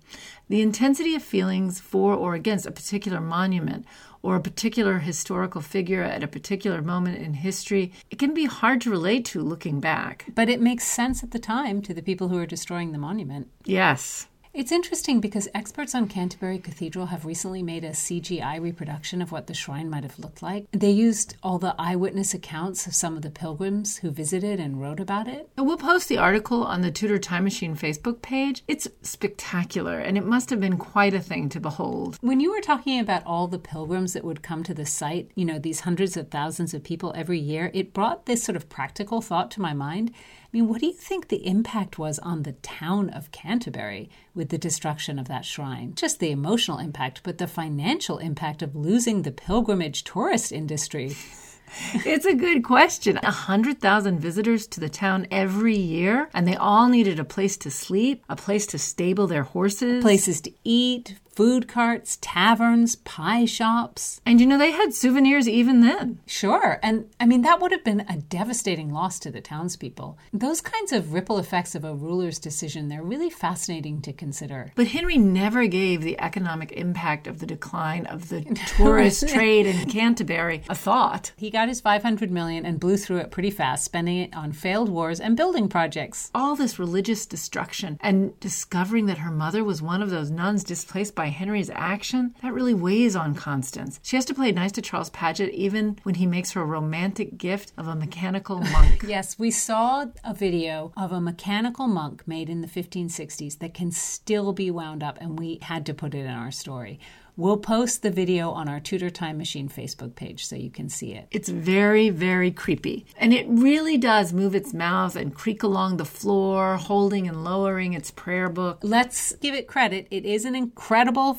The 0.49 0.61
intensity 0.61 1.13
of 1.13 1.23
feelings 1.23 1.81
for 1.81 2.13
or 2.13 2.33
against 2.33 2.65
a 2.65 2.71
particular 2.71 3.19
monument 3.19 3.85
or 4.21 4.37
a 4.37 4.41
particular 4.41 4.99
historical 4.99 5.61
figure 5.61 6.03
at 6.03 6.23
a 6.23 6.27
particular 6.27 6.81
moment 6.81 7.17
in 7.17 7.33
history, 7.33 7.91
it 8.09 8.17
can 8.17 8.33
be 8.33 8.45
hard 8.45 8.79
to 8.81 8.89
relate 8.89 9.25
to 9.25 9.41
looking 9.41 9.79
back. 9.81 10.25
But 10.33 10.47
it 10.47 10.61
makes 10.61 10.85
sense 10.85 11.21
at 11.21 11.31
the 11.31 11.39
time 11.39 11.81
to 11.81 11.93
the 11.93 12.01
people 12.01 12.29
who 12.29 12.37
are 12.37 12.45
destroying 12.45 12.93
the 12.93 12.97
monument. 12.97 13.49
Yes. 13.65 14.27
It's 14.57 14.71
interesting 14.71 15.19
because 15.19 15.47
experts 15.53 15.93
on 15.93 16.07
Canterbury 16.07 16.57
Cathedral 16.57 17.05
have 17.05 17.25
recently 17.25 17.61
made 17.61 17.83
a 17.83 17.91
CGI 17.91 18.59
reproduction 18.59 19.21
of 19.21 19.31
what 19.31 19.45
the 19.45 19.53
shrine 19.53 19.87
might 19.87 20.01
have 20.01 20.17
looked 20.17 20.41
like. 20.41 20.65
They 20.71 20.89
used 20.89 21.35
all 21.43 21.59
the 21.59 21.75
eyewitness 21.77 22.33
accounts 22.33 22.87
of 22.87 22.95
some 22.95 23.15
of 23.15 23.21
the 23.21 23.29
pilgrims 23.29 23.97
who 23.97 24.09
visited 24.09 24.59
and 24.59 24.81
wrote 24.81 24.99
about 24.99 25.27
it. 25.27 25.47
We'll 25.59 25.77
post 25.77 26.09
the 26.09 26.17
article 26.17 26.63
on 26.63 26.81
the 26.81 26.89
Tudor 26.89 27.19
Time 27.19 27.43
Machine 27.43 27.75
Facebook 27.75 28.23
page. 28.23 28.63
It's 28.67 28.87
spectacular 29.03 29.99
and 29.99 30.17
it 30.17 30.25
must 30.25 30.49
have 30.49 30.59
been 30.59 30.79
quite 30.79 31.13
a 31.13 31.21
thing 31.21 31.49
to 31.49 31.59
behold. 31.59 32.17
When 32.21 32.39
you 32.39 32.51
were 32.51 32.59
talking 32.59 32.99
about 32.99 33.27
all 33.27 33.45
the 33.45 33.59
pilgrims 33.59 34.13
that 34.13 34.23
would 34.23 34.41
come 34.41 34.63
to 34.63 34.73
the 34.73 34.87
site, 34.87 35.29
you 35.35 35.45
know, 35.45 35.59
these 35.59 35.81
hundreds 35.81 36.17
of 36.17 36.31
thousands 36.31 36.73
of 36.73 36.83
people 36.83 37.13
every 37.15 37.37
year, 37.37 37.69
it 37.75 37.93
brought 37.93 38.25
this 38.25 38.43
sort 38.43 38.55
of 38.55 38.69
practical 38.69 39.21
thought 39.21 39.51
to 39.51 39.61
my 39.61 39.73
mind. 39.73 40.11
I 40.47 40.49
mean, 40.53 40.69
what 40.69 40.79
do 40.79 40.87
you 40.87 40.93
think 40.93 41.27
the 41.27 41.45
impact 41.45 41.99
was 41.99 42.19
on 42.19 42.43
the 42.43 42.53
town 42.53 43.09
of 43.09 43.33
Canterbury 43.33 44.09
with 44.33 44.47
the 44.47 44.57
destruction 44.57 45.19
of 45.19 45.27
that 45.27 45.43
shrine? 45.43 45.93
Just 45.93 46.21
the 46.21 46.31
emotional 46.31 46.77
impact, 46.77 47.19
but 47.23 47.37
the 47.37 47.47
financial 47.47 48.17
impact 48.17 48.61
of 48.61 48.73
losing 48.73 49.23
the 49.23 49.31
pilgrimage 49.31 50.05
tourist 50.05 50.53
industry. 50.53 51.17
it's 51.93 52.25
a 52.25 52.33
good 52.33 52.63
question. 52.63 53.19
A 53.23 53.31
hundred 53.31 53.81
thousand 53.81 54.21
visitors 54.21 54.67
to 54.67 54.79
the 54.79 54.87
town 54.87 55.27
every 55.31 55.75
year, 55.75 56.29
and 56.33 56.47
they 56.47 56.55
all 56.55 56.87
needed 56.87 57.19
a 57.19 57.25
place 57.25 57.57
to 57.57 57.69
sleep, 57.69 58.23
a 58.29 58.37
place 58.37 58.65
to 58.67 58.79
stable 58.79 59.27
their 59.27 59.43
horses, 59.43 60.01
places 60.01 60.39
to 60.41 60.53
eat, 60.63 61.17
food 61.37 61.67
carts, 61.67 62.17
taverns, 62.19 62.95
pie 62.95 63.45
shops. 63.45 64.19
And 64.25 64.41
you 64.41 64.47
know, 64.47 64.57
they 64.57 64.71
had 64.71 64.91
souvenirs 64.91 65.47
even 65.47 65.81
then. 65.81 66.19
Sure. 66.25 66.79
And 66.81 67.11
I 67.19 67.27
mean, 67.27 67.43
that 67.43 67.61
would 67.61 67.71
have 67.71 67.83
been 67.83 67.99
a 68.09 68.17
devastating 68.17 68.91
loss 68.91 69.19
to 69.19 69.29
the 69.29 69.39
townspeople. 69.39 70.17
Those 70.33 70.61
kinds 70.61 70.91
of 70.91 71.13
ripple 71.13 71.37
effects 71.37 71.75
of 71.75 71.83
a 71.83 71.93
ruler's 71.93 72.39
decision, 72.39 72.89
they're 72.89 73.03
really 73.03 73.29
fascinating 73.29 74.01
to 74.01 74.13
consider. 74.13 74.71
But 74.73 74.87
Henry 74.87 75.19
never 75.19 75.67
gave 75.67 76.01
the 76.01 76.19
economic 76.19 76.71
impact 76.71 77.27
of 77.27 77.37
the 77.37 77.45
decline 77.45 78.07
of 78.07 78.29
the 78.29 78.41
tourist 78.75 79.29
trade 79.35 79.67
in 79.67 79.87
Canterbury 79.91 80.63
a 80.67 80.73
thought. 80.73 81.33
He 81.37 81.51
got 81.51 81.67
his 81.67 81.81
500 81.81 82.31
million 82.31 82.65
and 82.65 82.79
blew 82.79 82.97
through 82.97 83.17
it 83.17 83.29
pretty 83.29 83.51
fast, 83.51 83.85
spending 83.85 84.17
it 84.17 84.35
on 84.35 84.53
failed 84.53 84.89
wars 84.89 85.19
and 85.19 85.37
building 85.37 85.69
projects. 85.69 86.31
All 86.33 86.55
this 86.55 86.79
religious 86.79 87.27
destruction 87.27 87.99
and 88.01 88.39
discovering 88.39 89.05
that 89.05 89.19
her 89.19 89.29
mother 89.29 89.63
was 89.63 89.83
one 89.83 90.01
of 90.01 90.09
those 90.09 90.31
nuns 90.31 90.63
displaced 90.63 91.13
by 91.13 91.26
by 91.27 91.31
Henry's 91.31 91.69
action, 91.71 92.33
that 92.41 92.53
really 92.53 92.73
weighs 92.73 93.13
on 93.13 93.35
Constance. 93.35 93.99
She 94.01 94.15
has 94.15 94.23
to 94.25 94.33
play 94.33 94.53
nice 94.53 94.71
to 94.71 94.81
Charles 94.81 95.09
Paget 95.09 95.49
even 95.53 95.99
when 96.03 96.15
he 96.15 96.25
makes 96.25 96.51
her 96.51 96.61
a 96.61 96.65
romantic 96.65 97.37
gift 97.37 97.73
of 97.77 97.85
a 97.85 97.95
mechanical 97.95 98.59
monk. 98.71 99.03
yes, 99.05 99.37
we 99.37 99.51
saw 99.51 100.05
a 100.23 100.33
video 100.33 100.93
of 100.95 101.11
a 101.11 101.19
mechanical 101.19 101.87
monk 101.87 102.25
made 102.25 102.49
in 102.49 102.61
the 102.61 102.67
1560s 102.67 103.59
that 103.59 103.73
can 103.73 103.91
still 103.91 104.53
be 104.53 104.71
wound 104.71 105.03
up, 105.03 105.17
and 105.19 105.37
we 105.37 105.59
had 105.63 105.85
to 105.87 105.93
put 105.93 106.15
it 106.15 106.19
in 106.19 106.27
our 106.27 106.49
story. 106.51 106.97
We'll 107.37 107.57
post 107.57 108.01
the 108.01 108.09
video 108.09 108.49
on 108.49 108.67
our 108.67 108.79
Tudor 108.79 109.11
Time 109.11 109.37
Machine 109.37 109.69
Facebook 109.69 110.15
page 110.15 110.47
so 110.47 110.55
you 110.55 110.71
can 110.71 110.89
see 110.89 111.13
it. 111.13 111.27
It's 111.29 111.49
very, 111.49 112.09
very 112.09 112.49
creepy. 112.49 113.05
And 113.15 113.31
it 113.31 113.45
really 113.47 113.95
does 113.95 114.33
move 114.33 114.55
its 114.55 114.73
mouth 114.73 115.15
and 115.15 115.35
creak 115.35 115.61
along 115.61 115.97
the 115.97 116.05
floor, 116.05 116.77
holding 116.77 117.27
and 117.27 117.43
lowering 117.43 117.93
its 117.93 118.09
prayer 118.09 118.49
book. 118.49 118.79
Let's 118.81 119.33
give 119.35 119.53
it 119.53 119.67
credit. 119.67 120.07
It 120.09 120.25
is 120.25 120.45
an 120.45 120.55
incredible 120.55 121.35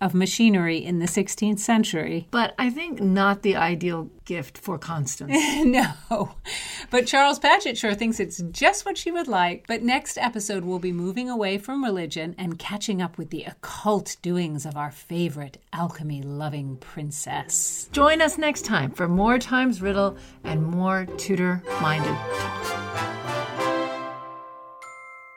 of 0.00 0.14
machinery 0.14 0.78
in 0.78 0.98
the 0.98 1.06
16th 1.06 1.58
century. 1.58 2.28
But 2.30 2.54
I 2.58 2.70
think 2.70 3.00
not 3.00 3.42
the 3.42 3.56
ideal 3.56 4.10
gift 4.24 4.58
for 4.58 4.78
Constance. 4.78 5.36
no. 5.64 6.34
But 6.90 7.06
Charles 7.06 7.38
Paget 7.38 7.76
sure 7.76 7.94
thinks 7.94 8.20
it's 8.20 8.42
just 8.50 8.84
what 8.86 8.98
she 8.98 9.10
would 9.10 9.28
like. 9.28 9.66
But 9.66 9.82
next 9.82 10.18
episode, 10.18 10.64
we'll 10.64 10.78
be 10.78 10.92
moving 10.92 11.28
away 11.28 11.58
from 11.58 11.84
religion 11.84 12.34
and 12.38 12.58
catching 12.58 13.02
up 13.02 13.18
with 13.18 13.30
the 13.30 13.44
occult 13.44 14.16
doings 14.22 14.66
of 14.66 14.76
our 14.76 14.90
favorite 14.90 15.58
alchemy 15.72 16.22
loving 16.22 16.76
princess. 16.76 17.88
Join 17.92 18.20
us 18.20 18.38
next 18.38 18.64
time 18.64 18.90
for 18.90 19.08
more 19.08 19.38
Times 19.38 19.82
Riddle 19.82 20.16
and 20.44 20.64
more 20.64 21.06
Tudor 21.16 21.62
minded 21.80 22.14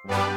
talk. 0.07 0.36